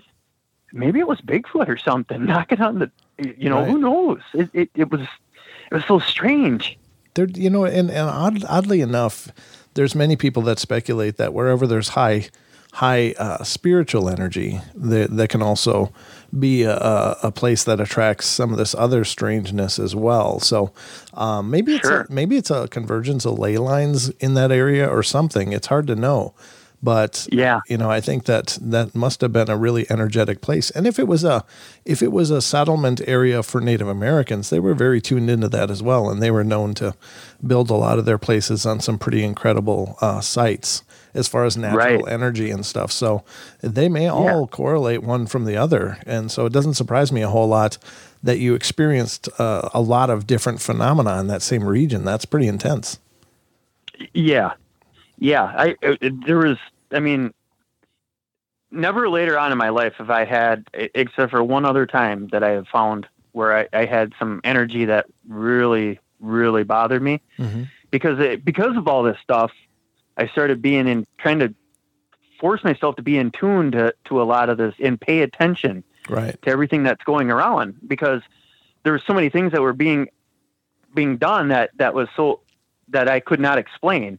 maybe 0.73 0.99
it 0.99 1.07
was 1.07 1.21
Bigfoot 1.21 1.67
or 1.67 1.77
something 1.77 2.25
knocking 2.25 2.61
on 2.61 2.79
the, 2.79 2.91
you 3.17 3.49
know, 3.49 3.59
Right. 3.61 3.69
who 3.69 3.77
knows? 3.79 4.21
It, 4.33 4.49
it 4.53 4.69
it 4.75 4.91
was 4.91 5.01
it 5.01 5.73
was 5.73 5.85
so 5.85 5.99
strange. 5.99 6.77
There, 7.15 7.25
you 7.27 7.49
know, 7.49 7.65
and, 7.65 7.89
and 7.89 8.07
odd, 8.09 8.43
oddly 8.47 8.81
enough, 8.81 9.29
there's 9.73 9.95
many 9.95 10.15
people 10.15 10.43
that 10.43 10.59
speculate 10.59 11.17
that 11.17 11.33
wherever 11.33 11.65
there's 11.65 11.89
high, 11.89 12.29
high 12.73 13.15
uh, 13.17 13.43
spiritual 13.43 14.07
energy, 14.07 14.61
that 14.75 15.15
that 15.17 15.29
can 15.29 15.41
also 15.41 15.91
be 16.37 16.63
a, 16.63 16.75
a, 17.23 17.31
place 17.31 17.63
that 17.63 17.79
attracts 17.79 18.25
some 18.25 18.51
of 18.51 18.57
this 18.57 18.75
other 18.75 19.03
strangeness 19.03 19.79
as 19.79 19.95
well. 19.95 20.39
So 20.39 20.71
um, 21.13 21.49
maybe 21.49 21.75
it's 21.75 21.87
Sure. 21.87 22.01
a, 22.01 22.11
maybe 22.11 22.37
it's 22.37 22.51
a 22.51 22.67
convergence 22.67 23.25
of 23.25 23.39
ley 23.39 23.57
lines 23.57 24.09
in 24.19 24.33
that 24.33 24.51
area 24.51 24.87
or 24.87 25.03
something. 25.03 25.53
It's 25.53 25.67
hard 25.67 25.87
to 25.87 25.95
know, 25.95 26.33
but 26.83 27.27
Yeah. 27.31 27.61
you 27.67 27.77
know, 27.77 27.89
I 27.89 28.01
think 28.01 28.25
that 28.25 28.57
that 28.61 28.93
must 28.93 29.21
have 29.21 29.31
been 29.31 29.49
a 29.49 29.57
really 29.57 29.85
energetic 29.89 30.41
place. 30.41 30.69
And 30.71 30.85
if 30.85 30.99
it 30.99 31.07
was 31.07 31.23
a 31.23 31.43
if 31.85 32.01
it 32.01 32.11
was 32.11 32.29
a 32.29 32.41
settlement 32.41 33.01
area 33.07 33.41
for 33.41 33.61
Native 33.61 33.87
Americans, 33.87 34.49
they 34.49 34.59
were 34.59 34.73
very 34.73 34.99
tuned 35.01 35.29
into 35.29 35.47
that 35.49 35.71
as 35.71 35.81
well, 35.81 36.09
and 36.09 36.21
they 36.21 36.31
were 36.31 36.43
known 36.43 36.73
to 36.75 36.93
build 37.45 37.69
a 37.69 37.75
lot 37.75 37.99
of 37.99 38.05
their 38.05 38.17
places 38.17 38.65
on 38.65 38.79
some 38.79 38.97
pretty 38.97 39.23
incredible 39.23 39.97
uh, 40.01 40.19
sites 40.21 40.83
as 41.13 41.27
far 41.27 41.45
as 41.45 41.57
natural 41.57 41.77
Right. 42.03 42.07
energy 42.11 42.51
and 42.51 42.65
stuff. 42.65 42.91
So 42.91 43.23
they 43.61 43.89
may 43.89 44.07
all 44.07 44.47
correlate 44.47 45.03
one 45.03 45.25
from 45.27 45.45
the 45.45 45.57
other, 45.57 45.97
and 46.05 46.31
so 46.31 46.45
it 46.45 46.53
doesn't 46.53 46.75
surprise 46.75 47.11
me 47.11 47.21
a 47.21 47.29
whole 47.29 47.47
lot 47.47 47.77
that 48.23 48.39
you 48.39 48.53
experienced 48.55 49.29
uh, 49.39 49.69
a 49.73 49.81
lot 49.81 50.09
of 50.09 50.25
different 50.27 50.61
phenomena 50.61 51.19
in 51.19 51.27
that 51.27 51.41
same 51.41 51.63
region. 51.63 52.03
That's 52.03 52.25
pretty 52.25 52.47
intense. 52.47 52.99
Yeah, 54.13 54.53
yeah. 55.19 55.43
I 55.55 55.75
it, 55.81 55.97
it- 56.01 56.25
there 56.25 56.37
was. 56.37 56.57
I 56.91 56.99
mean, 56.99 57.33
never 58.71 59.09
later 59.09 59.37
on 59.37 59.51
in 59.51 59.57
my 59.57 59.69
life 59.69 59.93
have 59.97 60.09
I 60.09 60.25
had, 60.25 60.65
except 60.73 61.31
for 61.31 61.43
one 61.43 61.65
other 61.65 61.85
time 61.85 62.27
that 62.29 62.43
I 62.43 62.49
have 62.51 62.67
found 62.67 63.07
where 63.31 63.57
I, 63.57 63.67
I 63.73 63.85
had 63.85 64.13
some 64.19 64.41
energy 64.43 64.85
that 64.85 65.05
really, 65.27 65.99
really 66.19 66.63
bothered 66.63 67.01
me 67.01 67.21
because 67.91 68.19
it, 68.19 68.43
because 68.43 68.75
of 68.77 68.87
all 68.87 69.03
this 69.03 69.17
stuff. 69.21 69.51
I 70.17 70.27
started 70.27 70.61
being 70.61 70.87
in 70.87 71.05
trying 71.17 71.39
to 71.39 71.53
force 72.39 72.63
myself 72.63 72.95
to 72.97 73.01
be 73.01 73.17
in 73.17 73.31
tune 73.31 73.71
to 73.71 73.93
to 74.05 74.21
a 74.21 74.23
lot 74.25 74.49
of 74.49 74.57
this 74.57 74.75
and 74.83 74.99
pay 74.99 75.21
attention 75.21 75.83
Right. 76.09 76.41
to 76.43 76.49
everything 76.49 76.83
that's 76.83 77.03
going 77.03 77.29
around 77.31 77.75
because 77.85 78.21
there 78.83 78.93
were 78.93 79.01
so 79.05 79.13
many 79.13 79.29
things 79.29 79.51
that 79.51 79.61
were 79.61 79.73
being 79.73 80.07
being 80.93 81.17
done 81.17 81.49
that 81.49 81.71
that 81.77 81.93
was 81.93 82.07
so 82.15 82.39
that 82.89 83.09
I 83.09 83.19
could 83.19 83.39
not 83.41 83.57
explain. 83.57 84.17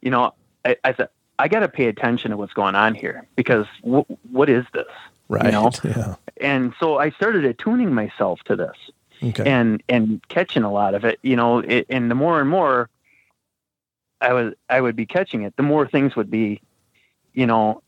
You 0.00 0.10
know, 0.10 0.34
I, 0.64 0.76
I 0.84 0.94
said 0.94 1.08
I 1.38 1.48
got 1.48 1.60
to 1.60 1.68
pay 1.68 1.86
attention 1.86 2.30
to 2.30 2.36
what's 2.36 2.52
going 2.52 2.76
on 2.76 2.94
here 2.94 3.26
because 3.34 3.66
w- 3.82 4.04
what 4.30 4.48
is 4.48 4.64
this? 4.72 4.86
Right. 5.28 5.50
know? 5.52 5.70
Yeah. 5.84 6.14
And 6.40 6.74
so 6.78 6.98
I 6.98 7.10
started 7.10 7.44
attuning 7.44 7.92
myself 7.94 8.40
to 8.44 8.54
this 8.56 8.76
Okay. 9.22 9.44
and 9.50 9.82
and 9.88 10.20
catching 10.28 10.62
a 10.62 10.70
lot 10.72 10.94
of 10.94 11.04
it. 11.04 11.18
You 11.22 11.34
know, 11.36 11.58
it, 11.60 11.86
and 11.88 12.10
the 12.10 12.14
more 12.14 12.40
and 12.40 12.48
more 12.48 12.88
I 14.24 14.32
was 14.32 14.54
I 14.68 14.80
would 14.80 14.96
be 14.96 15.06
catching 15.06 15.42
it, 15.42 15.54
the 15.56 15.62
more 15.62 15.86
things 15.86 16.16
would 16.16 16.30
be, 16.30 16.60
you 17.32 17.46
know, 17.46 17.82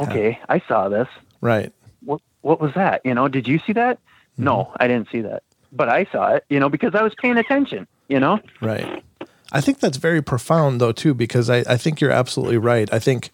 okay, 0.00 0.38
I 0.48 0.60
saw 0.66 0.88
this 0.88 1.08
right. 1.40 1.72
what 2.00 2.20
what 2.40 2.60
was 2.60 2.72
that? 2.74 3.02
You 3.04 3.14
know, 3.14 3.28
did 3.28 3.46
you 3.46 3.58
see 3.66 3.74
that? 3.74 3.98
Mm-hmm. 3.98 4.44
No, 4.44 4.72
I 4.78 4.88
didn't 4.88 5.08
see 5.10 5.20
that. 5.20 5.42
But 5.70 5.88
I 5.88 6.06
saw 6.12 6.34
it, 6.34 6.44
you 6.48 6.60
know, 6.60 6.68
because 6.68 6.94
I 6.94 7.02
was 7.02 7.14
paying 7.14 7.38
attention, 7.38 7.86
you 8.08 8.20
know? 8.20 8.40
Right. 8.60 9.02
I 9.52 9.60
think 9.60 9.80
that's 9.80 9.98
very 9.98 10.22
profound 10.22 10.80
though 10.80 10.92
too, 10.92 11.14
because 11.14 11.50
I, 11.50 11.58
I 11.68 11.76
think 11.76 12.00
you're 12.00 12.10
absolutely 12.10 12.58
right. 12.58 12.92
I 12.92 12.98
think 12.98 13.30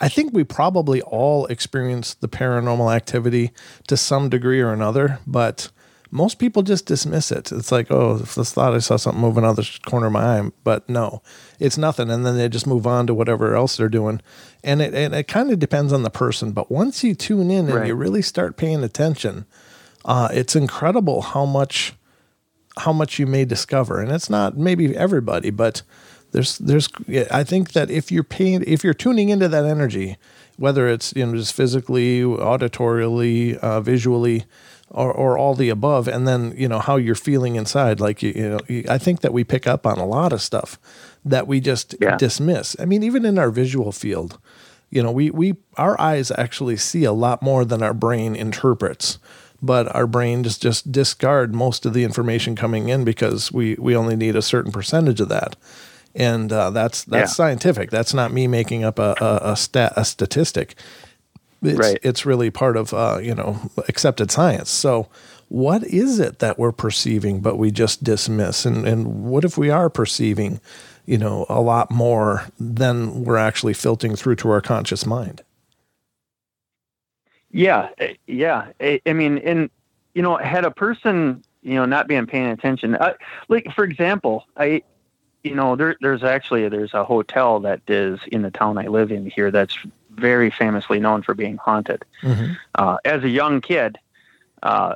I 0.00 0.08
think 0.08 0.32
we 0.32 0.44
probably 0.44 1.00
all 1.02 1.46
experience 1.46 2.14
the 2.14 2.28
paranormal 2.28 2.94
activity 2.94 3.52
to 3.88 3.96
some 3.96 4.28
degree 4.28 4.60
or 4.60 4.72
another, 4.72 5.18
but 5.26 5.70
most 6.14 6.38
people 6.38 6.62
just 6.62 6.84
dismiss 6.84 7.32
it. 7.32 7.50
It's 7.50 7.72
like, 7.72 7.90
oh, 7.90 8.20
if 8.22 8.34
this 8.34 8.52
thought 8.52 8.74
I 8.74 8.80
saw 8.80 8.96
something 8.96 9.20
moving 9.20 9.44
out 9.44 9.58
of 9.58 9.64
the 9.64 9.78
corner 9.86 10.06
of 10.08 10.12
my 10.12 10.38
eye, 10.38 10.50
but 10.62 10.86
no, 10.86 11.22
it's 11.58 11.78
nothing. 11.78 12.10
And 12.10 12.24
then 12.26 12.36
they 12.36 12.50
just 12.50 12.66
move 12.66 12.86
on 12.86 13.06
to 13.06 13.14
whatever 13.14 13.56
else 13.56 13.78
they're 13.78 13.88
doing. 13.88 14.20
And 14.62 14.82
it, 14.82 14.92
and 14.94 15.14
it 15.14 15.26
kind 15.26 15.50
of 15.50 15.58
depends 15.58 15.90
on 15.90 16.02
the 16.02 16.10
person. 16.10 16.52
But 16.52 16.70
once 16.70 17.02
you 17.02 17.14
tune 17.14 17.50
in 17.50 17.64
and 17.66 17.74
Right. 17.74 17.86
you 17.88 17.94
really 17.94 18.20
start 18.20 18.58
paying 18.58 18.84
attention, 18.84 19.46
uh, 20.04 20.28
it's 20.32 20.54
incredible 20.54 21.22
how 21.22 21.46
much 21.46 21.94
how 22.78 22.92
much 22.92 23.18
you 23.18 23.26
may 23.26 23.44
discover. 23.46 24.00
And 24.00 24.12
it's 24.12 24.28
not 24.30 24.56
maybe 24.56 24.94
everybody, 24.96 25.50
but 25.50 25.80
there's 26.32 26.58
there's 26.58 26.88
I 27.30 27.42
think 27.42 27.72
that 27.72 27.90
if 27.90 28.12
you're 28.12 28.22
paying 28.22 28.62
if 28.66 28.84
you're 28.84 28.94
tuning 28.94 29.30
into 29.30 29.48
that 29.48 29.64
energy, 29.64 30.16
whether 30.56 30.88
it's 30.88 31.14
you 31.16 31.24
know 31.24 31.34
just 31.36 31.54
physically, 31.54 32.20
auditorially, 32.20 33.56
uh, 33.58 33.80
visually, 33.80 34.44
or, 34.92 35.12
or 35.12 35.38
all 35.38 35.54
the 35.54 35.68
above, 35.70 36.06
and 36.08 36.26
then 36.28 36.54
you 36.56 36.68
know 36.68 36.78
how 36.78 36.96
you're 36.96 37.14
feeling 37.14 37.56
inside. 37.56 37.98
Like 38.00 38.22
you, 38.22 38.32
you 38.36 38.48
know, 38.50 38.92
I 38.92 38.98
think 38.98 39.20
that 39.20 39.32
we 39.32 39.44
pick 39.44 39.66
up 39.66 39.86
on 39.86 39.98
a 39.98 40.06
lot 40.06 40.32
of 40.32 40.40
stuff 40.42 40.78
that 41.24 41.46
we 41.46 41.60
just 41.60 41.94
Yeah. 42.00 42.16
dismiss. 42.16 42.76
I 42.78 42.84
mean, 42.84 43.02
even 43.02 43.24
in 43.24 43.38
our 43.38 43.50
visual 43.50 43.92
field, 43.92 44.38
you 44.90 45.02
know, 45.02 45.10
we 45.10 45.30
we 45.30 45.56
our 45.76 46.00
eyes 46.00 46.30
actually 46.36 46.76
see 46.76 47.04
a 47.04 47.12
lot 47.12 47.42
more 47.42 47.64
than 47.64 47.82
our 47.82 47.94
brain 47.94 48.36
interprets. 48.36 49.18
But 49.64 49.94
our 49.94 50.08
brain 50.08 50.42
just 50.42 50.60
just 50.60 50.90
discard 50.90 51.54
most 51.54 51.86
of 51.86 51.92
the 51.92 52.02
information 52.02 52.56
coming 52.56 52.88
in 52.88 53.04
because 53.04 53.52
we 53.52 53.76
we 53.78 53.94
only 53.96 54.16
need 54.16 54.34
a 54.36 54.42
certain 54.42 54.72
percentage 54.72 55.20
of 55.20 55.28
that, 55.28 55.54
and 56.16 56.52
uh, 56.52 56.70
that's 56.70 57.04
that's 57.04 57.30
Yeah. 57.30 57.34
scientific. 57.34 57.90
That's 57.90 58.12
not 58.12 58.32
me 58.32 58.48
making 58.48 58.82
up 58.82 58.98
a 58.98 59.14
a, 59.20 59.52
a 59.52 59.56
stat 59.56 59.92
a 59.96 60.04
statistic 60.04 60.74
it's, 61.62 61.78
Right. 61.78 61.98
it's 62.02 62.26
really 62.26 62.50
part 62.50 62.76
of 62.76 62.92
uh, 62.94 63.18
you 63.22 63.34
know 63.34 63.58
accepted 63.88 64.30
science. 64.30 64.70
So, 64.70 65.08
what 65.48 65.84
is 65.84 66.18
it 66.18 66.38
that 66.40 66.58
we're 66.58 66.72
perceiving 66.72 67.40
but 67.40 67.56
we 67.58 67.70
just 67.70 68.04
dismiss? 68.04 68.66
And 68.66 68.86
and 68.86 69.24
what 69.24 69.44
if 69.44 69.58
we 69.58 69.70
are 69.70 69.90
perceiving, 69.90 70.60
you 71.06 71.18
know, 71.18 71.46
a 71.48 71.60
lot 71.60 71.90
more 71.90 72.44
than 72.58 73.24
we're 73.24 73.36
actually 73.36 73.74
filtering 73.74 74.16
through 74.16 74.36
to 74.36 74.50
our 74.50 74.60
conscious 74.60 75.06
mind? 75.06 75.42
Yeah, 77.50 77.90
eh, 77.98 78.14
yeah. 78.26 78.68
I, 78.80 79.00
I 79.06 79.12
mean, 79.12 79.38
and 79.38 79.70
you 80.14 80.22
know, 80.22 80.36
had 80.36 80.64
a 80.64 80.70
person, 80.70 81.42
you 81.62 81.74
know, 81.74 81.84
not 81.84 82.08
been 82.08 82.26
paying 82.26 82.46
attention, 82.48 82.94
uh, 82.96 83.14
like 83.48 83.66
for 83.74 83.84
example, 83.84 84.44
I, 84.56 84.82
you 85.44 85.54
know, 85.54 85.76
there, 85.76 85.96
there's 86.00 86.22
actually 86.22 86.68
there's 86.68 86.94
a 86.94 87.04
hotel 87.04 87.60
that 87.60 87.80
is 87.88 88.20
in 88.30 88.42
the 88.42 88.50
town 88.50 88.78
I 88.78 88.86
live 88.86 89.10
in 89.12 89.26
here 89.26 89.50
that's 89.50 89.76
very 90.14 90.50
famously 90.50 91.00
known 91.00 91.22
for 91.22 91.34
being 91.34 91.56
haunted. 91.56 92.04
Uh, 92.74 92.96
as 93.04 93.22
a 93.24 93.28
young 93.28 93.60
kid, 93.60 93.98
uh, 94.62 94.94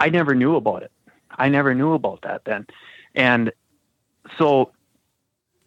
I 0.00 0.08
never 0.10 0.34
knew 0.34 0.56
about 0.56 0.82
it. 0.82 0.92
I 1.30 1.48
never 1.48 1.74
knew 1.74 1.92
about 1.92 2.22
that 2.22 2.44
then, 2.44 2.66
and 3.14 3.52
so 4.38 4.70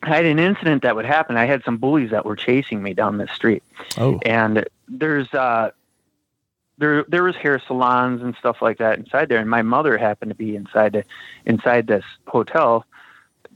I 0.04 0.16
had 0.16 0.26
an 0.26 0.39
incident 0.39 0.84
that 0.84 0.95
would 0.95 1.06
happen. 1.06 1.38
I 1.38 1.45
had 1.45 1.64
some 1.64 1.78
bullies 1.78 2.12
that 2.12 2.26
were 2.26 2.36
chasing 2.36 2.82
me 2.82 2.93
down 2.93 3.18
the 3.18 3.28
street 3.28 3.64
Oh, 3.97 4.20
and 4.26 4.66
there's 4.88 5.32
uh 5.34 5.72
there 6.78 7.04
there 7.08 7.24
was 7.24 7.36
hair 7.36 7.60
salons 7.68 8.22
and 8.22 8.36
stuff 8.36 8.62
like 8.62 8.78
that 8.78 8.97
inside 8.97 9.30
there 9.30 9.39
and 9.39 9.50
my 9.50 9.62
mother 9.62 9.97
happened 9.97 10.30
to 10.30 10.36
be 10.36 10.56
inside 10.56 10.93
the 10.93 11.04
inside 11.45 11.88
this 11.88 12.06
hotel 12.26 12.86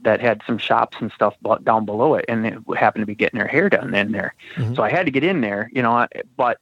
that 0.04 0.20
had 0.20 0.40
some 0.46 0.58
shops 0.58 0.96
and 1.00 1.10
stuff 1.12 1.34
down 1.64 1.84
below 1.84 2.14
it 2.14 2.24
and 2.28 2.46
it 2.46 2.58
happened 2.76 3.02
to 3.02 3.06
be 3.06 3.14
getting 3.14 3.40
her 3.40 3.46
hair 3.48 3.68
done 3.68 3.94
in 3.94 4.12
there 4.12 4.34
Mhm. 4.56 4.76
so 4.76 4.82
i 4.82 4.90
had 4.90 5.06
to 5.06 5.12
get 5.12 5.24
in 5.24 5.40
there 5.40 5.70
you 5.72 5.82
know 5.82 6.06
but 6.36 6.58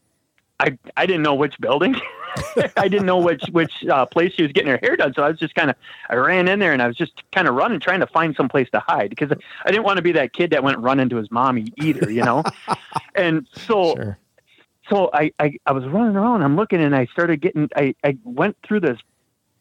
i 0.60 0.76
i 0.96 1.04
didn't 1.06 1.22
know 1.22 1.34
which 1.34 1.58
building 1.60 1.94
i 2.76 2.88
didn't 2.88 3.06
know 3.06 3.18
which 3.18 3.44
which 3.52 3.84
uh, 3.86 4.06
place 4.06 4.32
she 4.32 4.42
was 4.42 4.52
getting 4.52 4.70
her 4.70 4.78
hair 4.82 4.96
done 4.96 5.12
so 5.14 5.22
i 5.22 5.28
was 5.28 5.38
just 5.38 5.54
kind 5.54 5.68
of 5.70 5.76
i 6.08 6.14
ran 6.14 6.48
in 6.48 6.58
there 6.58 6.72
and 6.72 6.80
i 6.80 6.86
was 6.86 6.96
just 6.96 7.22
kind 7.32 7.46
of 7.48 7.54
running 7.54 7.78
trying 7.80 8.00
to 8.00 8.06
find 8.06 8.34
some 8.36 8.48
place 8.48 8.68
to 8.70 8.80
hide 8.80 9.10
because 9.10 9.30
i 9.66 9.70
didn't 9.70 9.84
want 9.84 9.96
to 9.98 10.02
be 10.02 10.12
that 10.12 10.32
kid 10.32 10.50
that 10.50 10.62
went 10.64 10.78
running 10.78 11.08
to 11.08 11.16
his 11.16 11.30
mommy 11.30 11.72
either 11.76 12.10
you 12.10 12.22
know 12.24 12.42
and 13.14 13.46
so 13.66 13.94
sure. 13.96 14.18
so 14.88 15.10
I, 15.12 15.32
I, 15.38 15.58
I 15.66 15.72
was 15.72 15.84
running 15.86 16.16
around, 16.16 16.42
I'm 16.42 16.56
looking 16.56 16.80
and 16.82 16.94
I 16.94 17.06
started 17.06 17.40
getting, 17.40 17.68
I, 17.76 17.94
I 18.04 18.16
went 18.24 18.56
through 18.64 18.80
this 18.80 18.98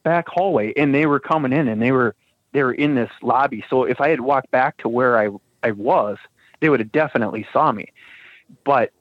back 0.03 0.27
hallway 0.27 0.73
and 0.75 0.95
they 0.95 1.05
were 1.05 1.19
coming 1.19 1.53
in 1.53 1.67
and 1.67 1.79
they 1.81 1.91
were, 1.91 2.15
they 2.53 2.63
were 2.63 2.73
in 2.73 2.95
this 2.95 3.11
lobby. 3.21 3.63
So 3.69 3.83
if 3.83 4.01
I 4.01 4.09
had 4.09 4.21
walked 4.21 4.51
back 4.51 4.77
to 4.77 4.89
where 4.89 5.17
I, 5.17 5.29
I 5.63 5.71
was, 5.71 6.17
they 6.59 6.69
would 6.69 6.79
have 6.79 6.91
definitely 6.91 7.47
saw 7.51 7.71
me. 7.71 7.91
But 8.63 8.91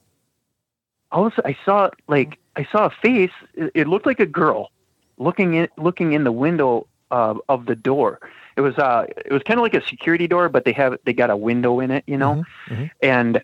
all 1.12 1.30
I 1.44 1.56
saw 1.64 1.90
like, 2.08 2.38
I 2.56 2.66
saw 2.70 2.86
a 2.86 2.90
face. 2.90 3.32
It, 3.54 3.88
looked 3.88 4.06
like 4.06 4.20
a 4.20 4.26
girl 4.26 4.70
looking 5.18 5.54
in, 5.54 5.68
looking 5.76 6.12
in 6.12 6.24
the 6.24 6.32
window 6.32 6.86
uh, 7.10 7.34
of 7.48 7.66
the 7.66 7.76
door. 7.76 8.20
It 8.56 8.60
was, 8.60 8.78
uh, 8.78 9.06
it 9.16 9.32
was 9.32 9.42
kind 9.42 9.58
of 9.58 9.62
like 9.62 9.74
a 9.74 9.86
security 9.86 10.26
door, 10.26 10.48
but 10.48 10.64
they 10.64 10.72
have, 10.72 10.96
they 11.04 11.12
got 11.12 11.30
a 11.30 11.36
window 11.36 11.80
in 11.80 11.90
it, 11.90 12.04
you 12.06 12.16
know? 12.16 12.44
Mhm, 12.68 12.76
mhm. 12.76 12.90
And 13.02 13.42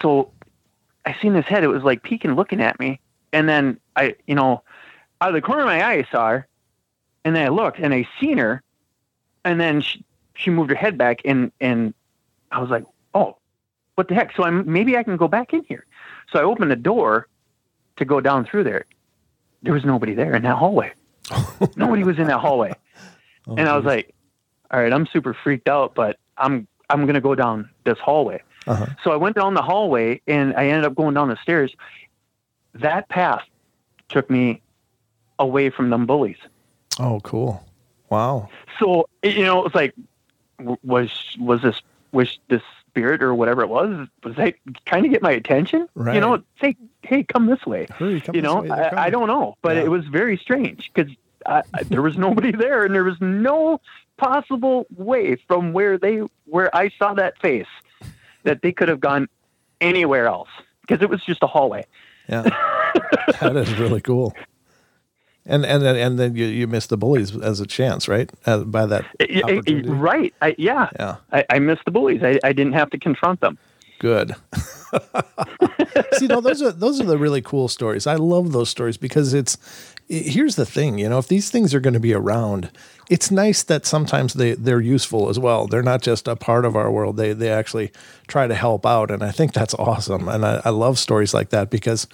so 0.00 0.30
I 1.04 1.16
seen 1.20 1.34
this 1.34 1.46
head. 1.46 1.64
It 1.64 1.68
was 1.68 1.82
like 1.82 2.02
peeking, 2.02 2.34
looking 2.34 2.60
at 2.60 2.78
me, 2.78 3.00
and 3.32 3.48
then 3.48 3.78
I, 3.96 4.14
you 4.26 4.34
know, 4.34 4.62
out 5.20 5.28
of 5.28 5.34
the 5.34 5.40
corner 5.40 5.62
of 5.62 5.66
my 5.66 5.82
eye, 5.82 5.94
I 5.94 6.08
saw 6.10 6.28
her, 6.30 6.46
and 7.24 7.34
then 7.34 7.44
I 7.44 7.48
looked, 7.48 7.78
and 7.78 7.92
I 7.92 8.08
seen 8.20 8.38
her, 8.38 8.62
and 9.44 9.60
then 9.60 9.80
she, 9.80 10.04
she 10.34 10.50
moved 10.50 10.70
her 10.70 10.76
head 10.76 10.96
back, 10.98 11.20
and 11.24 11.52
and 11.60 11.94
I 12.50 12.60
was 12.60 12.70
like, 12.70 12.84
oh, 13.14 13.36
what 13.94 14.08
the 14.08 14.14
heck? 14.14 14.34
So 14.36 14.44
I'm 14.44 14.70
maybe 14.70 14.96
I 14.96 15.02
can 15.02 15.16
go 15.16 15.28
back 15.28 15.52
in 15.52 15.64
here. 15.64 15.84
So 16.32 16.38
I 16.38 16.42
opened 16.42 16.70
the 16.70 16.76
door 16.76 17.26
to 17.96 18.04
go 18.04 18.20
down 18.20 18.44
through 18.44 18.64
there. 18.64 18.84
There 19.62 19.74
was 19.74 19.84
nobody 19.84 20.14
there 20.14 20.34
in 20.34 20.42
that 20.42 20.56
hallway. 20.56 20.92
nobody 21.76 22.02
was 22.04 22.18
in 22.18 22.26
that 22.26 22.40
hallway, 22.40 22.74
Oh, 23.46 23.54
and 23.56 23.68
I 23.68 23.76
was 23.76 23.82
geez. 23.84 23.88
like, 23.88 24.14
all 24.70 24.80
right, 24.80 24.92
I'm 24.92 25.06
super 25.06 25.34
freaked 25.34 25.68
out, 25.68 25.94
but 25.94 26.18
I'm 26.36 26.66
I'm 26.90 27.06
gonna 27.06 27.20
go 27.20 27.34
down 27.34 27.70
this 27.84 27.98
hallway. 27.98 28.42
Uh-huh. 28.66 28.86
So 29.02 29.10
I 29.12 29.16
went 29.16 29.34
down 29.36 29.54
the 29.54 29.62
hallway 29.62 30.20
and 30.26 30.54
I 30.56 30.66
ended 30.68 30.84
up 30.84 30.94
going 30.94 31.14
down 31.14 31.28
the 31.28 31.36
stairs. 31.42 31.74
That 32.74 33.08
path 33.08 33.42
took 34.08 34.30
me 34.30 34.62
away 35.38 35.68
from 35.70 35.90
them 35.90 36.06
bullies. 36.06 36.36
oh, 37.00 37.20
cool. 37.24 37.64
Wow. 38.12 38.50
So 38.78 39.08
you 39.22 39.42
know, 39.42 39.60
it 39.60 39.64
was 39.64 39.74
like, 39.74 39.94
was 40.82 41.10
was 41.40 41.62
this 41.62 41.80
was 42.12 42.38
this 42.48 42.60
spirit 42.86 43.22
or 43.22 43.34
whatever 43.34 43.62
it 43.62 43.70
was? 43.70 44.06
Was 44.22 44.36
that 44.36 44.54
trying 44.84 45.04
to 45.04 45.08
get 45.08 45.22
my 45.22 45.30
attention? 45.30 45.88
Right. 45.94 46.14
You 46.14 46.20
know, 46.20 46.42
say, 46.60 46.76
hey, 47.00 47.22
come 47.22 47.46
this 47.46 47.64
way. 47.64 47.86
Hurry, 47.90 48.20
come 48.20 48.34
you 48.34 48.42
this 48.42 48.52
know, 48.52 48.66
I, 48.70 49.04
I 49.06 49.10
don't 49.10 49.28
know, 49.28 49.56
but 49.62 49.76
Yeah. 49.76 49.84
it 49.84 49.90
was 49.90 50.06
very 50.08 50.36
strange 50.36 50.90
because 50.92 51.10
there 51.88 52.02
was 52.02 52.18
nobody 52.18 52.50
there, 52.64 52.84
and 52.84 52.94
there 52.94 53.02
was 53.04 53.18
no 53.22 53.80
possible 54.18 54.86
way 54.94 55.36
from 55.48 55.72
where 55.72 55.96
they 55.96 56.20
where 56.44 56.74
I 56.76 56.90
saw 56.98 57.14
that 57.14 57.40
face 57.40 57.66
that 58.42 58.60
they 58.60 58.72
could 58.72 58.90
have 58.90 59.00
gone 59.00 59.26
anywhere 59.80 60.26
else 60.26 60.50
because 60.82 61.00
it 61.00 61.08
was 61.08 61.24
just 61.24 61.42
a 61.42 61.46
hallway. 61.46 61.86
Yeah, 62.28 62.42
that 63.40 63.56
is 63.56 63.72
really 63.78 64.02
cool. 64.02 64.34
And 65.44 65.66
and 65.66 65.82
then 65.82 65.96
and 65.96 66.18
then 66.18 66.36
you, 66.36 66.46
you 66.46 66.68
missed 66.68 66.90
the 66.90 66.96
bullies 66.96 67.36
as 67.36 67.58
a 67.58 67.66
chance, 67.66 68.06
right? 68.06 68.30
Uh, 68.46 68.58
by 68.58 68.86
that 68.86 69.04
right? 69.88 70.32
I, 70.40 70.54
yeah, 70.56 70.88
Yeah, 70.98 71.16
I, 71.32 71.44
I 71.50 71.58
missed 71.58 71.84
the 71.84 71.90
bullies. 71.90 72.22
I, 72.22 72.38
I 72.44 72.52
didn't 72.52 72.74
have 72.74 72.90
to 72.90 72.98
confront 72.98 73.40
them. 73.40 73.58
good. 73.98 74.36
See, 76.14 76.26
no, 76.28 76.40
those 76.40 76.62
are 76.62 76.70
those 76.70 77.00
are 77.00 77.04
the 77.04 77.18
really 77.18 77.42
cool 77.42 77.66
stories. 77.66 78.06
I 78.06 78.14
love 78.14 78.52
those 78.52 78.68
stories 78.68 78.96
because 78.96 79.34
it's 79.34 79.58
here's 80.08 80.56
the 80.56 80.66
thing, 80.66 80.98
you 80.98 81.08
know, 81.08 81.18
if 81.18 81.28
these 81.28 81.50
things 81.50 81.74
are 81.74 81.80
going 81.80 81.94
to 81.94 82.00
be 82.00 82.12
around, 82.12 82.70
it's 83.10 83.30
nice 83.30 83.62
that 83.64 83.86
sometimes 83.86 84.34
they 84.34 84.54
they're 84.54 84.80
useful 84.80 85.28
as 85.28 85.38
well. 85.38 85.66
They're 85.66 85.82
not 85.82 86.02
just 86.02 86.28
a 86.28 86.36
part 86.36 86.64
of 86.64 86.76
our 86.76 86.90
world. 86.90 87.16
They 87.16 87.32
they 87.32 87.50
actually 87.50 87.92
try 88.26 88.46
to 88.46 88.54
help 88.54 88.86
out, 88.86 89.10
and 89.10 89.22
I 89.22 89.30
think 89.30 89.52
that's 89.52 89.74
awesome. 89.74 90.28
And 90.28 90.44
I, 90.44 90.62
I 90.64 90.70
love 90.70 90.98
stories 90.98 91.34
like 91.34 91.50
that 91.50 91.70
because 91.70 92.06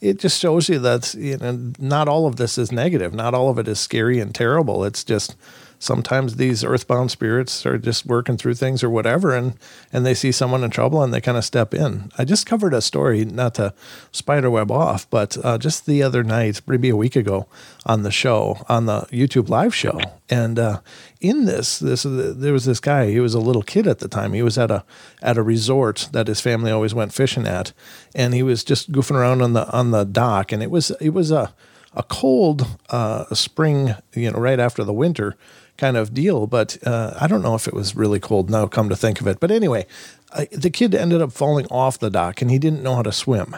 it 0.00 0.18
just 0.18 0.40
shows 0.40 0.68
you 0.68 0.78
that 0.80 1.14
you 1.14 1.36
know 1.38 1.72
not 1.78 2.08
all 2.08 2.26
of 2.26 2.36
this 2.36 2.58
is 2.58 2.72
negative. 2.72 3.14
Not 3.14 3.34
all 3.34 3.48
of 3.48 3.58
it 3.58 3.68
is 3.68 3.78
scary 3.80 4.18
and 4.18 4.34
terrible. 4.34 4.84
It's 4.84 5.04
just 5.04 5.36
sometimes 5.82 6.36
these 6.36 6.62
earthbound 6.62 7.10
spirits 7.10 7.66
are 7.66 7.76
just 7.76 8.06
working 8.06 8.36
through 8.36 8.54
things 8.54 8.84
or 8.84 8.88
whatever 8.88 9.34
and 9.34 9.54
and 9.92 10.06
they 10.06 10.14
see 10.14 10.30
someone 10.30 10.62
in 10.62 10.70
trouble 10.70 11.02
and 11.02 11.12
they 11.12 11.20
kind 11.20 11.36
of 11.36 11.44
step 11.44 11.74
in. 11.74 12.08
I 12.16 12.24
just 12.24 12.46
covered 12.46 12.72
a 12.72 12.80
story 12.80 13.24
not 13.24 13.56
to 13.56 13.74
spiderweb 14.12 14.70
off 14.70 15.10
but 15.10 15.36
uh, 15.44 15.58
just 15.58 15.86
the 15.86 16.00
other 16.00 16.22
night 16.22 16.60
maybe 16.68 16.88
a 16.88 16.96
week 16.96 17.16
ago 17.16 17.48
on 17.84 18.04
the 18.04 18.12
show 18.12 18.64
on 18.68 18.86
the 18.86 19.00
youtube 19.10 19.48
live 19.48 19.74
show. 19.74 19.98
And 20.30 20.56
uh, 20.56 20.80
in 21.20 21.46
this 21.46 21.80
this 21.80 22.04
there 22.06 22.52
was 22.52 22.64
this 22.64 22.78
guy 22.78 23.10
he 23.10 23.18
was 23.18 23.34
a 23.34 23.40
little 23.40 23.62
kid 23.62 23.88
at 23.88 23.98
the 23.98 24.08
time. 24.08 24.34
He 24.34 24.42
was 24.42 24.56
at 24.56 24.70
a 24.70 24.84
at 25.20 25.36
a 25.36 25.42
resort 25.42 26.08
that 26.12 26.28
his 26.28 26.40
family 26.40 26.70
always 26.70 26.94
went 26.94 27.12
fishing 27.12 27.46
at 27.46 27.72
and 28.14 28.34
he 28.34 28.44
was 28.44 28.62
just 28.62 28.92
goofing 28.92 29.16
around 29.16 29.42
on 29.42 29.52
the 29.52 29.68
on 29.72 29.90
the 29.90 30.04
dock. 30.04 30.52
And 30.52 30.62
it 30.62 30.70
was 30.70 30.92
it 31.00 31.10
was 31.10 31.32
a 31.32 31.52
a 31.94 32.02
cold 32.04 32.66
uh, 32.88 33.26
spring, 33.34 33.94
you 34.14 34.30
know, 34.30 34.38
right 34.38 34.58
after 34.58 34.82
the 34.82 34.92
winter 34.92 35.36
kind 35.82 35.96
of 35.96 36.14
deal. 36.14 36.46
But 36.46 36.78
uh, 36.86 37.14
I 37.20 37.26
don't 37.26 37.42
know 37.42 37.56
if 37.56 37.66
it 37.66 37.74
was 37.74 37.96
really 37.96 38.20
cold 38.20 38.48
now, 38.48 38.68
come 38.68 38.88
to 38.88 38.94
think 38.94 39.20
of 39.20 39.26
it. 39.26 39.40
But 39.40 39.50
anyway, 39.50 39.84
I, 40.32 40.46
the 40.52 40.70
kid 40.70 40.94
ended 40.94 41.20
up 41.20 41.32
falling 41.32 41.66
off 41.66 41.98
the 41.98 42.08
dock 42.08 42.40
and 42.40 42.52
he 42.52 42.58
didn't 42.60 42.84
know 42.84 42.94
how 42.94 43.02
to 43.02 43.10
swim. 43.10 43.56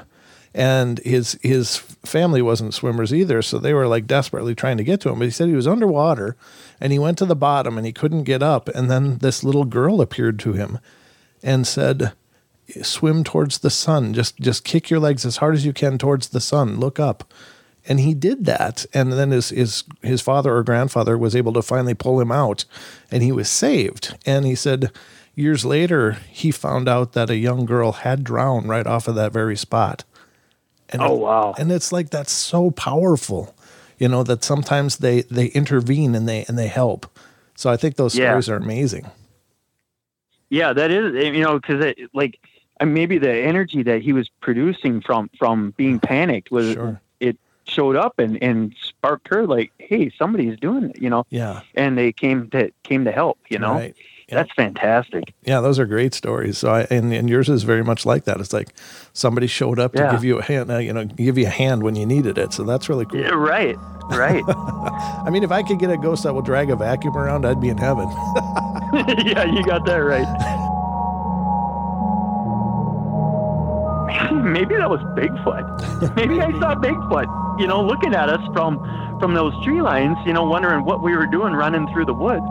And 0.55 1.01
his 1.01 1.39
his 1.43 1.77
family 2.07 2.41
wasn't 2.41 2.75
swimmers 2.75 3.13
either, 3.13 3.43
so 3.43 3.59
they 3.59 3.75
were 3.75 3.89
like 3.89 4.07
desperately 4.07 4.55
trying 4.55 4.79
to 4.79 4.85
get 4.85 5.01
to 5.01 5.11
him. 5.11 5.19
But 5.19 5.25
he 5.27 5.33
said 5.33 5.49
he 5.49 5.57
was 5.57 5.67
underwater, 5.67 6.37
and 6.81 6.93
he 6.93 6.99
went 6.99 7.19
to 7.19 7.27
the 7.27 7.35
bottom 7.35 7.77
and 7.77 7.85
he 7.85 7.93
couldn't 7.93 8.23
get 8.23 8.41
up. 8.41 8.69
And 8.69 8.89
then 8.89 9.19
this 9.19 9.43
little 9.43 9.65
girl 9.65 10.01
appeared 10.01 10.39
to 10.39 10.53
him, 10.53 10.79
and 11.43 11.67
said, 11.67 12.13
"Swim 12.83 13.25
towards 13.25 13.59
the 13.59 13.69
sun. 13.69 14.15
Just 14.15 14.39
just 14.39 14.63
kick 14.63 14.91
your 14.91 15.01
legs 15.01 15.27
as 15.27 15.39
hard 15.39 15.57
as 15.57 15.67
you 15.67 15.73
can 15.73 15.99
towards 15.99 16.29
the 16.29 16.41
sun. 16.41 16.79
Look 16.79 17.01
up." 17.01 17.25
And 17.87 18.01
he 18.01 18.15
did 18.15 18.45
that. 18.47 18.87
And 18.95 19.13
then 19.13 19.31
his, 19.31 19.51
his, 19.51 19.85
his 20.03 20.21
father 20.21 20.55
or 20.57 20.63
grandfather 20.63 21.19
was 21.19 21.37
able 21.37 21.53
to 21.55 21.63
finally 21.63 21.95
pull 21.95 22.21
him 22.21 22.33
out 22.33 22.65
and 23.11 23.23
he 23.23 23.33
was 23.33 23.49
saved. 23.49 24.17
And 24.25 24.47
he 24.47 24.55
said 24.55 24.91
years 25.35 25.65
later, 25.65 26.13
he 26.31 26.51
found 26.51 26.89
out 26.89 27.13
that 27.13 27.31
a 27.31 27.37
young 27.37 27.67
girl 27.67 27.93
had 27.93 28.25
drowned 28.25 28.69
right 28.69 28.87
off 28.87 29.07
of 29.09 29.15
that 29.17 29.33
very 29.33 29.57
spot. 29.57 30.05
And 30.91 31.03
Oh, 31.03 31.15
wow. 31.15 31.55
And 31.59 31.71
it's 31.73 31.93
like 31.93 32.11
that's 32.11 32.33
so 32.33 32.71
powerful, 32.71 33.55
you 33.99 34.09
know, 34.09 34.23
that 34.23 34.45
sometimes 34.45 34.99
they 34.99 35.23
they 35.23 35.47
intervene 35.47 36.15
and 36.15 36.29
they 36.29 36.45
and 36.47 36.59
they 36.59 36.69
help. 36.69 37.07
So 37.57 37.71
I 37.71 37.77
think 37.77 37.97
those 37.97 38.15
Yeah. 38.17 38.29
stories 38.31 38.49
are 38.49 38.57
amazing. 38.57 39.11
Yeah, 40.51 40.73
that 40.73 40.91
is 40.91 41.15
eh, 41.17 41.31
you 41.33 41.43
know 41.43 41.59
because 41.59 41.85
it 41.85 41.99
like 42.15 42.39
and 42.81 42.95
maybe 42.95 43.19
the 43.19 43.33
energy 43.33 43.83
that 43.83 44.03
he 44.03 44.13
was 44.13 44.29
producing 44.41 45.01
from 45.01 45.31
from 45.39 45.73
being 45.77 45.99
panicked 45.99 46.51
was 46.51 46.75
Sure. 46.75 47.01
it 47.21 47.39
showed 47.67 47.97
up 47.97 48.19
and 48.19 48.43
and 48.43 48.75
sparked 48.83 49.29
her 49.29 49.47
like 49.47 49.73
hey 49.79 50.11
somebody's 50.19 50.59
doing 50.61 50.85
it 50.85 51.01
you 51.01 51.09
know 51.11 51.25
Yeah. 51.31 51.61
and 51.75 51.97
they 51.99 52.13
came 52.13 52.51
to 52.51 52.71
came 52.83 53.05
to 53.05 53.13
help 53.13 53.39
you 53.49 53.59
know 53.59 53.73
Right. 53.75 53.95
Yeah. 54.29 54.37
that's 54.37 54.53
fantastic 54.55 55.35
Yeah, 55.45 55.61
those 55.61 55.79
are 55.79 55.85
great 55.87 56.15
stories. 56.15 56.57
So, 56.57 56.71
I, 56.71 56.81
and 56.91 57.13
and 57.13 57.29
yours 57.29 57.49
is 57.51 57.63
very 57.63 57.85
much 57.85 58.07
like 58.07 58.25
that. 58.25 58.41
It's 58.41 58.55
like 58.55 58.69
somebody 59.13 59.47
showed 59.47 59.79
up 59.79 59.93
to 59.93 60.09
give 60.13 60.25
you 60.25 60.39
a 60.39 60.43
hand, 60.43 60.71
uh, 60.71 60.79
you 60.79 60.95
know, 60.95 61.05
give 61.05 61.37
you 61.37 61.47
a 61.47 61.51
hand 61.51 61.83
when 61.83 61.95
you 61.95 62.07
needed 62.07 62.39
it. 62.39 62.55
So 62.55 62.65
that's 62.65 62.89
really 62.89 63.05
cool. 63.05 63.21
yeah, 63.21 63.35
right 63.35 63.77
right 64.11 64.43
I 64.49 65.29
mean, 65.31 65.43
if 65.43 65.53
I 65.53 65.63
could 65.63 65.79
get 65.79 65.91
a 65.91 65.99
ghost 65.99 66.23
that 66.23 66.33
will 66.35 66.41
drag 66.43 66.71
a 66.71 66.77
vacuum 66.77 67.15
around, 67.17 67.45
I'd 67.45 67.61
be 67.61 67.69
in 67.69 67.77
heaven. 67.77 68.09
yeah 69.27 69.45
you 69.45 69.63
got 69.65 69.85
that 69.87 69.97
right 69.99 70.71
maybe 74.33 74.77
that 74.77 74.89
was 74.89 75.01
bigfoot. 75.17 76.17
Maybe 76.17 76.41
i 76.41 76.51
saw 76.59 76.75
bigfoot 76.75 77.59
you 77.59 77.67
know 77.67 77.83
looking 77.83 78.15
at 78.15 78.29
us 78.29 78.41
from 78.53 78.79
from 79.21 79.35
those 79.35 79.53
tree 79.65 79.81
lines 79.81 80.17
you 80.27 80.33
know 80.33 80.45
wondering 80.45 80.85
what 80.85 81.03
we 81.03 81.17
were 81.17 81.27
doing 81.27 81.53
running 81.53 81.87
through 81.93 82.05
the 82.05 82.15
woods. 82.15 82.45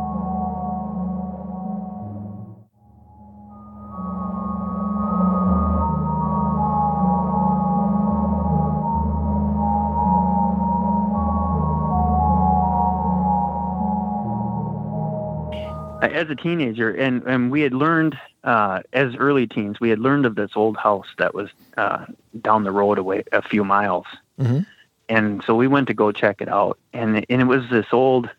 As 16.03 16.29
a 16.29 16.35
teenager, 16.35 16.91
and 16.91 17.23
and 17.23 17.51
we 17.51 17.61
had 17.61 17.73
learned 17.73 18.15
uh, 18.43 18.81
as 18.91 19.15
early 19.15 19.47
teens, 19.47 19.79
we 19.79 19.89
had 19.89 19.99
learned 19.99 20.25
of 20.25 20.35
this 20.35 20.51
old 20.55 20.77
house 20.77 21.07
that 21.17 21.33
was 21.33 21.49
uh, 21.77 22.05
down 22.41 22.63
the 22.63 22.71
road 22.71 22.97
away 22.97 23.23
a 23.31 23.41
few 23.41 23.63
miles, 23.63 24.05
Mhm. 24.39 24.65
and 25.09 25.43
so 25.45 25.55
we 25.55 25.67
went 25.67 25.87
to 25.87 25.93
go 25.93 26.11
check 26.11 26.41
it 26.41 26.49
out, 26.49 26.77
and 26.93 27.25
and 27.29 27.41
it 27.41 27.45
was 27.45 27.69
this 27.69 27.87
old. 27.91 28.29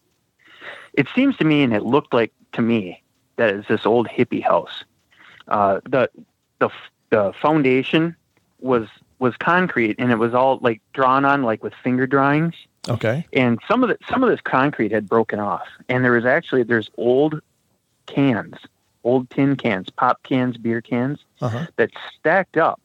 It 0.94 1.08
seems 1.14 1.36
to 1.38 1.44
me, 1.44 1.62
and 1.62 1.72
it 1.74 1.82
looked 1.82 2.12
like 2.14 2.32
to 2.52 2.62
me 2.62 3.02
that 3.36 3.54
it's 3.54 3.66
this 3.68 3.84
old 3.86 4.06
hippie 4.08 4.42
house. 4.42 4.84
Uh, 5.48 5.80
the 5.88 6.08
the 6.58 6.68
the 7.10 7.32
foundation 7.40 8.14
was 8.60 8.88
was 9.18 9.36
concrete, 9.36 9.96
and 9.98 10.12
it 10.12 10.16
was 10.18 10.34
all 10.34 10.58
like 10.62 10.80
drawn 10.92 11.24
on 11.24 11.42
like 11.42 11.62
with 11.62 11.72
finger 11.82 12.06
drawings 12.06 12.54
Okay. 12.88 13.26
and 13.32 13.58
some 13.66 13.82
of 13.82 13.88
the 13.88 13.96
some 14.10 14.22
of 14.22 14.28
this 14.28 14.40
concrete 14.42 14.92
had 14.92 15.08
broken 15.08 15.38
off 15.40 15.66
and 15.88 16.04
there 16.04 16.12
was 16.12 16.26
actually 16.26 16.62
there's 16.64 16.90
old 16.98 17.40
cans 18.06 18.54
old 19.04 19.28
tin 19.30 19.54
cans 19.56 19.88
pop 19.90 20.22
cans 20.22 20.56
beer 20.56 20.80
cans 20.80 21.20
Uh 21.40 21.48
huh. 21.48 21.66
that 21.76 21.90
stacked 22.18 22.56
up 22.56 22.80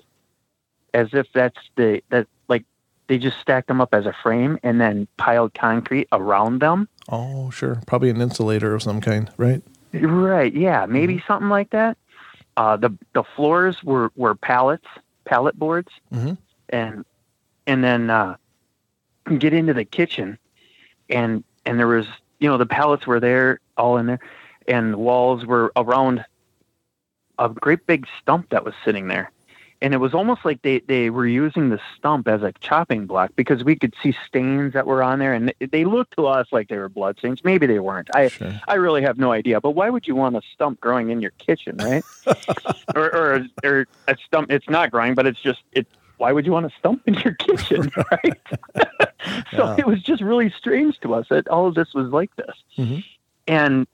as 0.94 1.08
if 1.14 1.28
that's 1.34 1.58
the 1.76 2.02
that 2.10 2.28
like 2.48 2.64
they 3.08 3.18
just 3.18 3.40
stacked 3.40 3.68
them 3.68 3.82
up 3.82 3.94
as 3.94 4.06
a 4.06 4.14
frame 4.24 4.60
and 4.64 4.80
then 4.80 5.08
piled 5.18 5.54
concrete 5.54 6.08
around 6.12 6.60
them 6.62 6.88
Oh, 7.12 7.50
sure. 7.50 7.82
Probably 7.88 8.12
an 8.12 8.22
insulator 8.22 8.76
of 8.76 8.84
some 8.84 9.02
kind, 9.02 9.32
right? 9.38 9.64
right 9.94 10.54
yeah 10.54 10.86
maybe 10.86 11.24
something 11.28 11.50
like 11.50 11.72
that 11.72 11.98
uh 12.58 12.78
the 12.78 12.96
the 13.14 13.24
floors 13.36 13.84
were 13.84 14.12
were 14.16 14.36
pallets 14.36 14.86
pallet 15.26 15.58
boards 15.58 15.90
Mhm. 16.14 16.38
and 16.70 17.04
and 17.66 17.84
then 17.84 18.10
uh 18.12 18.36
get 19.40 19.52
into 19.54 19.74
the 19.74 19.86
kitchen 19.86 20.38
and 21.10 21.44
and 21.66 21.80
there 21.80 21.88
was 21.88 22.06
you 22.40 22.48
know 22.48 22.58
the 22.58 22.66
pallets 22.68 23.08
were 23.08 23.20
there 23.20 23.60
all 23.78 23.98
in 23.98 24.06
there 24.06 24.20
and 24.70 24.94
the 24.94 24.98
walls 24.98 25.46
were 25.46 25.72
around 25.76 26.24
a 27.38 27.50
great 27.50 27.86
big 27.88 28.06
stump 28.22 28.50
that 28.50 28.64
was 28.64 28.74
sitting 28.86 29.08
there 29.08 29.32
and 29.82 29.94
it 29.94 29.98
was 29.98 30.14
almost 30.14 30.44
like 30.44 30.62
they 30.62 30.80
they 30.82 31.10
were 31.10 31.26
using 31.28 31.70
the 31.70 31.80
stump 31.98 32.28
as 32.28 32.42
a 32.44 32.52
chopping 32.60 33.06
block 33.06 33.32
because 33.36 33.64
we 33.64 33.76
could 33.76 33.94
see 34.04 34.14
stains 34.28 34.74
that 34.74 34.86
were 34.86 35.02
on 35.02 35.20
there 35.20 35.34
and 35.34 35.54
they 35.72 35.86
looked 35.86 36.16
to 36.18 36.28
us 36.28 36.48
like 36.52 36.68
they 36.68 36.78
were 36.78 36.90
blood 36.90 37.18
stains 37.18 37.42
maybe 37.44 37.66
they 37.66 37.80
weren't 37.80 38.10
i 38.14 38.28
Sure. 38.30 38.54
I 38.68 38.76
really 38.76 39.02
have 39.02 39.18
no 39.18 39.32
idea. 39.32 39.60
But 39.60 39.72
why 39.72 39.90
would 39.90 40.06
you 40.08 40.16
want 40.16 40.36
a 40.36 40.42
stump 40.54 40.80
growing 40.80 41.10
in 41.10 41.22
your 41.22 41.32
kitchen, 41.32 41.76
right? 41.78 42.06
or, 42.96 43.16
or, 43.16 43.46
or 43.64 43.88
a 44.08 44.16
stump? 44.28 44.52
It's 44.52 44.70
not 44.70 44.92
growing, 44.92 45.16
but 45.16 45.26
it's 45.26 45.42
just 45.42 45.62
it. 45.72 45.88
Why 46.18 46.32
would 46.34 46.46
you 46.46 46.52
want 46.52 46.68
a 46.68 46.70
stump 46.78 47.02
in 47.08 47.16
your 47.16 47.34
kitchen, 47.34 47.90
right? 48.12 48.38
so 49.56 49.64
Yeah. 49.66 49.76
it 49.80 49.88
was 49.88 50.04
just 50.04 50.22
really 50.22 50.52
strange 50.56 51.00
to 51.00 51.16
us 51.16 51.26
that 51.30 51.48
all 51.48 51.66
of 51.68 51.74
this 51.74 51.94
was 51.96 52.12
like 52.12 52.36
this. 52.36 52.56
Mhm. 52.78 53.04
And 53.48 53.88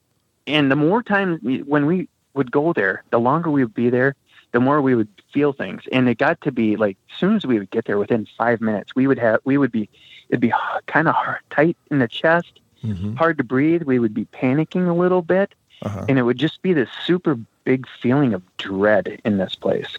and 0.47 0.71
the 0.71 0.75
more 0.75 1.01
time 1.03 1.39
when 1.65 1.85
we 1.85 2.07
would 2.33 2.51
go 2.51 2.73
there, 2.73 3.03
the 3.11 3.19
longer 3.19 3.49
we 3.49 3.63
would 3.63 3.73
be 3.73 3.89
there, 3.89 4.15
the 4.51 4.59
more 4.59 4.81
we 4.81 4.95
would 4.95 5.07
feel 5.33 5.53
things. 5.53 5.81
And 5.91 6.07
it 6.09 6.17
got 6.17 6.39
to 6.41 6.51
be 6.51 6.75
like 6.75 6.97
as 7.11 7.19
soon 7.19 7.35
as 7.35 7.45
we 7.45 7.59
would 7.59 7.69
get 7.71 7.85
there, 7.85 7.97
within 7.97 8.27
five 8.37 8.61
minutes, 8.61 8.95
we 8.95 9.07
would 9.07 9.19
have 9.19 9.39
we 9.45 9.57
would 9.57 9.71
be 9.71 9.89
it'd 10.29 10.41
be 10.41 10.53
kind 10.87 11.07
of 11.07 11.15
tight 11.49 11.77
in 11.91 11.99
the 11.99 12.07
chest 12.07 12.59
Mm-hmm. 12.83 13.15
hard 13.15 13.39
to 13.39 13.43
breathe. 13.43 13.81
We 13.81 13.97
would 13.97 14.13
be 14.13 14.25
panicking 14.25 14.87
a 14.87 14.93
little 14.93 15.23
bit, 15.23 15.55
Uh-huh. 15.81 16.05
and 16.07 16.19
it 16.19 16.21
would 16.21 16.37
just 16.37 16.61
be 16.61 16.71
this 16.71 16.89
super 17.03 17.33
big 17.63 17.87
feeling 17.99 18.35
of 18.35 18.43
dread 18.57 19.19
in 19.25 19.37
this 19.39 19.55
place. 19.55 19.97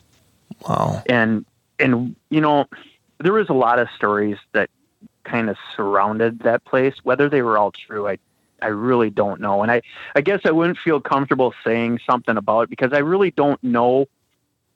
Wow. 0.68 1.02
And 1.06 1.44
and 1.80 2.14
you 2.30 2.40
know, 2.40 2.66
there 3.18 3.32
was 3.32 3.48
a 3.48 3.54
lot 3.54 3.80
of 3.80 3.88
stories 3.90 4.38
that 4.52 4.70
kind 5.24 5.50
of 5.50 5.56
surrounded 5.74 6.40
that 6.40 6.64
place. 6.64 6.94
Whether 7.02 7.28
they 7.28 7.42
were 7.42 7.58
all 7.58 7.72
true, 7.72 8.06
I 8.06 8.18
I 8.62 8.68
really 8.68 9.10
don't 9.10 9.40
know. 9.40 9.62
And 9.62 9.70
I 9.70 9.82
I 10.14 10.20
guess 10.20 10.40
I 10.44 10.50
wouldn't 10.50 10.78
feel 10.78 11.00
comfortable 11.00 11.54
saying 11.64 12.00
something 12.08 12.36
about 12.36 12.62
it 12.62 12.70
because 12.70 12.92
I 12.92 12.98
really 12.98 13.30
don't 13.30 13.62
know 13.62 14.06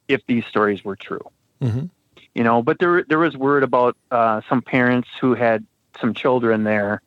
if 0.08 0.20
these 0.26 0.44
stories 0.46 0.84
were 0.84 0.96
true. 0.96 1.24
Mm-hmm. 1.62 1.86
You 2.34 2.44
know, 2.44 2.62
but 2.62 2.78
there 2.78 3.02
there 3.04 3.18
was 3.18 3.36
word 3.36 3.62
about 3.62 3.96
uh, 4.10 4.40
some 4.48 4.62
parents 4.62 5.08
who 5.20 5.34
had 5.34 5.64
some 6.00 6.14
children 6.14 6.64
there, 6.64 7.02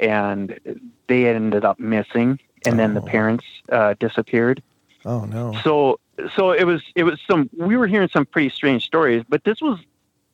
and 0.00 0.58
they 1.06 1.26
ended 1.28 1.64
up 1.64 1.78
missing, 1.78 2.40
and 2.64 2.78
then 2.78 2.94
the 2.94 3.00
Oh. 3.00 3.06
parents 3.06 3.44
uh, 3.70 3.94
disappeared. 3.98 4.62
Oh 5.04 5.24
no. 5.24 5.54
So 5.62 6.00
so 6.34 6.50
it 6.52 6.64
was 6.64 6.82
it 6.94 7.04
was 7.04 7.20
some 7.28 7.48
we 7.56 7.76
were 7.76 7.86
hearing 7.86 8.08
some 8.08 8.26
pretty 8.26 8.50
strange 8.50 8.84
stories, 8.84 9.22
but 9.28 9.44
this 9.44 9.60
was 9.60 9.78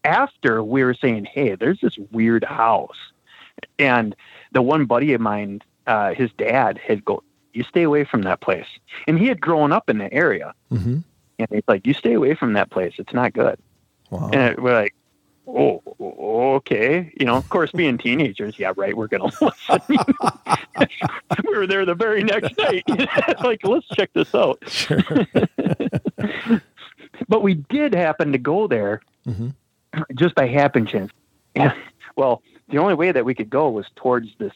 after 0.04 0.62
we 0.64 0.82
were 0.82 0.94
saying, 0.94 1.26
hey, 1.26 1.54
there's 1.54 1.80
this 1.80 1.96
weird 2.10 2.42
house, 2.44 2.96
and 3.78 4.16
the 4.52 4.62
one 4.62 4.86
buddy 4.86 5.12
of 5.12 5.20
mine, 5.20 5.60
uh, 5.86 6.14
his 6.14 6.30
dad 6.32 6.78
had 6.78 7.04
go, 7.04 7.22
you 7.52 7.62
stay 7.64 7.82
away 7.82 8.04
from 8.04 8.22
that 8.22 8.40
place, 8.40 8.66
and 9.06 9.18
he 9.18 9.26
had 9.26 9.40
grown 9.40 9.72
up 9.72 9.88
in 9.90 9.98
the 9.98 10.12
area, 10.12 10.54
Mm-hmm. 10.70 10.98
and 11.38 11.48
he's 11.50 11.62
like, 11.68 11.86
you 11.86 11.94
stay 11.94 12.14
away 12.14 12.34
from 12.34 12.52
that 12.54 12.70
place, 12.70 12.94
it's 12.98 13.12
not 13.12 13.32
good, 13.32 13.58
Wow. 14.10 14.30
and 14.32 14.58
we're 14.58 14.74
like. 14.74 14.94
Oh, 15.44 15.82
okay. 16.58 17.12
You 17.18 17.26
know, 17.26 17.34
of 17.34 17.48
course, 17.48 17.72
being 17.72 17.98
teenagers, 17.98 18.60
yeah, 18.60 18.72
right. 18.76 18.96
We're 18.96 19.08
gonna 19.08 19.24
listen. 19.40 19.80
we 21.44 21.56
were 21.56 21.66
there 21.66 21.84
the 21.84 21.96
very 21.96 22.22
next 22.22 22.56
night. 22.58 22.84
like, 23.42 23.58
let's 23.64 23.88
check 23.88 24.12
this 24.12 24.32
out. 24.36 24.62
Sure. 24.68 25.00
but 27.28 27.42
we 27.42 27.54
did 27.54 27.92
happen 27.94 28.30
to 28.32 28.38
go 28.38 28.66
there 28.68 29.00
Mhm. 29.26 29.54
just 30.14 30.36
by 30.36 30.46
happen 30.46 30.86
chance. 30.86 31.10
And, 31.56 31.74
well, 32.16 32.40
the 32.68 32.78
only 32.78 32.94
way 32.94 33.12
that 33.12 33.24
we 33.24 33.34
could 33.34 33.50
go 33.50 33.68
was 33.68 33.86
towards 33.96 34.28
this 34.38 34.52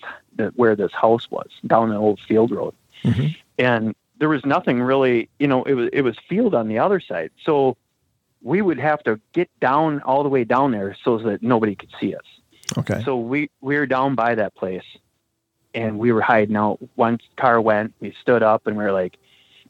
where 0.56 0.76
this 0.76 0.92
house 0.92 1.30
was 1.30 1.48
down 1.66 1.90
the 1.90 1.96
old 1.96 2.20
field 2.20 2.50
road, 2.50 2.74
Mhm. 3.04 3.34
and 3.58 3.94
there 4.18 4.28
was 4.28 4.44
nothing 4.46 4.80
really. 4.80 5.28
You 5.38 5.46
know, 5.48 5.62
it 5.64 5.74
was 5.74 5.88
it 5.92 6.02
was 6.02 6.16
field 6.28 6.54
on 6.54 6.68
the 6.68 6.78
other 6.78 7.00
side, 7.00 7.30
so 7.44 7.76
we 8.42 8.62
would 8.62 8.78
have 8.78 9.02
to 9.04 9.20
get 9.32 9.48
down 9.60 10.00
all 10.02 10.22
the 10.22 10.28
way 10.28 10.44
down 10.44 10.70
there 10.72 10.96
so 11.04 11.18
that 11.18 11.42
nobody 11.42 11.74
could 11.74 11.90
see 12.00 12.14
us. 12.14 12.24
Okay. 12.78 13.02
So 13.04 13.16
we 13.18 13.50
we 13.60 13.76
were 13.76 13.86
down 13.86 14.14
by 14.14 14.34
that 14.34 14.54
place, 14.54 14.84
and 15.74 15.98
we 15.98 16.12
were 16.12 16.20
hiding 16.22 16.56
out. 16.56 16.78
Once 16.96 17.22
car 17.36 17.60
went, 17.60 17.94
we 18.00 18.14
stood 18.20 18.42
up 18.42 18.66
and 18.66 18.76
we 18.76 18.84
were 18.84 18.92
like, 18.92 19.16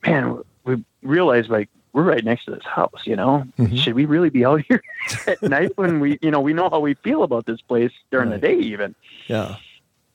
"Man, 0.06 0.38
we 0.64 0.84
realized 1.02 1.48
like 1.50 1.68
we're 1.92 2.02
right 2.02 2.24
next 2.24 2.44
to 2.44 2.50
this 2.50 2.64
house. 2.64 3.02
You 3.06 3.16
know, 3.16 3.46
Mhm. 3.58 3.78
should 3.78 3.94
we 3.94 4.04
really 4.04 4.28
be 4.28 4.44
out 4.44 4.60
here 4.68 4.82
at 5.26 5.42
night 5.42 5.72
when 5.76 5.98
we, 5.98 6.18
you 6.20 6.30
know, 6.30 6.40
we 6.40 6.52
know 6.52 6.68
how 6.68 6.78
we 6.80 6.92
feel 6.94 7.22
about 7.22 7.46
this 7.46 7.60
place 7.62 7.92
during 8.10 8.30
Right. 8.30 8.40
the 8.40 8.48
day 8.48 8.54
even." 8.58 8.94
Yeah. 9.28 9.56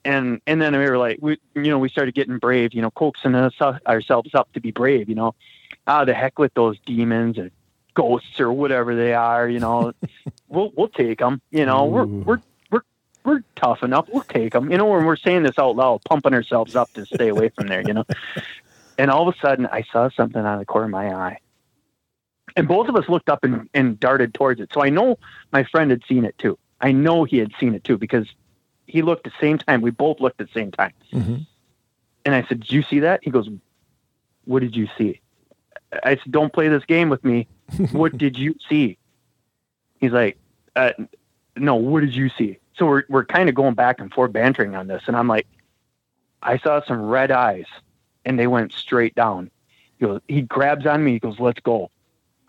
And 0.04 0.42
and 0.48 0.62
then 0.62 0.78
we 0.78 0.86
were 0.86 0.98
like, 0.98 1.20
we 1.22 1.38
you 1.54 1.64
know, 1.64 1.80
we 1.80 1.90
started 1.90 2.16
getting 2.16 2.38
brave. 2.38 2.74
You 2.74 2.82
know, 2.82 2.92
coaxing 2.92 3.36
us, 3.36 3.54
ourselves 3.62 4.34
up 4.34 4.52
to 4.54 4.60
be 4.60 4.72
brave. 4.72 5.10
You 5.10 5.16
know, 5.16 5.36
ah, 5.88 6.06
the 6.06 6.14
heck 6.14 6.40
with 6.40 6.54
those 6.54 6.78
demons 6.86 7.38
or 7.38 7.52
ghosts 7.94 8.40
or 8.40 8.52
whatever 8.52 8.96
they 8.96 9.14
are. 9.14 9.48
You 9.48 9.60
know, 9.60 9.94
we'll 10.48 10.72
we'll 10.76 10.90
take 10.90 11.20
them. 11.20 11.42
You 11.52 11.66
know, 11.66 11.86
we're 11.86 12.04
Ooh. 12.04 12.24
we're 12.26 12.42
we're 12.72 12.82
we're 13.24 13.44
tough 13.56 13.84
enough. 13.84 14.08
We'll 14.12 14.24
take 14.24 14.54
them. 14.54 14.72
You 14.72 14.78
know, 14.78 14.86
when 14.86 15.06
we're 15.06 15.16
saying 15.16 15.44
this 15.44 15.60
out 15.60 15.76
loud, 15.76 16.04
pumping 16.04 16.34
ourselves 16.34 16.76
up 16.76 16.92
to 16.94 17.06
stay 17.06 17.28
away 17.28 17.50
from 17.50 17.68
there. 17.68 17.84
You 17.86 17.94
know, 17.94 18.06
and 18.98 19.12
all 19.12 19.28
of 19.28 19.36
a 19.36 19.38
sudden, 19.40 19.68
I 19.68 19.84
saw 19.92 20.10
something 20.10 20.42
out 20.42 20.54
of 20.54 20.60
the 20.60 20.66
corner 20.66 20.86
of 20.86 20.92
my 20.92 21.14
eye, 21.14 21.38
and 22.56 22.68
both 22.68 22.88
of 22.88 22.96
us 22.96 23.08
looked 23.08 23.30
up 23.30 23.44
and, 23.44 23.70
and 23.74 24.00
darted 24.00 24.34
towards 24.34 24.60
it. 24.62 24.70
So 24.74 24.84
I 24.84 24.90
know 24.90 25.18
my 25.52 25.64
friend 25.64 25.92
had 25.92 26.02
seen 26.08 26.26
it 26.26 26.38
too. 26.38 26.58
I 26.80 26.92
know 26.92 27.24
he 27.24 27.38
had 27.38 27.52
seen 27.60 27.76
it 27.76 27.84
too 27.84 27.98
because 27.98 28.28
he 28.92 29.02
looked 29.02 29.26
at 29.26 29.34
the 29.34 29.40
same 29.40 29.58
time. 29.58 29.82
We 29.82 29.92
both 29.92 30.20
looked 30.20 30.42
at 30.42 30.48
the 30.48 30.54
same 30.54 30.72
time. 30.72 30.92
Mhm. 31.14 31.48
And 32.26 32.36
I 32.36 32.44
said, 32.48 32.60
"Did 32.60 32.72
you 32.72 32.84
see 32.84 33.00
that?" 33.00 33.22
He 33.24 33.32
goes, 33.32 33.50
"What 34.46 34.60
did 34.60 34.76
you 34.76 34.88
see?" 34.98 35.22
I 36.04 36.16
said, 36.16 36.32
"Don't 36.32 36.52
play 36.52 36.68
this 36.68 36.84
game 36.86 37.10
with 37.10 37.24
me. 37.24 37.48
What 37.94 38.18
did 38.18 38.38
you 38.38 38.56
see?" 38.70 38.98
He's 40.00 40.12
like, 40.12 40.38
uh, 40.76 40.92
"No, 41.56 41.76
what 41.76 42.02
did 42.02 42.14
you 42.16 42.30
see?" 42.30 42.58
So 42.78 42.86
we're 42.86 43.04
we're 43.10 43.26
kind 43.26 43.48
of 43.50 43.56
going 43.56 43.76
back 43.76 44.00
and 44.00 44.12
forth 44.14 44.34
bantering 44.34 44.76
on 44.76 44.88
this, 44.88 45.04
and 45.08 45.16
I'm 45.16 45.28
like, 45.28 45.48
"I 46.44 46.58
saw 46.58 46.82
some 46.84 47.02
red 47.02 47.32
eyes, 47.32 47.66
and 48.26 48.38
they 48.38 48.48
went 48.48 48.74
straight 48.74 49.16
down." 49.16 49.50
He 49.98 50.06
goes, 50.06 50.20
he 50.28 50.42
grabs 50.42 50.86
on 50.86 51.04
me. 51.04 51.14
He 51.14 51.20
goes, 51.20 51.40
"Let's 51.40 51.60
go." 51.62 51.90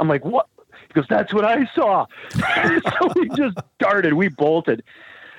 I'm 0.00 0.08
like, 0.08 0.24
"What?" 0.24 0.46
He 0.88 0.94
goes, 0.94 1.06
"That's 1.08 1.32
what 1.32 1.44
I 1.44 1.66
saw." 1.74 2.06
so 2.30 3.12
we 3.14 3.28
just 3.30 3.58
darted. 3.78 4.14
We 4.14 4.28
bolted, 4.28 4.82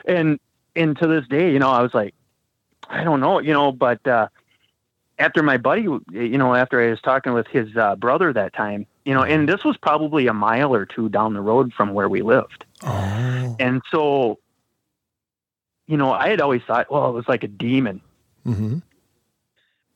and 0.06 0.39
and 0.76 0.97
to 0.97 1.07
this 1.07 1.28
day, 1.28 1.51
you 1.51 1.59
know, 1.59 1.69
I 1.69 1.82
was 1.82 1.93
like, 1.93 2.13
I 2.89 3.03
don't 3.03 3.19
know, 3.19 3.39
you 3.39 3.53
know, 3.53 3.71
but 3.71 4.05
uh, 4.07 4.28
after 5.19 5.43
my 5.43 5.57
buddy, 5.57 5.84
you 5.84 6.38
know, 6.38 6.53
after 6.55 6.82
I 6.82 6.89
was 6.89 7.01
talking 7.01 7.34
with 7.34 7.47
his 7.47 7.76
uh, 7.78 7.95
brother 7.95 8.34
that 8.34 8.53
time, 8.53 8.86
you 9.05 9.13
know, 9.13 9.24
and 9.24 9.47
this 9.47 9.63
was 9.63 9.78
probably 9.78 10.28
a 10.28 10.34
mile 10.34 10.74
or 10.74 10.86
two 10.86 11.09
down 11.09 11.34
the 11.34 11.41
road 11.41 11.74
from 11.74 11.93
where 11.93 12.09
we 12.09 12.21
lived. 12.21 12.65
Oh. 12.84 13.55
And 13.59 13.82
so, 13.91 14.39
you 15.88 15.97
know, 15.97 16.11
I 16.11 16.30
had 16.30 16.41
always 16.41 16.61
thought, 16.63 16.91
well, 16.91 17.09
it 17.09 17.13
was 17.13 17.28
like 17.28 17.43
a 17.43 17.47
demon. 17.47 18.01
hmm 18.43 18.78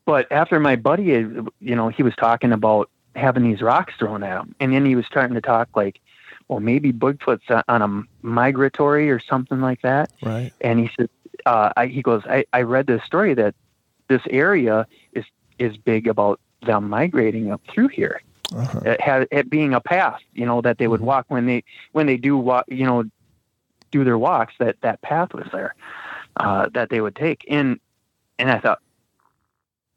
But 0.06 0.32
after 0.32 0.60
my 0.60 0.76
buddy, 0.76 1.04
you 1.04 1.52
know, 1.62 1.90
he 1.90 2.04
was 2.04 2.14
talking 2.16 2.52
about 2.52 2.90
having 3.16 3.44
these 3.44 3.62
rocks 3.62 3.94
thrown 3.98 4.24
at 4.24 4.42
him, 4.42 4.56
and 4.60 4.74
then 4.74 4.86
he 4.86 4.96
was 4.96 5.06
starting 5.06 5.36
to 5.36 5.42
talk 5.42 5.70
like, 5.76 6.00
well, 6.48 6.60
maybe 6.60 6.92
Bigfoot's 6.94 7.64
on 7.68 7.82
a 7.82 8.26
migratory 8.26 9.10
or 9.12 9.20
something 9.20 9.60
like 9.62 9.82
that. 9.82 10.10
Right. 10.22 10.54
And 10.62 10.80
he 10.80 10.90
said, 10.98 11.10
uh, 11.46 11.72
I, 11.76 11.88
he 11.88 12.02
goes, 12.02 12.24
I, 12.26 12.46
I 12.54 12.62
read 12.62 12.88
this 12.88 13.04
story 13.04 13.34
that 13.34 13.54
this 14.08 14.22
area 14.30 14.88
is 15.14 15.26
is 15.60 15.76
big 15.78 16.08
about 16.08 16.40
them 16.66 16.90
migrating 16.90 17.52
up 17.52 17.62
through 17.70 17.88
here, 17.90 18.22
Uh-huh. 18.56 18.80
it, 18.86 19.02
had, 19.02 19.28
it 19.32 19.50
being 19.50 19.74
a 19.74 19.82
path, 19.82 20.20
you 20.34 20.46
know, 20.46 20.62
that 20.62 20.78
they 20.78 20.88
would 20.88 21.02
Mhm. 21.02 21.06
walk 21.06 21.26
when 21.30 21.46
they 21.48 21.64
when 21.94 22.06
they 22.06 22.18
do 22.18 22.38
walk, 22.38 22.66
you 22.68 22.86
know, 22.86 23.04
do 23.92 24.04
their 24.04 24.18
walks. 24.18 24.54
That 24.60 24.78
that 24.82 25.02
path 25.02 25.34
was 25.34 25.48
there, 25.52 25.76
uh, 26.38 26.70
that 26.74 26.90
they 26.90 27.02
would 27.02 27.16
take. 27.16 27.46
And 27.50 27.80
and 28.40 28.50
I 28.52 28.60
thought, 28.60 28.80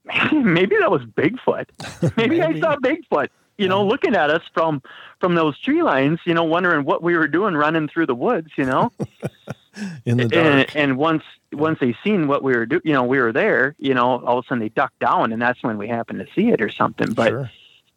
maybe 0.33 0.77
that 0.81 0.91
was 0.91 1.03
Bigfoot. 1.03 1.67
Maybe, 2.17 2.43
I 2.43 2.59
saw 2.59 2.77
Bigfoot. 2.77 3.29
You 3.61 3.69
know, 3.69 3.85
looking 3.85 4.15
at 4.15 4.31
us 4.31 4.43
from 4.55 4.83
from 5.21 5.35
those 5.35 5.59
tree 5.61 5.83
lines. 5.83 6.21
You 6.25 6.35
know, 6.35 6.45
wondering 6.45 6.85
what 6.85 7.03
we 7.03 7.17
were 7.17 7.29
doing 7.29 7.55
running 7.55 7.89
through 7.89 8.07
the 8.07 8.15
woods. 8.15 8.51
You 8.57 8.65
know 8.65 8.93
in 10.05 10.17
the 10.17 10.23
and, 10.25 10.31
dark. 10.31 10.77
and 10.77 10.97
once 10.97 11.23
once 11.53 11.79
they 11.81 11.97
seen 12.05 12.29
what 12.29 12.43
we 12.43 12.53
were 12.53 12.67
doing, 12.67 12.83
you 12.85 12.93
know, 12.93 13.05
we 13.05 13.19
were 13.19 13.33
there. 13.33 13.75
You 13.79 13.95
know, 13.95 14.25
all 14.25 14.39
of 14.39 14.45
a 14.45 14.49
sudden 14.49 14.61
they 14.61 14.69
ducked 14.69 14.99
down, 14.99 15.33
and 15.33 15.41
that's 15.41 15.63
when 15.63 15.79
we 15.79 15.89
happened 15.89 16.21
to 16.21 16.27
see 16.35 16.51
it 16.51 16.61
or 16.61 16.71
something. 16.71 17.13
But 17.13 17.29
sure. 17.29 17.51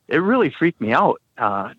it 0.07 0.17
really 0.17 0.49
freaked 0.49 0.81
me 0.81 0.93
out. 0.93 1.21
Uh, 1.37 1.73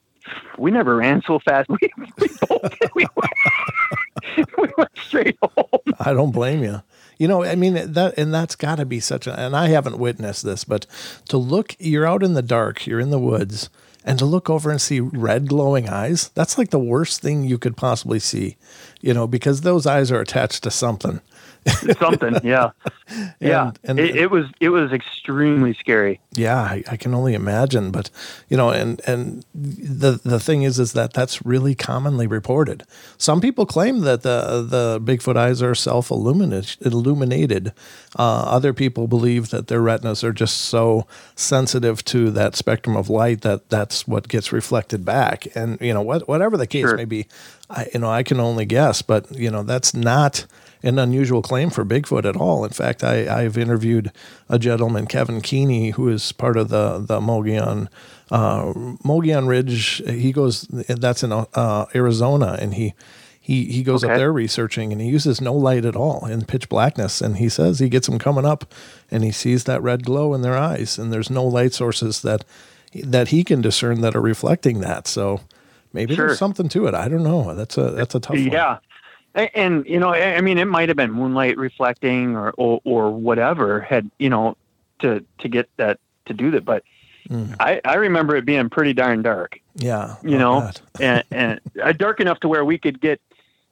we 0.59 0.71
never 0.71 0.97
ran 0.97 1.23
so 1.23 1.39
fast. 1.39 1.69
We 1.81 1.91
we, 2.19 2.29
bolted. 2.49 2.91
we, 2.95 3.07
went, 3.17 4.51
we 4.59 4.69
went 4.77 4.91
straight 4.97 5.37
home. 5.43 5.81
I 6.01 6.13
don't 6.13 6.33
blame 6.33 6.63
you. 6.63 6.83
You 7.25 7.29
know, 7.29 7.43
I 7.43 7.55
mean 7.55 7.73
that, 7.95 8.19
and 8.19 8.35
that's 8.35 8.55
got 8.55 8.75
to 8.75 8.85
be 8.85 9.01
such 9.01 9.27
a. 9.27 9.33
And 9.41 9.57
I 9.57 9.69
haven't 9.69 9.97
witnessed 9.97 10.45
this, 10.45 10.63
but 10.63 10.87
to 11.31 11.39
look, 11.39 11.75
you're 11.79 12.07
out 12.07 12.23
in 12.23 12.35
the 12.35 12.43
dark, 12.43 12.87
you're 12.87 13.01
in 13.01 13.09
the 13.09 13.19
woods, 13.19 13.71
and 14.05 14.19
to 14.19 14.27
look 14.27 14.51
over 14.51 14.71
and 14.71 14.79
see 14.79 15.01
red 15.01 15.49
glowing 15.49 15.89
eyes. 15.89 16.29
That's 16.35 16.59
like 16.59 16.69
the 16.69 16.79
worst 16.79 17.23
thing 17.23 17.45
you 17.45 17.57
could 17.57 17.79
possibly 17.79 18.19
see. 18.19 18.59
You 19.01 19.15
know, 19.15 19.27
because 19.27 19.63
those 19.63 19.87
eyes 19.87 20.13
are 20.13 20.21
attached 20.21 20.65
to 20.65 20.71
something. 20.71 21.23
Something, 21.99 22.37
yeah, 22.45 22.71
yeah. 23.41 23.73
And- 23.85 23.99
and- 23.99 24.01
it, 24.01 24.17
it 24.17 24.31
was 24.31 24.47
it 24.61 24.69
was 24.71 24.93
extremely 24.93 25.73
scary. 25.75 26.21
Yeah, 26.37 26.59
I, 26.61 26.83
I 26.91 26.97
can 26.97 27.15
only 27.15 27.35
imagine. 27.35 27.91
But 27.91 28.11
you 28.49 28.57
know, 28.57 28.71
and 28.71 29.01
and 29.07 29.45
the 29.55 30.21
the 30.25 30.41
thing 30.41 30.63
is, 30.63 30.79
is 30.79 30.93
that 30.93 31.13
that's 31.15 31.45
really 31.47 31.75
commonly 31.75 32.27
reported. 32.27 32.83
Some 33.19 33.41
people 33.41 33.67
claim 33.67 34.01
that 34.01 34.23
the 34.23 34.63
the 34.69 35.01
Bigfoot 35.01 35.37
eyes 35.37 35.63
are 35.63 35.75
self 35.75 36.11
illuminated. 36.11 37.73
Uh, 38.19 38.43
other 38.47 38.73
people 38.73 39.07
believe 39.09 39.51
that 39.51 39.69
their 39.69 39.81
retinas 39.81 40.23
are 40.25 40.33
just 40.33 40.57
so 40.59 41.07
sensitive 41.35 42.05
to 42.07 42.31
that 42.31 42.57
spectrum 42.57 42.97
of 42.97 43.09
light 43.09 43.41
that 43.43 43.69
that's 43.71 44.07
what 44.07 44.29
gets 44.29 44.53
reflected 44.53 45.05
back. 45.05 45.47
And 45.57 45.81
you 45.81 45.95
know, 45.95 46.03
what 46.03 46.29
whatever 46.29 46.57
the 46.57 46.67
case 46.67 46.83
Sure. 46.83 46.97
may 46.97 47.05
be, 47.07 47.27
I 47.71 47.89
you 47.95 48.01
know 48.01 48.11
I 48.11 48.23
can 48.23 48.41
only 48.41 48.67
guess. 48.67 49.03
But 49.03 49.31
you 49.37 49.51
know, 49.51 49.63
that's 49.63 49.95
not 49.95 50.47
an 50.85 50.99
unusual 50.99 51.43
claim 51.43 51.71
for 51.71 51.85
Bigfoot 51.85 52.25
at 52.25 52.37
all. 52.37 52.65
In 52.65 52.71
fact, 52.71 53.03
I, 53.03 53.27
I've 53.43 53.59
interviewed 53.59 54.13
a 54.49 54.59
gentleman, 54.59 55.07
Kevin 55.07 55.41
Keeney, 55.41 55.91
who 55.91 56.09
is 56.09 56.31
part 56.33 56.57
of 56.57 56.69
the 56.69 56.99
the 56.99 57.21
Mogollon 57.21 57.89
uh, 58.31 58.73
Mogollon 59.05 59.47
Ridge. 59.49 60.03
He 60.07 60.31
goes 60.33 60.63
that's 60.71 61.23
in 61.23 61.33
uh, 61.33 61.87
Arizona, 61.95 62.57
and 62.61 62.75
he. 62.75 62.95
He, 63.47 63.67
he 63.67 63.83
goes 63.83 64.03
up 64.03 64.17
there 64.17 64.33
researching 64.33 64.91
and 64.91 65.03
he 65.03 65.09
uses 65.11 65.39
no 65.39 65.53
light 65.53 65.85
at 65.85 65.95
all 65.95 66.25
in 66.25 66.47
pitch 66.47 66.71
blackness. 66.71 67.21
And 67.21 67.37
he 67.37 67.51
says 67.51 67.79
he 67.79 67.91
gets 67.91 68.07
them 68.09 68.19
coming 68.19 68.47
up 68.47 68.73
and 69.11 69.23
he 69.23 69.33
sees 69.33 69.65
that 69.65 69.83
red 69.83 70.03
glow 70.03 70.33
in 70.33 70.41
their 70.41 70.57
eyes. 70.57 70.97
And 70.99 71.13
there's 71.13 71.29
no 71.29 71.45
light 71.45 71.75
sources 71.75 72.23
that 72.23 72.43
that 73.03 73.29
he 73.29 73.45
can 73.45 73.61
discern 73.61 74.01
that 74.01 74.17
are 74.17 74.23
reflecting 74.23 74.81
that. 74.81 75.07
So 75.07 75.41
maybe 75.93 76.15
Sure. 76.15 76.29
there's 76.29 76.39
something 76.39 76.71
to 76.71 76.87
it. 76.87 76.95
I 76.95 77.07
don't 77.09 77.23
know. 77.23 77.53
That's 77.55 77.77
a 77.77 77.91
that's 77.91 78.15
a 78.15 78.21
tough 78.21 78.31
one. 78.35 78.47
Yeah. 78.51 78.77
A- 78.77 78.81
And, 79.35 79.85
you 79.87 79.99
know, 79.99 80.11
I 80.15 80.41
mean, 80.41 80.59
it 80.59 80.67
might 80.67 80.89
have 80.89 80.97
been 80.97 81.11
moonlight 81.11 81.57
reflecting 81.57 82.37
or, 82.37 82.53
or, 82.57 82.81
or 82.85 83.11
whatever 83.11 83.81
had, 83.81 84.09
you 84.19 84.31
know, 84.31 84.57
to, 85.01 85.25
to 85.39 85.49
get 85.49 85.69
that, 85.77 85.99
to 86.27 86.35
do 86.35 86.51
that. 86.53 86.65
But 86.65 86.85
Mm. 87.31 87.57
I, 87.59 87.81
I 87.87 87.95
remember 87.95 88.37
it 88.37 88.45
being 88.45 88.69
pretty 88.69 88.93
darn 88.93 89.23
dark, 89.23 89.59
Yeah. 89.77 90.17
you 90.23 90.37
know, 90.37 90.71
and, 91.01 91.25
and 91.31 91.59
uh, 91.83 91.93
dark 91.93 92.21
enough 92.21 92.39
to 92.41 92.49
where 92.49 92.67
we 92.67 92.77
could 92.77 93.01
get 93.01 93.19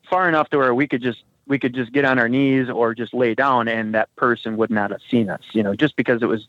far 0.09 0.27
enough 0.27 0.49
to 0.51 0.57
where 0.59 0.75
we 0.75 0.87
could 0.89 1.03
just, 1.03 1.23
we 1.47 1.59
could 1.59 1.75
just 1.75 1.93
get 1.93 2.07
on 2.07 2.19
our 2.19 2.31
knees 2.31 2.71
or 2.71 2.95
just 2.95 3.13
lay 3.13 3.35
down 3.35 3.69
and 3.69 3.95
that 3.95 4.09
person 4.17 4.57
would 4.57 4.71
not 4.71 4.91
have 4.91 5.03
seen 5.11 5.29
us, 5.29 5.43
you 5.53 5.63
know, 5.63 5.75
just 5.75 5.97
because 5.97 6.23
it 6.23 6.27
was 6.27 6.49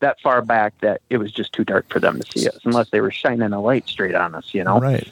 that 0.00 0.18
far 0.22 0.40
back 0.40 0.72
that 0.80 1.02
it 1.10 1.18
was 1.18 1.32
just 1.32 1.52
too 1.52 1.64
dark 1.64 1.86
for 1.90 2.00
them 2.00 2.18
to 2.18 2.32
see 2.40 2.48
us 2.48 2.58
unless 2.64 2.88
they 2.88 3.02
were 3.02 3.10
shining 3.10 3.52
a 3.52 3.60
light 3.60 3.86
straight 3.86 4.14
on 4.14 4.34
us, 4.34 4.54
you 4.54 4.64
know? 4.64 4.80
Right. 4.80 5.06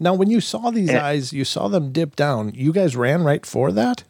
Now, 0.00 0.14
when 0.14 0.30
you 0.30 0.40
saw 0.40 0.70
these 0.70 0.88
Eh. 0.90 1.00
eyes, 1.00 1.32
you 1.32 1.44
saw 1.44 1.68
them 1.68 1.92
dip 1.92 2.16
down. 2.16 2.52
You 2.54 2.72
guys 2.72 2.96
ran 2.96 3.22
right 3.22 3.44
for 3.44 3.70
that, 3.72 4.04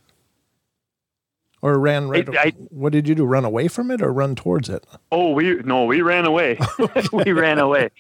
or 1.62 1.78
ran 1.78 2.08
right? 2.08 2.28
I- 2.36 2.42
I- 2.42 2.52
what 2.70 2.92
did 2.92 3.08
you 3.08 3.14
do? 3.14 3.24
Run 3.24 3.44
away 3.44 3.68
from 3.68 3.90
it 3.90 4.00
or 4.00 4.12
run 4.12 4.34
towards 4.34 4.68
it? 4.68 4.86
Oh, 5.12 5.32
we 5.32 5.54
no, 5.64 5.84
we 5.84 6.00
ran 6.02 6.24
away. 6.26 6.58
we 7.12 7.32
ran 7.32 7.58
away. 7.58 7.90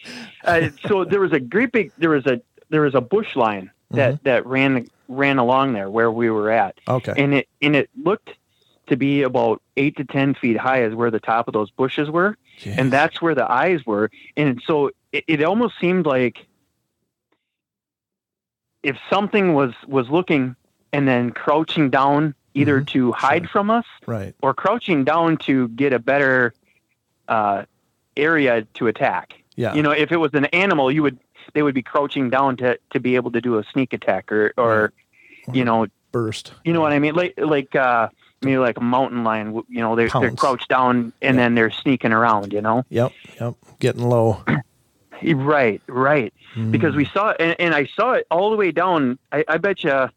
Uh, 0.44 0.68
so 0.86 1.04
there 1.04 1.20
was 1.20 1.32
a 1.32 1.40
great 1.40 1.72
big 1.72 1.92
there 1.98 2.10
was 2.10 2.26
a 2.26 2.40
there 2.70 2.82
was 2.82 2.94
a 2.94 3.00
bush 3.00 3.34
line 3.36 3.70
that 3.90 4.22
that 4.24 4.46
ran 4.46 4.86
ran 5.08 5.38
along 5.38 5.72
there 5.72 5.90
where 5.90 6.10
we 6.12 6.30
were 6.30 6.50
at, 6.50 6.78
Okay. 6.88 7.12
and 7.16 7.34
it 7.34 7.48
and 7.60 7.74
it 7.74 7.90
looked 8.02 8.30
to 8.86 8.96
be 8.96 9.22
about 9.22 9.60
eight 9.76 9.96
to 9.96 10.04
ten 10.04 10.34
feet 10.34 10.56
high 10.56 10.82
as 10.82 10.94
where 10.94 11.10
the 11.10 11.20
top 11.20 11.48
of 11.48 11.54
those 11.54 11.70
bushes 11.72 12.08
were, 12.08 12.36
Jeez. 12.60 12.78
and 12.78 12.92
that's 12.92 13.20
where 13.20 13.34
the 13.34 13.50
eyes 13.50 13.84
were, 13.84 14.10
and 14.36 14.62
so 14.64 14.90
it, 15.12 15.24
it 15.26 15.42
almost 15.42 15.74
seemed 15.80 16.06
like 16.06 16.46
if 18.82 18.96
something 19.10 19.54
was 19.54 19.72
was 19.86 20.08
looking 20.08 20.56
and 20.92 21.06
then 21.06 21.30
crouching 21.30 21.90
down 21.90 22.34
either 22.54 22.80
Mhm. 22.80 22.86
to 22.88 23.12
hide 23.12 23.42
Sure. 23.42 23.48
from 23.50 23.70
us 23.70 23.84
right. 24.06 24.34
or 24.42 24.52
crouching 24.54 25.04
down 25.04 25.36
to 25.38 25.68
get 25.68 25.92
a 25.92 25.98
better 25.98 26.52
uh, 27.28 27.62
area 28.16 28.62
to 28.74 28.88
attack. 28.88 29.34
Yeah. 29.56 29.74
You 29.74 29.82
know, 29.82 29.92
if 29.92 30.10
it 30.10 30.16
was 30.16 30.34
an 30.34 30.46
animal, 30.46 30.90
you 30.90 31.02
would 31.02 31.18
they 31.54 31.62
would 31.62 31.74
be 31.74 31.82
crouching 31.82 32.30
down 32.30 32.56
to, 32.58 32.78
to 32.90 33.00
be 33.00 33.14
able 33.16 33.30
to 33.32 33.40
do 33.40 33.58
a 33.58 33.64
sneak 33.64 33.92
attack 33.92 34.32
or 34.32 34.52
or 34.56 34.92
you 35.52 35.64
know 35.64 35.86
burst. 36.12 36.52
you 36.64 36.72
know 36.72 36.80
what 36.80 36.92
I 36.92 36.98
mean 36.98 37.14
like 37.14 37.34
like 37.38 37.74
uh, 37.76 38.08
maybe 38.42 38.58
like 38.58 38.78
a 38.78 38.82
mountain 38.82 39.22
lion. 39.24 39.52
You 39.68 39.80
know, 39.80 39.94
they're 39.94 40.08
they're 40.08 40.32
crouched 40.32 40.68
down 40.68 41.12
and 41.22 41.36
Yeah. 41.36 41.42
then 41.42 41.54
they're 41.54 41.70
sneaking 41.70 42.12
around. 42.12 42.52
You 42.52 42.62
know, 42.62 42.84
Yep. 42.88 43.12
Yep. 43.40 43.54
Getting 43.78 44.02
low. 44.08 44.42
Right, 45.22 45.80
right. 45.88 46.32
Because 46.70 46.94
Mm. 46.94 46.96
we 46.98 47.04
saw 47.06 47.30
it, 47.30 47.36
and, 47.40 47.56
and 47.60 47.74
I 47.74 47.86
saw 47.86 48.12
it 48.12 48.26
all 48.30 48.50
the 48.50 48.56
way 48.56 48.70
down. 48.72 49.18
I, 49.32 49.44
I 49.48 49.58
bet 49.58 49.84
you 49.84 50.08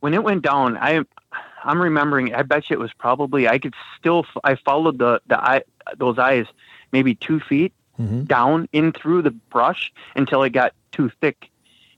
when 0.00 0.14
it 0.14 0.22
went 0.22 0.42
down, 0.42 0.76
I 0.76 1.02
I'm 1.64 1.80
remembering. 1.80 2.34
I 2.34 2.42
bet 2.42 2.70
you 2.70 2.74
it 2.74 2.80
was 2.80 2.92
probably 2.92 3.48
I 3.48 3.58
could 3.58 3.74
still 3.98 4.26
I 4.44 4.54
followed 4.56 4.98
the 4.98 5.20
the 5.26 5.40
eye 5.40 5.62
those 5.96 6.18
eyes 6.18 6.46
maybe 6.92 7.14
two 7.14 7.40
feet 7.40 7.72
Mhm. 8.00 8.26
down 8.26 8.68
in 8.72 8.92
through 8.92 9.22
the 9.22 9.30
brush 9.30 9.92
until 10.16 10.42
it 10.42 10.50
got 10.50 10.72
too 10.92 11.10
thick. 11.20 11.50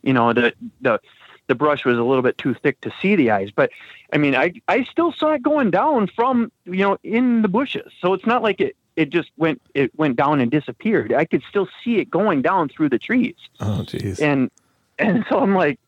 You 0.02 0.12
know 0.12 0.32
the 0.32 0.52
the 0.80 1.00
the 1.46 1.54
brush 1.54 1.84
was 1.84 1.98
a 1.98 2.02
little 2.02 2.22
bit 2.22 2.38
too 2.38 2.54
thick 2.54 2.80
to 2.80 2.92
see 3.02 3.16
the 3.16 3.30
eyes. 3.30 3.50
But 3.50 3.70
I 4.12 4.18
mean, 4.18 4.34
I 4.34 4.52
I 4.68 4.84
still 4.84 5.12
saw 5.12 5.32
it 5.32 5.42
going 5.42 5.70
down 5.70 6.06
from 6.08 6.50
you 6.64 6.78
know 6.78 6.98
in 7.02 7.42
the 7.42 7.48
bushes. 7.48 7.92
So 8.00 8.12
it's 8.14 8.26
not 8.26 8.42
like 8.42 8.60
it 8.60 8.76
it 8.96 9.10
just 9.10 9.30
went 9.36 9.60
it 9.74 9.96
went 9.98 10.16
down 10.16 10.40
and 10.40 10.50
disappeared. 10.50 11.12
I 11.12 11.24
could 11.24 11.42
still 11.48 11.68
see 11.82 11.96
it 11.98 12.10
going 12.10 12.42
down 12.42 12.68
through 12.68 12.90
the 12.90 12.98
trees. 12.98 13.36
Oh, 13.60 13.84
jeez. 13.86 14.20
And 14.20 14.50
and 14.98 15.24
so 15.28 15.40
I'm 15.40 15.54
like, 15.54 15.78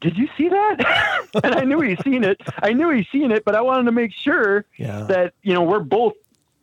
did 0.00 0.16
you 0.16 0.28
see 0.36 0.48
that? 0.48 1.26
and 1.44 1.54
I 1.54 1.64
knew 1.64 1.80
he's 1.80 2.02
seen 2.02 2.24
it. 2.24 2.40
I 2.62 2.72
knew 2.72 2.90
he's 2.90 3.08
seen 3.08 3.30
it, 3.30 3.44
but 3.44 3.54
I 3.54 3.60
wanted 3.60 3.84
to 3.84 3.92
make 3.92 4.12
sure 4.12 4.64
Yeah. 4.76 5.02
that 5.02 5.34
you 5.42 5.54
know 5.54 5.62
we're 5.62 5.80
both. 5.80 6.14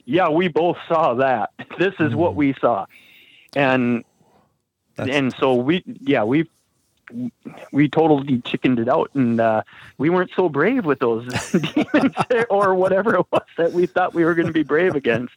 Yeah, 0.06 0.30
we 0.30 0.48
both 0.50 0.78
saw 0.88 1.16
that. 1.16 1.52
This 1.80 1.94
is 2.00 2.14
what 2.14 2.34
mm. 2.34 2.36
we 2.36 2.54
saw, 2.62 2.86
and 3.56 4.04
That's- 4.96 5.16
and 5.16 5.34
so 5.34 5.56
we 5.56 5.84
yeah 5.86 6.24
we 6.24 6.48
we 7.72 7.88
totally 7.88 8.40
chickened 8.42 8.80
it 8.80 8.90
out 8.90 9.10
and 9.14 9.40
uh, 9.40 9.62
we 9.98 10.10
weren't 10.10 10.32
so 10.36 10.50
brave 10.50 10.86
with 10.86 11.00
those 11.00 11.26
demons 11.52 12.16
or 12.50 12.76
whatever 12.76 13.16
it 13.16 13.26
was 13.32 13.44
that 13.58 13.74
we 13.74 13.86
thought 13.86 14.14
we 14.14 14.26
were 14.26 14.34
going 14.34 14.48
to 14.48 14.54
be 14.54 14.64
brave 14.64 14.96
against 14.96 15.36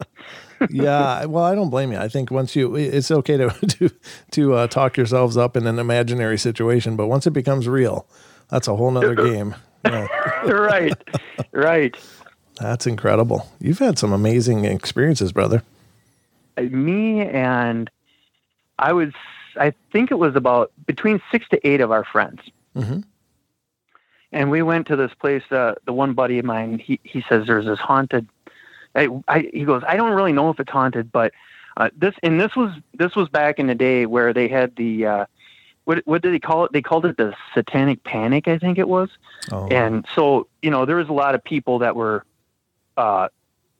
yeah. 0.71 1.25
Well, 1.25 1.45
I 1.45 1.55
don't 1.55 1.71
blame 1.71 1.93
you. 1.93 1.99
I 1.99 2.09
think 2.09 2.31
once 2.31 2.57
you, 2.57 2.75
it's 2.77 3.11
okay 3.11 3.37
to 3.37 3.51
to 3.69 3.91
to 4.33 4.55
uh, 4.55 4.67
talk 4.67 4.97
yourselves 4.97 5.37
up 5.37 5.57
in 5.57 5.67
an 5.67 5.79
imaginary 5.79 6.39
situation, 6.39 6.97
but 6.97 7.07
once 7.07 7.27
it 7.27 7.33
becomes 7.33 7.69
real, 7.69 8.07
that's 8.49 8.69
a 8.69 8.77
whole 8.77 8.91
nother 8.91 9.15
game. 9.15 9.55
Right 9.85 10.93
right 11.53 11.97
That's 12.61 12.87
incredible. 12.87 13.49
You've 13.61 13.79
had 13.79 13.99
some 13.99 14.13
amazing 14.13 14.65
experiences, 14.65 15.33
brother. 15.33 15.63
me 16.57 17.23
and 17.23 17.89
I 18.79 18.93
was 18.93 19.13
I 19.57 19.73
think 19.93 20.11
it 20.11 20.19
was 20.19 20.37
about 20.37 20.73
between 20.87 21.21
six 21.31 21.49
to 21.51 21.67
eight 21.67 21.81
of 21.81 21.91
our 21.91 22.05
friends. 22.05 22.41
Mhm. 22.77 23.05
And 24.31 24.51
we 24.51 24.63
went 24.63 24.87
to 24.89 24.97
this 24.97 25.15
place. 25.15 25.43
Uh, 25.51 25.75
the 25.87 25.93
one 25.93 26.13
buddy 26.13 26.39
of 26.39 26.45
mine, 26.45 26.79
he 26.79 27.01
he 27.03 27.25
says 27.29 27.47
there's 27.47 27.65
this 27.67 27.79
haunted. 27.79 28.29
I, 28.95 29.09
I 29.27 29.49
he 29.53 29.65
goes, 29.65 29.83
I 29.87 29.97
don't 29.97 30.13
really 30.13 30.33
know 30.33 30.51
if 30.51 30.61
it's 30.61 30.71
haunted, 30.71 31.11
but 31.11 31.33
uh, 31.77 31.91
this 31.97 32.15
and 32.23 32.41
this 32.41 32.55
was 32.55 32.73
this 32.95 33.17
was 33.17 33.29
back 33.29 33.59
in 33.59 33.67
the 33.67 33.75
day 33.75 34.07
where 34.07 34.33
they 34.33 34.49
had 34.49 34.77
the 34.77 35.07
uh, 35.07 35.27
what 35.85 36.03
what 36.07 36.21
did 36.21 36.35
they 36.35 36.39
call 36.39 36.67
it? 36.67 36.73
They 36.73 36.83
called 36.83 37.07
it 37.07 37.17
the 37.17 37.35
Satanic 37.55 38.05
Panic, 38.05 38.49
I 38.49 38.59
think 38.59 38.77
it 38.77 38.89
was. 38.89 39.09
Oh, 39.51 39.67
And 39.69 40.07
so, 40.15 40.47
you 40.61 40.71
know, 40.71 40.85
there 40.85 40.97
was 40.97 41.09
a 41.09 41.15
lot 41.15 41.35
of 41.35 41.43
people 41.43 41.79
that 41.79 41.97
were 41.97 42.25
uh, 42.99 43.29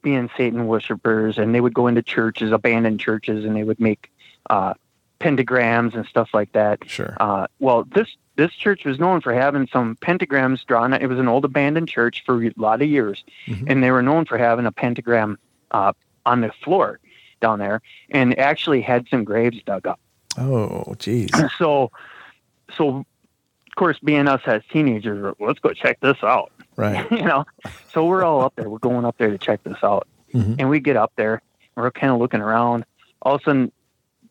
being 0.01 0.31
Satan 0.37 0.67
worshippers, 0.67 1.37
and 1.37 1.55
they 1.55 1.61
would 1.61 1.75
go 1.75 1.87
into 1.87 2.01
churches, 2.01 2.53
abandoned 2.53 3.01
churches, 3.01 3.45
and 3.45 3.55
they 3.55 3.65
would 3.65 3.79
make 3.81 4.11
uh, 4.49 4.73
pentagrams 5.21 5.95
and 5.95 6.07
stuff 6.07 6.31
like 6.33 6.53
that. 6.53 6.79
sure. 6.89 7.17
Uh, 7.21 7.47
well, 7.59 7.85
this 7.85 8.09
this 8.37 8.53
church 8.53 8.85
was 8.85 9.01
known 9.01 9.21
for 9.21 9.33
having 9.35 9.67
some 9.73 9.97
pentagrams 9.97 10.65
drawn. 10.65 10.93
It 10.93 11.07
was 11.09 11.19
an 11.19 11.27
old 11.27 11.45
abandoned 11.45 11.89
church 11.89 12.23
for 12.25 12.41
a 12.45 12.53
lot 12.57 12.81
of 12.83 12.89
years, 12.89 13.25
Mhm. 13.49 13.65
and 13.69 13.83
they 13.83 13.91
were 13.91 14.03
known 14.03 14.27
for 14.27 14.39
having 14.39 14.65
a 14.67 14.71
pentagram 14.73 15.39
uh, 15.73 15.93
on 16.25 16.41
the 16.41 16.53
floor 16.65 17.01
down 17.41 17.59
there, 17.59 17.83
and 18.11 18.39
actually 18.39 18.81
had 18.81 19.07
some 19.09 19.25
graves 19.25 19.61
dug 19.65 19.87
up 19.87 19.99
Oh, 20.39 20.95
geez. 20.99 21.31
so 21.59 21.91
so 22.77 22.89
of 22.99 23.05
course 23.77 23.99
being 24.01 24.29
us 24.29 24.41
as 24.47 24.63
teenagers 24.73 25.35
let's 25.41 25.59
go 25.61 25.73
check 25.73 25.99
this 26.01 26.17
out 26.23 26.51
Right. 26.77 27.09
you 27.13 27.23
know 27.25 27.45
so 27.93 28.05
we're 28.07 28.25
all 28.25 28.41
up 28.43 28.55
there 28.57 28.69
we're 28.69 28.79
going 28.79 29.05
up 29.05 29.17
there 29.19 29.31
to 29.31 29.39
check 29.39 29.63
this 29.65 29.79
out 29.83 30.07
Mhm. 30.35 30.57
and 30.59 30.69
we 30.69 30.81
get 30.81 30.97
up 30.97 31.13
there 31.17 31.43
we're 31.77 31.91
kind 31.93 32.13
of 32.13 32.19
looking 32.19 32.41
around 32.41 32.85
all 33.23 33.37
of 33.37 33.41
a 33.41 33.45
sudden 33.45 33.73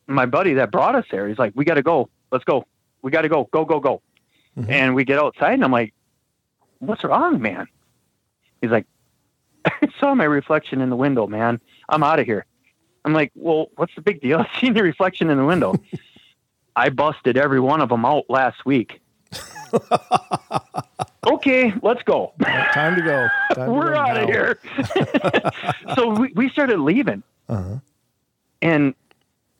my 0.08 0.26
buddy 0.26 0.54
that 0.54 0.70
brought 0.72 0.94
us 0.94 1.04
there 1.10 1.28
he's 1.28 1.38
like 1.38 1.52
we 1.54 1.64
got 1.64 1.74
to 1.74 1.82
go 1.82 2.08
let's 2.32 2.44
go 2.44 2.64
we 3.02 3.10
got 3.10 3.22
to 3.22 3.28
go 3.28 3.48
go 3.52 3.64
go 3.64 3.78
go 3.80 4.02
Mhm. 4.56 4.70
and 4.70 4.94
we 4.94 5.04
get 5.04 5.18
outside 5.18 5.52
and 5.52 5.64
i'm 5.64 5.70
like 5.70 5.94
what's 6.80 7.04
wrong 7.04 7.40
man 7.40 7.66
he's 8.60 8.70
like 8.70 8.86
i 9.64 9.88
saw 10.00 10.14
my 10.14 10.24
reflection 10.24 10.80
in 10.80 10.90
the 10.90 10.96
window 10.96 11.26
man 11.26 11.60
i'm 11.88 12.02
out 12.02 12.18
of 12.18 12.26
here 12.26 12.44
i'm 13.04 13.12
like 13.12 13.30
well 13.36 13.68
what's 13.76 13.94
the 13.94 14.00
big 14.00 14.20
deal 14.20 14.38
i 14.54 14.60
seen 14.60 14.74
your 14.74 14.84
reflection 14.84 15.30
in 15.30 15.36
the 15.38 15.44
window 15.44 15.74
I 16.76 16.90
busted 16.90 17.36
every 17.36 17.58
one 17.58 17.80
of 17.80 17.88
them 17.88 18.04
out 18.04 18.26
last 18.28 18.64
week. 18.64 19.00
okay, 21.26 21.72
let's 21.82 22.02
go. 22.04 22.32
Time 22.72 22.94
to 22.94 23.02
go. 23.02 23.26
Time 23.54 23.72
We're 23.74 23.94
out 23.96 24.16
of 24.16 24.28
here. 24.28 24.60
so 25.96 26.10
we, 26.10 26.32
we 26.34 26.48
started 26.50 26.78
leaving 26.78 27.24
Uh-huh. 27.48 27.78
and 28.62 28.94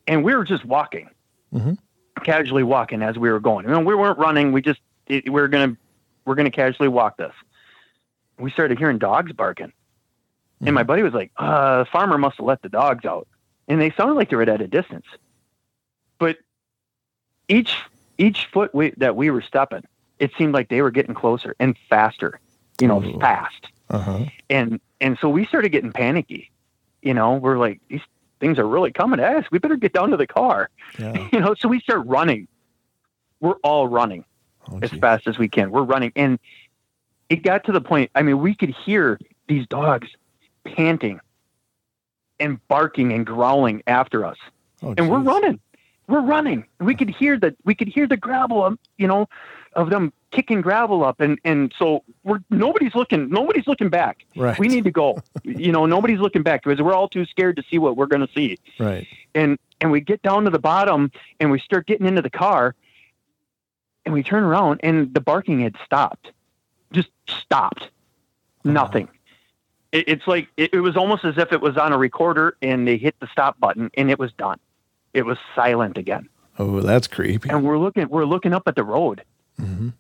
and 0.09 0.25
we 0.25 0.35
were 0.35 0.45
just 0.45 0.65
walking, 0.65 1.09
Mhm. 1.55 1.79
casually 2.25 2.65
walking 2.65 3.03
as 3.03 3.17
we 3.19 3.31
were 3.31 3.39
going. 3.41 3.65
You 3.67 3.71
know, 3.73 3.81
we 3.81 3.95
weren't 3.95 4.19
running. 4.19 4.51
We 4.53 4.61
just 4.63 4.81
it, 5.07 5.25
we 5.27 5.41
were 5.41 5.49
gonna 5.49 5.77
we're 6.25 6.35
gonna 6.35 6.51
casually 6.51 6.89
walk 6.89 7.17
this. 7.17 7.33
We 8.39 8.51
started 8.51 8.79
hearing 8.79 8.99
dogs 8.99 9.33
barking, 9.33 9.73
and 10.61 10.75
my 10.75 10.83
buddy 10.83 11.03
was 11.03 11.13
like, 11.15 11.31
uh, 11.37 11.85
"Farmer 11.87 12.19
must 12.19 12.39
have 12.39 12.47
let 12.47 12.63
the 12.63 12.69
dogs 12.69 13.05
out," 13.05 13.29
and 13.69 13.81
they 13.81 13.91
sounded 13.93 14.15
like 14.15 14.31
they 14.31 14.37
were 14.37 14.43
at 14.43 14.61
a 14.61 14.67
distance. 14.67 15.07
But 16.19 16.39
each 17.49 17.77
each 18.19 18.47
foot 18.47 18.75
we, 18.75 18.91
that 18.97 19.15
we 19.17 19.31
were 19.31 19.43
stepping, 19.43 19.85
it 20.19 20.33
seemed 20.37 20.53
like 20.53 20.69
they 20.69 20.83
were 20.83 20.91
getting 20.91 21.15
closer 21.15 21.55
and 21.61 21.77
faster. 21.89 22.41
You 22.81 22.87
know, 22.89 23.03
Ooh. 23.03 23.19
fast 23.19 23.67
Uh-huh. 23.91 24.25
and 24.51 24.81
and 25.01 25.19
so 25.21 25.29
we 25.29 25.45
started 25.47 25.71
getting 25.71 25.93
panicky. 25.93 26.51
You 27.03 27.13
know, 27.15 27.35
we're 27.35 27.59
like 27.59 27.81
these 27.89 28.03
things 28.41 28.59
are 28.59 28.67
really 28.67 28.93
coming 28.93 29.21
at 29.21 29.37
us. 29.37 29.45
We 29.51 29.59
better 29.59 29.77
get 29.77 29.93
down 29.93 30.11
to 30.11 30.17
the 30.17 30.27
car. 30.27 30.71
Yeah. 30.99 31.29
You 31.33 31.41
know, 31.41 31.55
so 31.55 31.69
we 31.69 31.81
start 31.81 32.07
running. 32.07 32.49
We're 33.41 33.57
all 33.63 33.87
running 33.89 34.25
Oh, 34.71 34.81
as 34.83 34.91
fast 34.91 35.27
as 35.27 35.39
we 35.39 35.49
can. 35.49 35.71
We're 35.71 35.83
running, 35.83 36.13
and 36.17 36.39
it 37.31 37.43
got 37.43 37.65
to 37.65 37.73
the 37.73 37.81
point. 37.81 38.11
I 38.15 38.23
mean, 38.23 38.39
we 38.41 38.55
could 38.55 38.71
hear 38.71 39.19
these 39.49 39.67
dogs 39.67 40.09
panting 40.65 41.21
and 42.39 42.59
barking 42.69 43.13
and 43.13 43.25
growling 43.27 43.83
after 43.87 44.25
us, 44.27 44.37
Oh, 44.83 44.95
and 44.99 45.11
we're 45.11 45.21
running. 45.21 45.59
We're 46.07 46.21
running. 46.21 46.67
We 46.81 46.95
could 46.95 47.11
hear 47.11 47.39
that. 47.39 47.55
We 47.65 47.75
could 47.75 47.89
hear 47.89 48.07
the 48.07 48.17
gravel, 48.17 48.63
um, 48.65 48.79
you 48.99 49.07
know, 49.07 49.29
of 49.79 49.91
them 49.91 50.13
kicking 50.33 50.61
gravel 50.61 51.05
up, 51.05 51.21
and 51.21 51.39
and 51.45 51.73
so 51.79 52.03
we're 52.25 52.41
nobody's 52.51 52.95
looking. 52.95 53.31
Nobody's 53.31 53.67
looking 53.67 53.89
back 53.89 54.27
Right. 54.37 54.59
we 54.59 54.69
need 54.69 54.85
to 54.85 54.91
go. 54.91 55.19
you 55.45 55.73
know, 55.73 55.87
nobody's 55.87 56.19
looking 56.19 56.43
back 56.43 56.65
because 56.65 56.83
we're 56.83 56.93
all 56.93 57.09
too 57.09 57.25
scared 57.25 57.57
to 57.57 57.63
see 57.71 57.79
what 57.79 57.97
we're 57.97 58.07
going 58.07 58.27
to 58.27 58.33
see. 58.35 58.59
Right. 58.79 59.07
And 59.35 59.59
and 59.81 59.91
we 59.93 60.01
get 60.01 60.21
down 60.23 60.45
to 60.45 60.51
the 60.51 60.59
bottom 60.59 61.11
and 61.39 61.51
we 61.51 61.61
start 61.61 61.87
getting 61.87 62.07
into 62.07 62.21
the 62.23 62.31
car, 62.31 62.75
and 64.05 64.13
we 64.13 64.23
turn 64.23 64.43
around 64.43 64.81
and 64.83 65.15
the 65.15 65.21
barking 65.21 65.61
had 65.61 65.77
stopped, 65.85 66.33
just 66.93 67.09
stopped, 67.27 67.83
uh-huh. 67.85 68.73
nothing. 68.73 69.09
It, 69.93 70.09
it's 70.09 70.27
like 70.27 70.49
it, 70.57 70.75
it 70.75 70.81
was 70.81 70.97
almost 70.97 71.25
as 71.25 71.39
if 71.39 71.53
it 71.53 71.61
was 71.61 71.77
on 71.77 71.93
a 71.93 71.99
recorder 71.99 72.57
and 72.61 72.87
they 72.87 72.97
hit 72.97 73.15
the 73.21 73.29
stop 73.29 73.59
button 73.61 73.91
and 73.97 74.11
it 74.11 74.19
was 74.19 74.33
done. 74.33 74.59
It 75.15 75.25
was 75.25 75.39
silent 75.55 75.97
again. 75.97 76.29
Oh, 76.59 76.81
that's 76.81 77.07
creepy. 77.07 77.49
And 77.49 77.63
we're 77.65 77.79
looking 77.79 78.09
we're 78.09 78.25
looking 78.25 78.53
up 78.53 78.67
at 78.67 78.75
the 78.75 78.83
road. 78.83 79.23
Mhm. 79.61 79.93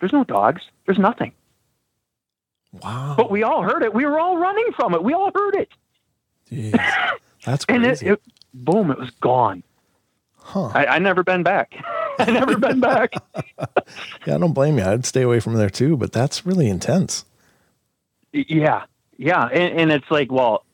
There's 0.00 0.12
no 0.12 0.24
dogs. 0.24 0.62
There's 0.86 0.98
nothing. 0.98 1.32
Wow. 2.72 3.14
But 3.16 3.30
we 3.30 3.42
all 3.42 3.62
heard 3.62 3.82
it. 3.82 3.92
We 3.92 4.06
were 4.06 4.18
all 4.18 4.36
running 4.38 4.68
from 4.76 4.94
it. 4.94 5.02
We 5.02 5.12
all 5.12 5.30
heard 5.34 5.56
it. 5.56 5.68
Jeez. 6.50 6.72
That's 7.44 7.64
and 7.68 7.84
it, 7.84 8.02
it 8.02 8.20
boom, 8.54 8.90
it 8.90 8.98
was 8.98 9.10
gone. 9.20 9.62
huh. 10.36 10.66
I, 10.74 10.86
I 10.86 10.98
never 10.98 11.22
been 11.24 11.42
back. 11.42 11.72
I 12.18 12.30
never 12.30 12.58
been 12.58 12.80
back. 12.90 13.14
yeah, 14.26 14.34
I 14.34 14.38
don't 14.38 14.52
blame 14.52 14.78
you. 14.78 14.84
I'd 14.84 15.06
stay 15.06 15.22
away 15.22 15.40
from 15.40 15.54
there 15.54 15.70
too, 15.70 15.96
but 15.96 16.12
that's 16.12 16.44
really 16.46 16.68
intense. 16.68 17.24
Yeah, 18.32 18.84
yeah, 19.16 19.46
and, 19.46 19.80
and 19.80 19.90
it's 19.92 20.10
like, 20.10 20.30
well, 20.30 20.64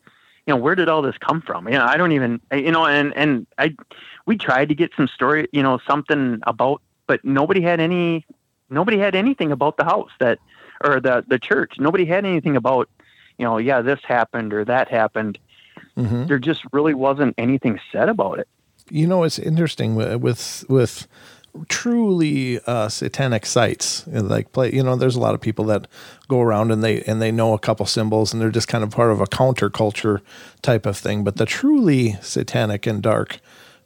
you 0.47 0.53
know, 0.55 0.57
where 0.61 0.75
did 0.75 0.89
all 0.89 1.03
this 1.03 1.17
come 1.19 1.41
from? 1.41 1.67
You 1.69 1.75
know, 1.75 1.87
I 1.87 1.97
don't 1.97 2.13
even, 2.13 2.41
you 2.53 2.71
know, 2.73 2.85
and 2.85 3.17
and 3.17 3.47
I, 3.59 3.75
we 4.27 4.37
tried 4.37 4.69
to 4.69 4.75
get 4.75 4.91
some 4.97 5.09
story, 5.09 5.49
you 5.53 5.63
know, 5.63 5.79
something 5.89 6.41
about, 6.47 6.83
but 7.07 7.25
nobody 7.25 7.61
had 7.61 7.81
any, 7.81 8.27
nobody 8.71 8.99
had 8.99 9.15
anything 9.15 9.53
about 9.53 9.77
the 9.77 9.85
house 9.85 10.11
that, 10.21 10.39
or 10.85 11.01
the 11.01 11.25
the 11.27 11.39
church. 11.39 11.75
Nobody 11.79 12.05
had 12.05 12.27
anything 12.27 12.57
about, 12.57 12.89
you 13.39 13.45
know, 13.45 13.59
yeah, 13.59 13.81
this 13.81 14.01
happened 14.05 14.53
or 14.53 14.65
that 14.65 14.89
happened. 14.89 15.39
Mhm. 15.97 16.29
There 16.29 16.39
just 16.39 16.63
really 16.73 16.95
wasn't 16.95 17.35
anything 17.39 17.81
said 17.91 18.09
about 18.09 18.39
it. 18.39 18.49
You 18.91 19.07
know, 19.07 19.25
it's 19.25 19.39
interesting 19.39 19.95
with 19.95 20.21
with, 20.21 20.65
with 20.69 21.09
truly 21.69 22.61
uh, 22.67 22.89
satanic 22.89 23.47
sites. 23.47 24.07
Like 24.07 24.53
play, 24.53 24.73
you 24.75 24.83
know, 24.83 24.97
there's 24.97 25.17
a 25.17 25.21
lot 25.21 25.35
of 25.35 25.41
people 25.41 25.65
that 25.67 25.87
go 26.29 26.41
around 26.41 26.71
and 26.71 26.85
they 26.85 27.01
and 27.03 27.23
they 27.23 27.33
know 27.33 27.55
a 27.55 27.59
couple 27.59 27.87
symbols 27.87 28.33
and 28.33 28.43
they're 28.43 28.51
just 28.51 28.69
kind 28.69 28.85
of 28.85 28.91
part 28.91 29.11
of 29.11 29.21
a 29.21 29.27
counterculture 29.27 30.21
type 30.63 30.87
of 30.87 30.97
thing. 30.97 31.25
But 31.25 31.37
the 31.37 31.47
truly 31.47 32.19
satanic 32.21 32.87
and 32.87 33.03
dark 33.03 33.41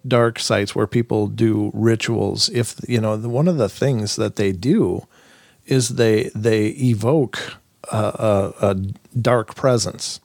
dark 0.07 0.38
sites 0.38 0.74
where 0.74 0.86
people 0.86 1.26
do 1.26 1.70
rituals, 1.74 2.48
if 2.51 2.76
you 2.88 3.01
know, 3.01 3.16
one 3.16 3.48
of 3.48 3.59
the 3.59 3.68
things 3.68 4.16
that 4.16 4.36
they 4.36 4.53
do 4.53 5.07
is 5.66 5.90
they 5.90 6.30
they 6.34 6.68
evoke 6.68 7.55
a, 7.92 7.96
a, 7.96 8.70
a 8.70 8.74
dark 9.20 9.55
presence 9.55 10.20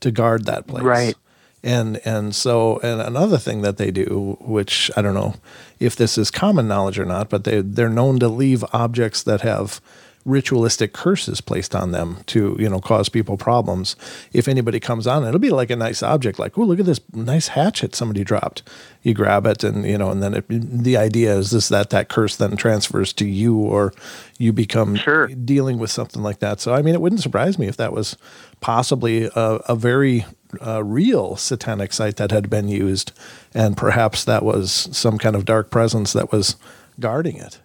to 0.00 0.10
guard 0.10 0.44
that 0.46 0.66
place. 0.66 0.82
Right. 0.82 1.14
And 1.62 2.00
and 2.04 2.34
so 2.34 2.78
and 2.80 3.00
another 3.00 3.38
thing 3.38 3.62
that 3.62 3.76
they 3.76 3.90
do, 3.90 4.36
which 4.40 4.90
I 4.96 5.02
don't 5.02 5.14
know 5.14 5.36
if 5.78 5.94
this 5.94 6.18
is 6.18 6.30
common 6.30 6.66
knowledge 6.66 6.98
or 6.98 7.04
not, 7.04 7.30
but 7.30 7.44
they 7.44 7.60
they're 7.60 7.88
known 7.88 8.18
to 8.18 8.28
leave 8.28 8.64
objects 8.72 9.22
that 9.22 9.42
have 9.42 9.80
ritualistic 10.24 10.92
curses 10.92 11.40
placed 11.40 11.74
on 11.74 11.90
them 11.90 12.18
to 12.26 12.56
you 12.58 12.68
know 12.68 12.80
cause 12.80 13.08
people 13.08 13.36
problems. 13.36 13.96
If 14.32 14.48
anybody 14.48 14.80
comes 14.80 15.06
on 15.06 15.24
it'll 15.24 15.40
be 15.40 15.50
like 15.50 15.70
a 15.70 15.76
nice 15.76 16.02
object 16.02 16.38
like 16.38 16.56
oh 16.56 16.62
look 16.62 16.80
at 16.80 16.86
this 16.86 17.00
nice 17.12 17.48
hatchet 17.48 17.94
somebody 17.94 18.24
dropped. 18.24 18.62
You 19.02 19.14
grab 19.14 19.46
it 19.46 19.64
and 19.64 19.84
you 19.84 19.98
know 19.98 20.10
and 20.10 20.22
then 20.22 20.34
it, 20.34 20.44
the 20.48 20.96
idea 20.96 21.34
is 21.36 21.50
this 21.50 21.68
that 21.68 21.90
that 21.90 22.08
curse 22.08 22.36
then 22.36 22.56
transfers 22.56 23.12
to 23.14 23.26
you 23.26 23.56
or 23.56 23.92
you 24.38 24.52
become 24.52 24.94
Sure. 24.96 25.26
dealing 25.28 25.78
with 25.78 25.90
something 25.90 26.22
like 26.22 26.38
that. 26.40 26.60
So 26.60 26.72
i 26.74 26.82
mean 26.82 26.94
it 26.94 27.00
wouldn't 27.00 27.22
surprise 27.22 27.58
me 27.58 27.66
if 27.66 27.76
that 27.78 27.92
was 27.92 28.16
possibly 28.60 29.24
a, 29.34 29.40
a 29.68 29.74
very 29.74 30.24
uh, 30.64 30.84
real 30.84 31.34
satanic 31.36 31.92
site 31.92 32.16
that 32.16 32.30
had 32.30 32.50
been 32.50 32.68
used 32.68 33.10
and 33.54 33.76
perhaps 33.76 34.24
that 34.24 34.44
was 34.44 34.88
some 34.92 35.18
kind 35.18 35.34
of 35.34 35.44
dark 35.46 35.70
presence 35.70 36.12
that 36.12 36.30
was 36.30 36.56
guarding 37.00 37.36
it. 37.38 37.58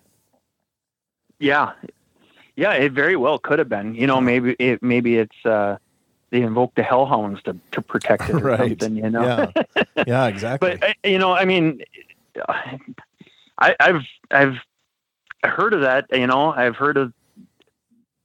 Yeah, 1.40 1.74
yeah, 2.58 2.74
it 2.74 2.92
very 2.92 3.16
well 3.16 3.38
could 3.38 3.60
have 3.60 3.70
been. 3.70 3.96
You 3.96 4.08
know, 4.08 4.20
maybe 4.20 4.56
it 4.60 4.82
maybe 4.84 5.18
it's 5.18 5.46
uh, 5.46 5.78
they 6.32 6.42
invoked 6.42 6.76
the 6.76 6.84
hellhounds 6.84 7.42
to 7.44 7.56
to 7.72 7.82
protect 7.82 8.24
it 8.30 8.36
or 8.36 8.40
right 8.40 8.82
something. 8.82 8.98
You 8.98 9.10
know, 9.12 9.52
yeah 9.56 9.84
yeah 10.08 10.26
exactly 10.26 10.78
but 10.78 10.90
uh, 10.90 10.94
you 11.08 11.20
know, 11.20 11.34
I 11.34 11.46
mean, 11.46 11.84
I, 13.60 13.76
I've 13.80 14.02
I've 14.32 14.58
heard 15.44 15.74
of 15.74 15.82
that. 15.82 16.08
You 16.12 16.28
know, 16.28 16.52
I've 16.52 16.76
heard 16.76 16.98
of 16.98 17.14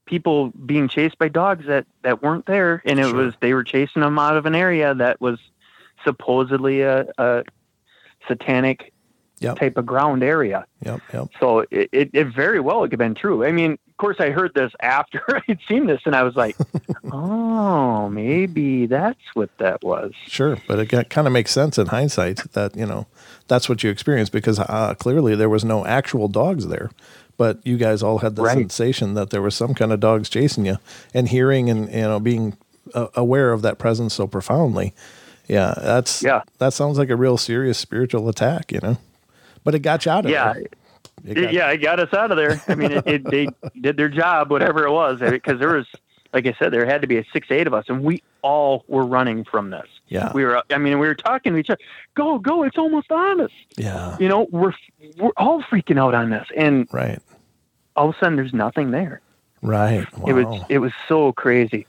people 0.07 0.49
being 0.51 0.89
chased 0.89 1.19
by 1.19 1.29
dogs 1.29 1.67
that 1.67 1.87
that 2.03 2.23
weren't 2.23 2.47
there, 2.47 2.83
and 2.87 2.99
it 2.99 3.09
Sure. 3.09 3.15
was 3.15 3.35
they 3.41 3.53
were 3.55 3.65
chasing 3.65 4.01
them 4.01 4.19
out 4.19 4.37
of 4.37 4.47
an 4.47 4.55
area 4.55 4.95
that 4.95 5.21
was 5.21 5.39
supposedly 6.05 6.81
a, 6.81 7.07
a 7.19 7.45
satanic 8.27 8.93
Yep. 9.43 9.59
type 9.59 9.77
of 9.77 9.85
ground 9.87 10.23
area. 10.23 10.65
yep 10.85 11.01
yep 11.13 11.29
So 11.41 11.61
it, 11.71 11.89
it, 11.93 12.11
it 12.13 12.27
very 12.35 12.61
well 12.61 12.83
could 12.83 12.93
have 12.93 12.99
been 12.99 13.15
true. 13.15 13.45
I 13.45 13.53
mean, 13.53 13.73
of 13.73 13.97
course, 13.99 14.17
I 14.21 14.31
heard 14.31 14.53
this 14.55 14.73
after 14.81 15.23
I'd 15.49 15.59
seen 15.69 15.87
this, 15.87 16.01
and 16.07 16.15
I 16.17 16.23
was 16.23 16.35
like, 16.37 16.57
"Oh, 17.13 18.09
maybe 18.09 18.87
that's 18.87 19.21
what 19.35 19.51
that 19.59 19.83
was." 19.83 20.13
Sure, 20.27 20.57
but 20.67 20.79
it 20.79 21.09
kind 21.11 21.27
of 21.27 21.33
makes 21.33 21.51
sense 21.51 21.79
in 21.79 21.87
hindsight 21.89 22.53
that 22.53 22.77
you 22.77 22.87
know 22.87 23.07
that's 23.49 23.69
what 23.69 23.83
you 23.85 23.91
experienced 23.91 24.33
because 24.33 24.59
uh, 24.59 24.95
clearly 24.99 25.35
there 25.37 25.49
was 25.49 25.65
no 25.65 25.85
actual 25.87 26.29
dogs 26.29 26.67
there, 26.69 26.91
but 27.37 27.65
you 27.67 27.77
guys 27.77 28.03
all 28.03 28.19
had 28.19 28.37
the 28.37 28.43
Right. 28.43 28.57
sensation 28.59 29.15
that 29.15 29.31
there 29.31 29.43
was 29.43 29.55
some 29.55 29.75
kind 29.75 29.93
of 29.93 30.01
dogs 30.01 30.29
chasing 30.29 30.67
you, 30.67 30.79
and 31.15 31.29
hearing 31.29 31.71
and 31.71 31.89
you 31.93 32.03
know 32.03 32.19
being 32.21 32.57
uh, 32.95 33.09
aware 33.15 33.53
of 33.53 33.63
that 33.63 33.79
presence 33.79 34.15
so 34.15 34.27
profoundly. 34.27 34.95
Yeah, 35.49 35.75
that's 35.77 36.23
Yeah. 36.23 36.43
That 36.59 36.73
sounds 36.73 36.99
like 36.99 37.11
a 37.11 37.17
real 37.17 37.37
serious 37.37 37.79
spiritual 37.79 38.29
attack, 38.29 38.73
you 38.73 38.81
know. 38.83 38.97
But 39.65 39.75
it 39.75 39.81
got 39.81 40.05
you 40.07 40.13
out 40.13 40.25
of 40.25 40.31
Yeah. 40.31 40.53
there. 40.55 40.63
It 41.25 41.35
got- 41.35 41.53
yeah, 41.53 41.71
it 41.71 41.79
got 41.79 42.01
us 42.01 42.13
out 42.13 42.31
of 42.31 42.37
there. 42.37 42.61
I 42.69 42.75
mean, 42.75 42.93
it, 42.93 43.07
it, 43.07 43.25
they 43.31 43.47
did 43.81 43.97
their 43.97 44.09
job, 44.09 44.51
whatever 44.51 44.85
it 44.87 44.91
was, 44.93 45.21
because 45.21 45.61
there 45.61 45.75
was, 45.77 45.87
like 46.33 46.47
I 46.47 46.55
said, 46.59 46.73
there 46.73 46.85
had 46.87 47.03
to 47.03 47.07
be 47.07 47.19
a 47.19 47.25
six, 47.33 47.47
eight 47.51 47.67
of 47.69 47.75
us, 47.75 47.85
and 47.89 48.03
we 48.03 48.23
all 48.43 48.85
were 48.89 49.05
running 49.07 49.45
from 49.45 49.71
this. 49.71 49.87
Yeah. 50.09 50.33
we 50.35 50.45
were. 50.45 50.63
I 50.71 50.79
mean, 50.79 50.99
we 50.99 51.07
were 51.07 51.15
talking 51.15 51.53
to 51.53 51.59
each 51.59 51.71
other. 51.71 51.79
Go, 52.15 52.39
go! 52.39 52.65
It's 52.65 52.77
almost 52.77 53.13
on 53.13 53.41
us. 53.41 53.51
yeah, 53.77 54.17
You 54.19 54.29
know, 54.29 54.49
we're 54.51 54.73
we're 55.19 55.31
all 55.37 55.63
freaking 55.63 55.99
out 55.99 56.15
on 56.15 56.31
this, 56.31 56.47
and 56.57 56.89
right, 56.93 57.21
all 57.95 58.09
of 58.11 58.17
a 58.17 58.19
sudden, 58.19 58.37
there's 58.37 58.53
nothing 58.53 58.91
there. 58.91 59.21
right. 59.63 60.07
Wow. 60.19 60.25
It 60.27 60.33
was 60.33 60.63
it 60.69 60.79
was 60.79 60.93
so 61.09 61.33
crazy. 61.33 61.87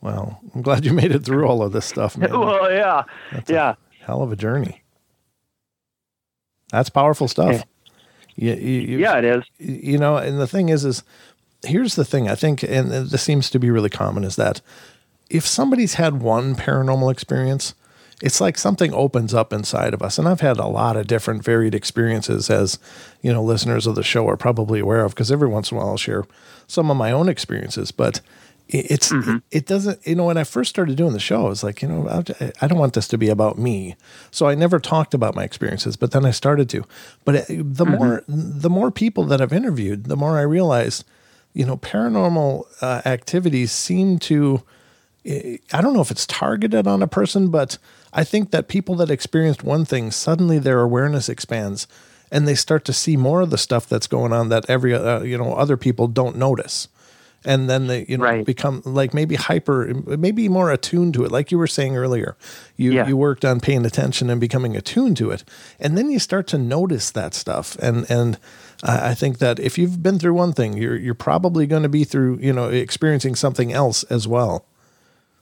well, 0.00 0.40
I'm 0.54 0.62
glad 0.62 0.84
you 0.84 0.92
made 0.92 1.12
it 1.12 1.20
through 1.24 1.46
all 1.46 1.62
of 1.62 1.72
this 1.72 1.86
stuff, 1.86 2.18
man. 2.18 2.30
well, 2.38 2.70
yeah, 2.70 3.04
That's 3.30 3.48
yeah. 3.50 3.74
hell 4.00 4.22
of 4.22 4.32
a 4.32 4.36
journey. 4.36 4.81
That's 6.72 6.90
powerful 6.90 7.28
stuff. 7.28 7.62
You, 8.34 8.54
you, 8.54 8.80
you, 8.80 8.98
Yeah, 8.98 9.18
it 9.18 9.24
is. 9.24 9.44
you 9.58 9.98
know, 9.98 10.16
and 10.16 10.40
the 10.40 10.46
thing 10.48 10.70
is, 10.70 10.84
is 10.84 11.04
here's 11.64 11.94
the 11.94 12.04
thing 12.04 12.28
I 12.28 12.34
think, 12.34 12.62
and 12.62 12.90
this 12.90 13.22
seems 13.22 13.50
to 13.50 13.58
be 13.58 13.70
really 13.70 13.90
common, 13.90 14.24
is 14.24 14.36
that 14.36 14.60
if 15.30 15.46
somebody's 15.46 15.94
had 15.94 16.20
one 16.22 16.56
paranormal 16.56 17.12
experience, 17.12 17.74
it's 18.22 18.40
like 18.40 18.56
something 18.56 18.94
opens 18.94 19.34
up 19.34 19.52
inside 19.52 19.94
of 19.94 20.02
us. 20.02 20.18
And 20.18 20.28
I've 20.28 20.40
had 20.40 20.58
a 20.58 20.66
lot 20.66 20.96
of 20.96 21.06
different 21.06 21.44
varied 21.44 21.74
experiences, 21.74 22.48
as 22.48 22.78
you 23.20 23.32
know, 23.32 23.42
listeners 23.42 23.86
of 23.86 23.94
the 23.94 24.02
show 24.02 24.28
are 24.28 24.36
probably 24.36 24.80
aware 24.80 25.04
of, 25.04 25.14
because 25.14 25.30
every 25.30 25.48
once 25.48 25.70
in 25.70 25.76
a 25.76 25.80
while 25.80 25.90
I'll 25.90 25.96
share 25.96 26.24
some 26.66 26.90
of 26.90 26.96
my 26.96 27.12
own 27.12 27.28
experiences. 27.28 27.90
But 27.90 28.20
it- 28.72 28.86
it's 28.90 29.12
it 29.50 29.66
doesn't 29.66 29.98
you 30.06 30.14
know 30.14 30.24
when 30.24 30.36
I 30.38 30.44
first 30.44 30.70
started 30.70 30.96
doing 30.96 31.12
the 31.12 31.20
show 31.20 31.46
I 31.46 31.48
was 31.48 31.62
like 31.62 31.82
you 31.82 31.88
know 31.88 32.08
I, 32.60 32.66
don't 32.66 32.78
want 32.78 32.94
this 32.94 33.08
to 33.08 33.18
be 33.18 33.28
about 33.28 33.58
me. 33.58 33.96
So 34.30 34.48
I 34.48 34.54
never 34.54 34.78
talked 34.80 35.14
about 35.14 35.34
my 35.34 35.44
experiences 35.44 35.96
but 35.96 36.10
then 36.12 36.24
I 36.24 36.30
started 36.32 36.68
to. 36.70 36.84
But 37.24 37.46
the 37.48 37.84
more 37.86 38.24
the 38.28 38.70
more 38.70 38.90
people 38.90 39.24
that 39.24 39.40
I've 39.40 39.52
interviewed 39.52 40.04
the 40.04 40.16
more 40.16 40.38
I 40.38 40.42
realized 40.42 41.04
you 41.54 41.66
know 41.66 41.76
paranormal 41.76 42.64
uh, 42.80 43.02
activities 43.04 43.70
seem 43.72 44.18
to 44.30 44.62
I 45.24 45.80
don't 45.80 45.94
know 45.94 46.00
if 46.00 46.10
it's 46.10 46.26
targeted 46.26 46.86
on 46.88 47.00
a 47.00 47.06
person, 47.06 47.48
but 47.48 47.78
I 48.12 48.24
think 48.24 48.50
that 48.50 48.66
people 48.66 48.96
that 48.96 49.10
experienced 49.10 49.62
one 49.62 49.84
thing 49.84 50.10
suddenly 50.10 50.58
their 50.58 50.80
awareness 50.80 51.28
expands 51.28 51.86
and 52.32 52.48
they 52.48 52.56
start 52.56 52.84
to 52.86 52.92
see 52.92 53.16
more 53.16 53.42
of 53.42 53.50
the 53.50 53.58
stuff 53.58 53.86
that's 53.88 54.08
going 54.08 54.32
on 54.32 54.48
that 54.48 54.68
every 54.68 54.94
uh, 54.94 55.20
you 55.22 55.38
know 55.38 55.54
other 55.54 55.76
people 55.76 56.08
don't 56.08 56.36
notice. 56.36 56.88
And 57.44 57.68
then 57.68 57.86
they 57.88 58.04
you 58.08 58.18
know 58.18 58.24
Right. 58.24 58.44
become 58.46 58.82
like 58.84 59.12
maybe 59.14 59.34
hyper 59.34 59.92
maybe 60.06 60.48
more 60.48 60.70
attuned 60.70 61.14
to 61.14 61.24
it 61.24 61.32
like 61.32 61.50
you 61.50 61.58
were 61.58 61.66
saying 61.66 61.96
earlier. 61.96 62.36
You 62.76 62.92
Yeah. 62.92 63.08
you 63.08 63.16
worked 63.16 63.44
on 63.44 63.60
paying 63.60 63.84
attention 63.84 64.30
and 64.30 64.40
becoming 64.40 64.76
attuned 64.76 65.16
to 65.18 65.30
it. 65.30 65.44
And 65.80 65.96
then 65.98 66.10
you 66.10 66.18
start 66.18 66.46
to 66.48 66.58
notice 66.58 67.10
that 67.10 67.34
stuff 67.34 67.76
and 67.80 68.08
and 68.10 68.38
I 68.84 69.10
I 69.10 69.14
think 69.14 69.38
that 69.38 69.58
if 69.58 69.78
you've 69.78 70.02
been 70.02 70.18
through 70.18 70.34
one 70.34 70.52
thing, 70.52 70.76
you're 70.76 70.96
you're 70.96 71.14
probably 71.14 71.66
going 71.66 71.82
to 71.84 71.88
be 71.88 72.04
through, 72.04 72.38
you 72.40 72.52
know, 72.52 72.68
experiencing 72.68 73.34
something 73.36 73.72
else 73.72 74.02
as 74.04 74.26
well. 74.28 74.64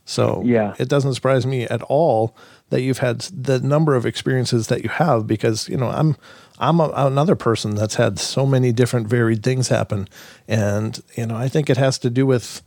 So 0.04 0.42
Yeah. 0.44 0.74
it 0.78 0.88
doesn't 0.88 1.14
surprise 1.14 1.46
me 1.46 1.64
at 1.64 1.82
all 1.82 2.34
that 2.70 2.80
you've 2.82 2.98
had 2.98 3.20
the 3.20 3.60
number 3.60 3.94
of 3.94 4.06
experiences 4.06 4.66
that 4.68 4.82
you 4.82 4.88
have 4.90 5.26
because 5.26 5.68
you 5.68 5.76
know 5.76 5.88
I'm 5.88 6.16
I'm 6.60 6.78
a, 6.78 6.92
another 6.94 7.34
person 7.34 7.74
that's 7.74 7.94
had 7.96 8.18
so 8.18 8.46
many 8.46 8.70
different 8.70 9.08
varied 9.08 9.42
things 9.42 9.68
happen, 9.68 10.08
and 10.46 11.02
you 11.16 11.26
know 11.26 11.36
I 11.36 11.48
think 11.48 11.70
it 11.70 11.78
has 11.78 11.98
to 11.98 12.10
do 12.10 12.26
with 12.26 12.62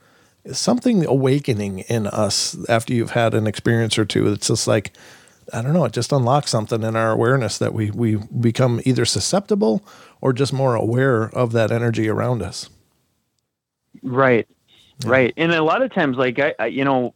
something 0.52 1.06
awakening 1.06 1.80
in 1.80 2.08
us 2.08 2.58
after 2.68 2.94
you've 2.94 3.12
had 3.12 3.34
an 3.34 3.48
experience 3.48 3.98
or 3.98 4.04
two. 4.06 4.32
It's 4.32 4.48
just 4.48 4.68
like 4.68 4.92
I 5.54 5.62
don't 5.62 5.74
know, 5.74 5.86
it 5.86 5.94
just 5.94 6.12
unlocks 6.12 6.52
something 6.52 6.84
in 6.84 6.96
our 6.96 7.12
awareness 7.12 7.58
that 7.60 7.74
we 7.74 7.92
we 7.92 8.16
become 8.16 8.82
either 8.84 9.06
susceptible 9.06 9.84
or 10.22 10.34
just 10.34 10.54
more 10.54 10.76
aware 10.76 11.24
of 11.30 11.52
that 11.52 11.72
energy 11.72 12.10
around 12.10 12.42
us. 12.42 12.70
Right. 14.02 14.48
Right. 15.06 15.34
And 15.38 15.52
a 15.52 15.64
lot 15.64 15.82
of 15.82 15.94
times, 15.94 16.18
like 16.18 16.40
I, 16.40 16.56
I, 16.60 16.66
you 16.68 16.86
know, 16.86 17.14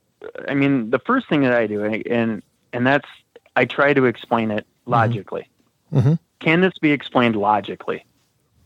I 0.47 0.53
mean, 0.53 0.89
the 0.89 0.99
first 0.99 1.29
thing 1.29 1.41
that 1.41 1.53
I 1.53 1.67
do, 1.67 1.83
and 1.83 2.43
and, 2.73 2.85
that's 2.85 3.07
I 3.55 3.65
try 3.65 3.93
to 3.93 4.05
explain 4.05 4.51
it 4.51 4.65
logically. 4.85 5.47
Mhm. 5.93 6.19
Can 6.39 6.61
this 6.61 6.77
be 6.79 6.91
explained 6.91 7.35
logically? 7.35 8.05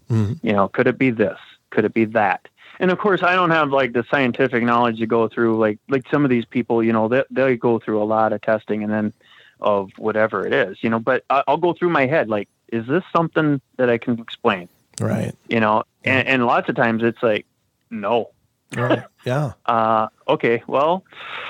Mhm. 0.09 0.39
You 0.43 0.53
know, 0.53 0.67
could 0.67 0.87
it 0.87 0.97
be 0.97 1.09
this? 1.09 1.37
Could 1.69 1.85
it 1.85 1.93
be 1.93 2.05
that? 2.05 2.47
And 2.79 2.91
of 2.91 2.97
course, 2.97 3.21
I 3.23 3.35
don't 3.35 3.51
have 3.51 3.69
like 3.69 3.93
the 3.93 4.03
scientific 4.09 4.63
knowledge 4.63 4.97
to 4.99 5.05
go 5.05 5.27
through. 5.27 5.57
Like 5.57 5.79
like 5.87 6.03
some 6.09 6.23
of 6.23 6.29
these 6.29 6.45
people, 6.45 6.83
you 6.83 6.91
know, 6.91 7.07
they 7.07 7.23
they 7.29 7.55
go 7.55 7.79
through 7.79 8.01
a 8.01 8.05
lot 8.05 8.33
of 8.33 8.41
testing 8.41 8.83
and 8.83 8.91
then 8.91 9.13
of 9.59 9.91
whatever 9.97 10.45
it 10.45 10.53
is, 10.53 10.77
you 10.81 10.89
know. 10.89 10.99
But 10.99 11.23
I, 11.29 11.43
I'll 11.47 11.57
go 11.57 11.73
through 11.73 11.89
my 11.89 12.07
head 12.07 12.27
like, 12.29 12.49
is 12.69 12.87
this 12.87 13.03
something 13.15 13.61
that 13.77 13.89
I 13.89 13.97
can 13.97 14.19
explain? 14.19 14.67
Right. 14.99 15.33
You 15.47 15.59
know, 15.59 15.83
and, 16.03 16.27
and 16.27 16.45
lots 16.45 16.69
of 16.69 16.75
times 16.75 17.03
it's 17.03 17.21
like, 17.21 17.45
no, 17.89 18.31
Right. 18.75 19.03
yeah. 19.25 19.53
uh, 19.65 20.07
okay, 20.27 20.63
well, 20.67 21.03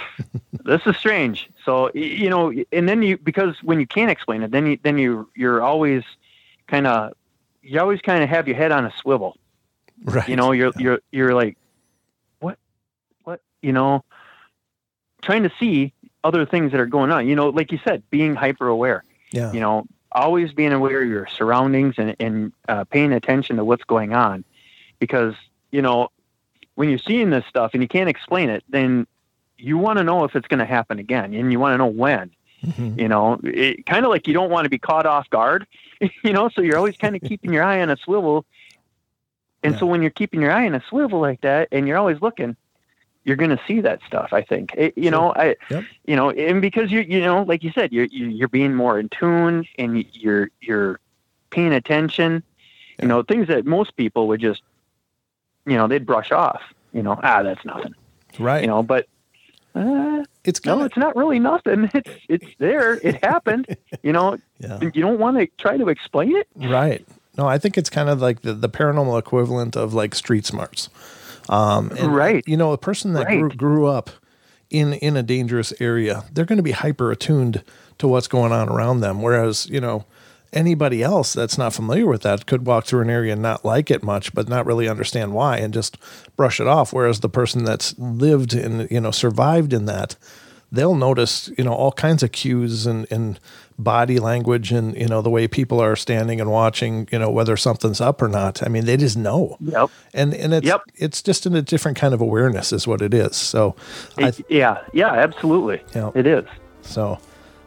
this 0.65 0.81
is 0.85 0.97
strange. 0.97 1.49
So 1.63 1.91
you 1.93 2.29
know, 2.29 2.51
and 2.71 2.89
then 2.89 3.01
you 3.01 3.17
because 3.17 3.55
when 3.61 3.79
you 3.79 3.87
can't 3.87 4.09
explain 4.09 4.43
it, 4.43 4.51
then 4.51 4.65
you 4.65 4.79
then 4.81 4.97
you 4.97 5.29
you're 5.35 5.61
always 5.61 6.03
kind 6.67 6.87
of 6.87 7.13
you 7.61 7.79
always 7.79 8.01
kind 8.01 8.23
of 8.23 8.29
have 8.29 8.47
your 8.47 8.57
head 8.57 8.71
on 8.71 8.85
a 8.85 8.91
swivel. 9.01 9.37
Right. 10.03 10.27
You 10.27 10.35
know, 10.35 10.51
you're 10.51 10.71
you're 10.77 10.99
you're 11.11 11.35
like, 11.35 11.57
what, 12.39 12.57
what, 13.23 13.41
you 13.61 13.71
know, 13.71 14.03
trying 15.21 15.43
to 15.43 15.51
see 15.59 15.93
other 16.23 16.45
things 16.45 16.71
that 16.71 16.81
are 16.81 16.87
going 16.87 17.11
on. 17.11 17.27
You 17.27 17.35
know, 17.35 17.49
like 17.49 17.71
you 17.71 17.79
said, 17.83 18.03
being 18.09 18.35
hyper 18.35 18.67
aware. 18.67 19.03
yeah. 19.31 19.51
You 19.51 19.59
know, 19.59 19.85
always 20.11 20.53
being 20.53 20.73
aware 20.73 21.03
of 21.03 21.09
your 21.09 21.27
surroundings 21.27 21.95
and 21.97 22.15
and 22.19 22.53
uh, 22.67 22.83
paying 22.85 23.13
attention 23.13 23.57
to 23.57 23.65
what's 23.65 23.83
going 23.83 24.13
on, 24.13 24.43
because 24.99 25.35
you 25.71 25.83
know 25.83 26.09
when 26.75 26.89
you're 26.89 26.99
seeing 26.99 27.29
this 27.29 27.45
stuff 27.47 27.71
and 27.73 27.81
you 27.83 27.87
can't 27.87 28.09
explain 28.09 28.49
it, 28.49 28.63
then 28.69 29.05
you 29.57 29.77
want 29.77 29.97
to 29.99 30.03
know 30.03 30.23
if 30.23 30.35
it's 30.35 30.47
going 30.47 30.59
to 30.59 30.65
happen 30.65 30.99
again, 30.99 31.33
and 31.33 31.51
you 31.51 31.59
want 31.59 31.73
to 31.73 31.77
know 31.77 31.85
when. 31.87 32.31
Mhm. 32.65 32.99
You 32.99 33.07
know, 33.07 33.39
it, 33.43 33.85
kind 33.87 34.05
of 34.05 34.11
like 34.11 34.27
you 34.27 34.33
don't 34.33 34.49
want 34.51 34.65
to 34.65 34.69
be 34.69 34.77
caught 34.79 35.05
off 35.05 35.29
guard. 35.29 35.65
You 36.23 36.33
know, 36.33 36.49
so 36.49 36.61
you're 36.61 36.77
always 36.77 36.97
kind 36.97 37.15
of 37.15 37.21
keeping 37.29 37.53
your 37.53 37.63
eye 37.63 37.79
on 37.81 37.89
a 37.91 37.97
swivel. 37.97 38.45
And 39.63 39.73
Yeah. 39.73 39.79
so 39.79 39.85
when 39.85 40.01
you're 40.01 40.09
keeping 40.11 40.41
your 40.41 40.51
eye 40.51 40.65
on 40.65 40.73
a 40.73 40.81
swivel 40.89 41.19
like 41.19 41.41
that, 41.41 41.67
and 41.71 41.87
you're 41.87 41.97
always 41.97 42.19
looking, 42.21 42.55
you're 43.23 43.35
going 43.35 43.51
to 43.51 43.59
see 43.67 43.81
that 43.81 43.99
stuff. 44.07 44.33
I 44.33 44.41
think 44.41 44.73
It- 44.75 44.97
you 44.97 45.11
know 45.11 45.31
I 45.35 45.55
Yep. 45.69 45.83
you 46.05 46.15
know 46.15 46.31
and 46.31 46.59
because 46.61 46.91
you 46.91 47.01
you 47.01 47.19
know 47.21 47.43
like 47.43 47.63
you 47.63 47.71
said 47.71 47.93
you're 47.93 48.05
you- 48.05 48.29
you're 48.29 48.47
being 48.47 48.73
more 48.73 48.97
in 48.99 49.09
tune 49.09 49.65
and 49.77 50.03
you're 50.13 50.49
you're 50.61 50.99
paying 51.51 51.73
attention. 51.73 52.41
Yeah. 52.97 53.03
You 53.03 53.07
know 53.09 53.21
things 53.21 53.47
that 53.47 53.65
most 53.65 53.95
people 53.95 54.27
would 54.29 54.41
just 54.41 54.63
you 55.65 55.77
know 55.77 55.87
they'd 55.87 56.05
brush 56.05 56.31
off. 56.31 56.61
You 56.93 57.03
know 57.03 57.19
ah 57.23 57.43
that's 57.43 57.63
nothing. 57.65 57.95
Right. 58.39 58.61
You 58.61 58.67
know 58.67 58.83
but. 58.83 59.07
Uh, 59.73 60.21
it's 60.43 60.65
no, 60.65 60.83
it's 60.83 60.97
not 60.97 61.15
really 61.15 61.39
nothing. 61.39 61.89
It's 61.93 62.09
it's 62.27 62.55
there. 62.57 62.95
It 62.95 63.23
happened. 63.23 63.67
You 64.03 64.11
know, 64.11 64.37
yeah. 64.59 64.79
you 64.81 65.01
don't 65.01 65.19
want 65.19 65.37
to 65.37 65.47
try 65.59 65.77
to 65.77 65.87
explain 65.87 66.35
it. 66.35 66.47
Right. 66.55 67.05
No, 67.37 67.45
I 67.45 67.59
think 67.59 67.77
it's 67.77 67.89
kind 67.89 68.09
of 68.09 68.19
like 68.19 68.41
the, 68.41 68.53
the 68.53 68.67
paranormal 68.67 69.17
equivalent 69.19 69.75
of 69.75 69.93
like 69.93 70.15
street 70.15 70.45
smarts. 70.45 70.89
Um, 71.49 71.91
and, 71.99 72.15
Right. 72.15 72.43
You 72.47 72.57
know, 72.57 72.71
a 72.71 72.77
person 72.77 73.13
that 73.13 73.27
grew, 73.27 73.49
grew 73.49 73.85
up 73.85 74.09
in 74.71 74.93
in 74.93 75.15
a 75.17 75.23
dangerous 75.23 75.73
area, 75.79 76.23
they're 76.31 76.45
going 76.45 76.57
to 76.57 76.63
be 76.63 76.71
hyper 76.71 77.11
attuned 77.11 77.63
to 77.99 78.07
what's 78.07 78.27
going 78.27 78.51
on 78.51 78.69
around 78.69 79.01
them. 79.01 79.21
Whereas, 79.21 79.67
you 79.69 79.79
know, 79.79 80.05
anybody 80.53 81.01
else 81.01 81.33
that's 81.33 81.57
not 81.57 81.73
familiar 81.73 82.05
with 82.05 82.21
that 82.23 82.45
could 82.45 82.65
walk 82.65 82.85
through 82.85 83.01
an 83.01 83.09
area 83.09 83.33
and 83.33 83.41
not 83.41 83.63
like 83.63 83.89
it 83.89 84.03
much, 84.03 84.33
but 84.33 84.49
not 84.49 84.65
really 84.65 84.87
understand 84.89 85.33
why 85.33 85.57
and 85.57 85.73
just 85.73 85.97
brush 86.35 86.59
it 86.59 86.67
off. 86.67 86.91
Whereas 86.93 87.19
the 87.21 87.29
person 87.29 87.63
that's 87.63 87.97
lived 87.97 88.53
and 88.53 88.89
you 88.91 88.99
know 89.01 89.11
survived 89.11 89.71
in 89.73 89.85
that, 89.85 90.15
they'll 90.71 90.95
notice 90.95 91.49
you 91.57 91.63
know 91.63 91.73
all 91.73 91.91
kinds 91.91 92.21
of 92.23 92.31
cues 92.31 92.85
and 92.85 93.07
and 93.11 93.39
body 93.79 94.19
language 94.19 94.71
and 94.71 94.95
you 94.95 95.07
know 95.07 95.23
the 95.23 95.29
way 95.29 95.47
people 95.47 95.81
are 95.81 95.95
standing 95.95 96.39
and 96.39 96.51
watching 96.51 97.07
you 97.11 97.17
know 97.17 97.31
whether 97.31 97.57
something's 97.57 97.99
up 97.99 98.21
or 98.21 98.27
not 98.27 98.61
i 98.61 98.67
mean 98.69 98.85
they 98.85 98.95
just 98.95 99.17
know 99.17 99.57
Yep. 99.59 99.89
and 100.13 100.35
and 100.35 100.53
it's 100.53 100.67
Yep. 100.67 100.81
it's 100.97 101.23
just 101.23 101.47
in 101.47 101.55
a 101.55 101.63
different 101.63 101.97
kind 101.97 102.13
of 102.13 102.21
awareness 102.21 102.71
is 102.71 102.85
what 102.85 103.01
it 103.01 103.11
is 103.11 103.35
so 103.35 103.75
i 104.19 104.31
yeah. 104.49 104.83
Yeah. 104.93 105.11
Absolutely. 105.13 105.81
Yeah. 105.95 106.11
It 106.13 106.27
is. 106.27 106.45
so 106.83 107.17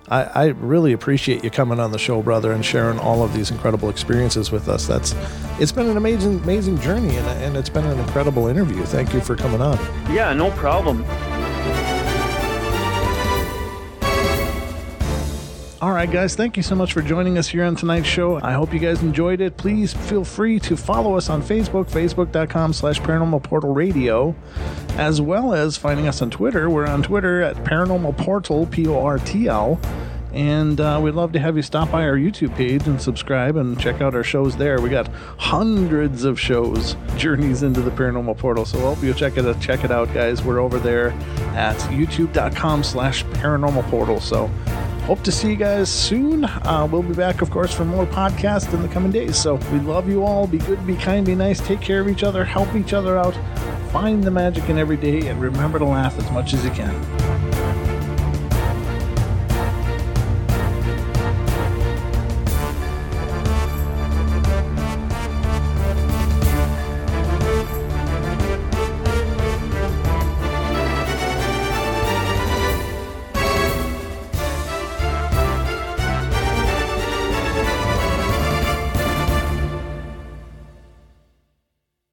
I, 0.08 0.22
I 0.24 0.46
really 0.48 0.92
appreciate 0.92 1.42
you 1.42 1.50
coming 1.50 1.80
on 1.80 1.90
the 1.90 1.98
show, 1.98 2.22
brother, 2.22 2.52
and 2.52 2.64
sharing 2.64 2.98
all 2.98 3.22
of 3.22 3.32
these 3.32 3.50
incredible 3.50 3.88
experiences 3.88 4.52
with 4.52 4.68
us. 4.68 4.86
That's 4.86 5.14
it's 5.58 5.72
been 5.72 5.88
an 5.88 5.96
amazing, 5.96 6.40
amazing 6.40 6.80
journey, 6.80 7.16
and, 7.16 7.26
and 7.26 7.56
it's 7.56 7.70
been 7.70 7.86
an 7.86 7.98
incredible 7.98 8.48
interview. 8.48 8.84
Thank 8.84 9.14
you 9.14 9.20
for 9.20 9.36
coming 9.36 9.62
on. 9.62 9.78
Yeah. 10.12 10.32
No 10.34 10.50
problem. 10.52 11.04
All 15.84 15.92
right, 15.92 16.10
guys, 16.10 16.34
thank 16.34 16.56
you 16.56 16.62
so 16.62 16.74
much 16.74 16.94
for 16.94 17.02
joining 17.02 17.36
us 17.36 17.46
here 17.46 17.62
on 17.62 17.76
tonight's 17.76 18.06
show. 18.06 18.40
I 18.42 18.52
hope 18.52 18.72
you 18.72 18.78
guys 18.78 19.02
enjoyed 19.02 19.42
it. 19.42 19.58
Please 19.58 19.92
feel 19.92 20.24
free 20.24 20.58
to 20.60 20.78
follow 20.78 21.14
us 21.14 21.28
on 21.28 21.42
Facebook, 21.42 21.90
facebook.com 21.90 22.72
slash 22.72 22.98
paranormal 23.00 23.42
portal 23.42 23.74
radio, 23.74 24.34
as 24.92 25.20
well 25.20 25.52
as 25.52 25.76
finding 25.76 26.08
us 26.08 26.22
on 26.22 26.30
Twitter. 26.30 26.70
We're 26.70 26.86
on 26.86 27.02
Twitter 27.02 27.42
at 27.42 27.56
paranormal 27.56 28.16
portal, 28.16 28.64
P 28.64 28.88
O 28.88 29.04
R 29.04 29.18
T 29.18 29.46
L. 29.46 29.78
And 30.32 30.80
uh, 30.80 31.00
we'd 31.02 31.12
love 31.12 31.32
to 31.32 31.38
have 31.38 31.54
you 31.54 31.62
stop 31.62 31.90
by 31.90 32.04
our 32.04 32.16
YouTube 32.16 32.56
page 32.56 32.86
and 32.86 32.98
subscribe 33.00 33.56
and 33.56 33.78
check 33.78 34.00
out 34.00 34.14
our 34.14 34.24
shows 34.24 34.56
there. 34.56 34.80
We 34.80 34.88
got 34.88 35.08
hundreds 35.36 36.24
of 36.24 36.40
shows, 36.40 36.96
journeys 37.18 37.62
into 37.62 37.82
the 37.82 37.90
paranormal 37.90 38.38
portal. 38.38 38.64
So 38.64 38.78
I 38.78 38.94
hope 38.94 39.02
you'll 39.02 39.12
check 39.12 39.36
it 39.36 39.60
check 39.60 39.84
it 39.84 39.90
out, 39.90 40.12
guys. 40.14 40.42
We're 40.42 40.60
over 40.60 40.78
there 40.78 41.10
at 41.52 41.76
youtube.com 41.90 42.84
slash 42.84 43.22
paranormal 43.26 43.82
portal. 43.90 44.18
So 44.18 44.50
hope 45.04 45.22
to 45.22 45.32
see 45.32 45.50
you 45.50 45.56
guys 45.56 45.90
soon. 45.90 46.44
Uh, 46.44 46.88
we'll 46.90 47.02
be 47.02 47.14
back, 47.14 47.42
of 47.42 47.50
course, 47.50 47.74
for 47.74 47.84
more 47.84 48.06
podcasts 48.06 48.72
in 48.72 48.82
the 48.82 48.88
coming 48.88 49.12
days. 49.12 49.36
So 49.36 49.56
we 49.70 49.78
love 49.80 50.08
you 50.08 50.24
all. 50.24 50.46
Be 50.46 50.58
good, 50.58 50.84
be 50.86 50.96
kind, 50.96 51.26
be 51.26 51.34
nice. 51.34 51.60
Take 51.60 51.80
care 51.80 52.00
of 52.00 52.08
each 52.08 52.22
other. 52.22 52.44
Help 52.44 52.74
each 52.74 52.92
other 52.92 53.18
out. 53.18 53.36
Find 53.92 54.24
the 54.24 54.30
magic 54.30 54.68
in 54.68 54.78
every 54.78 54.96
day, 54.96 55.28
and 55.28 55.40
remember 55.40 55.78
to 55.78 55.84
laugh 55.84 56.18
as 56.18 56.30
much 56.30 56.54
as 56.54 56.64
you 56.64 56.70
can. 56.70 57.43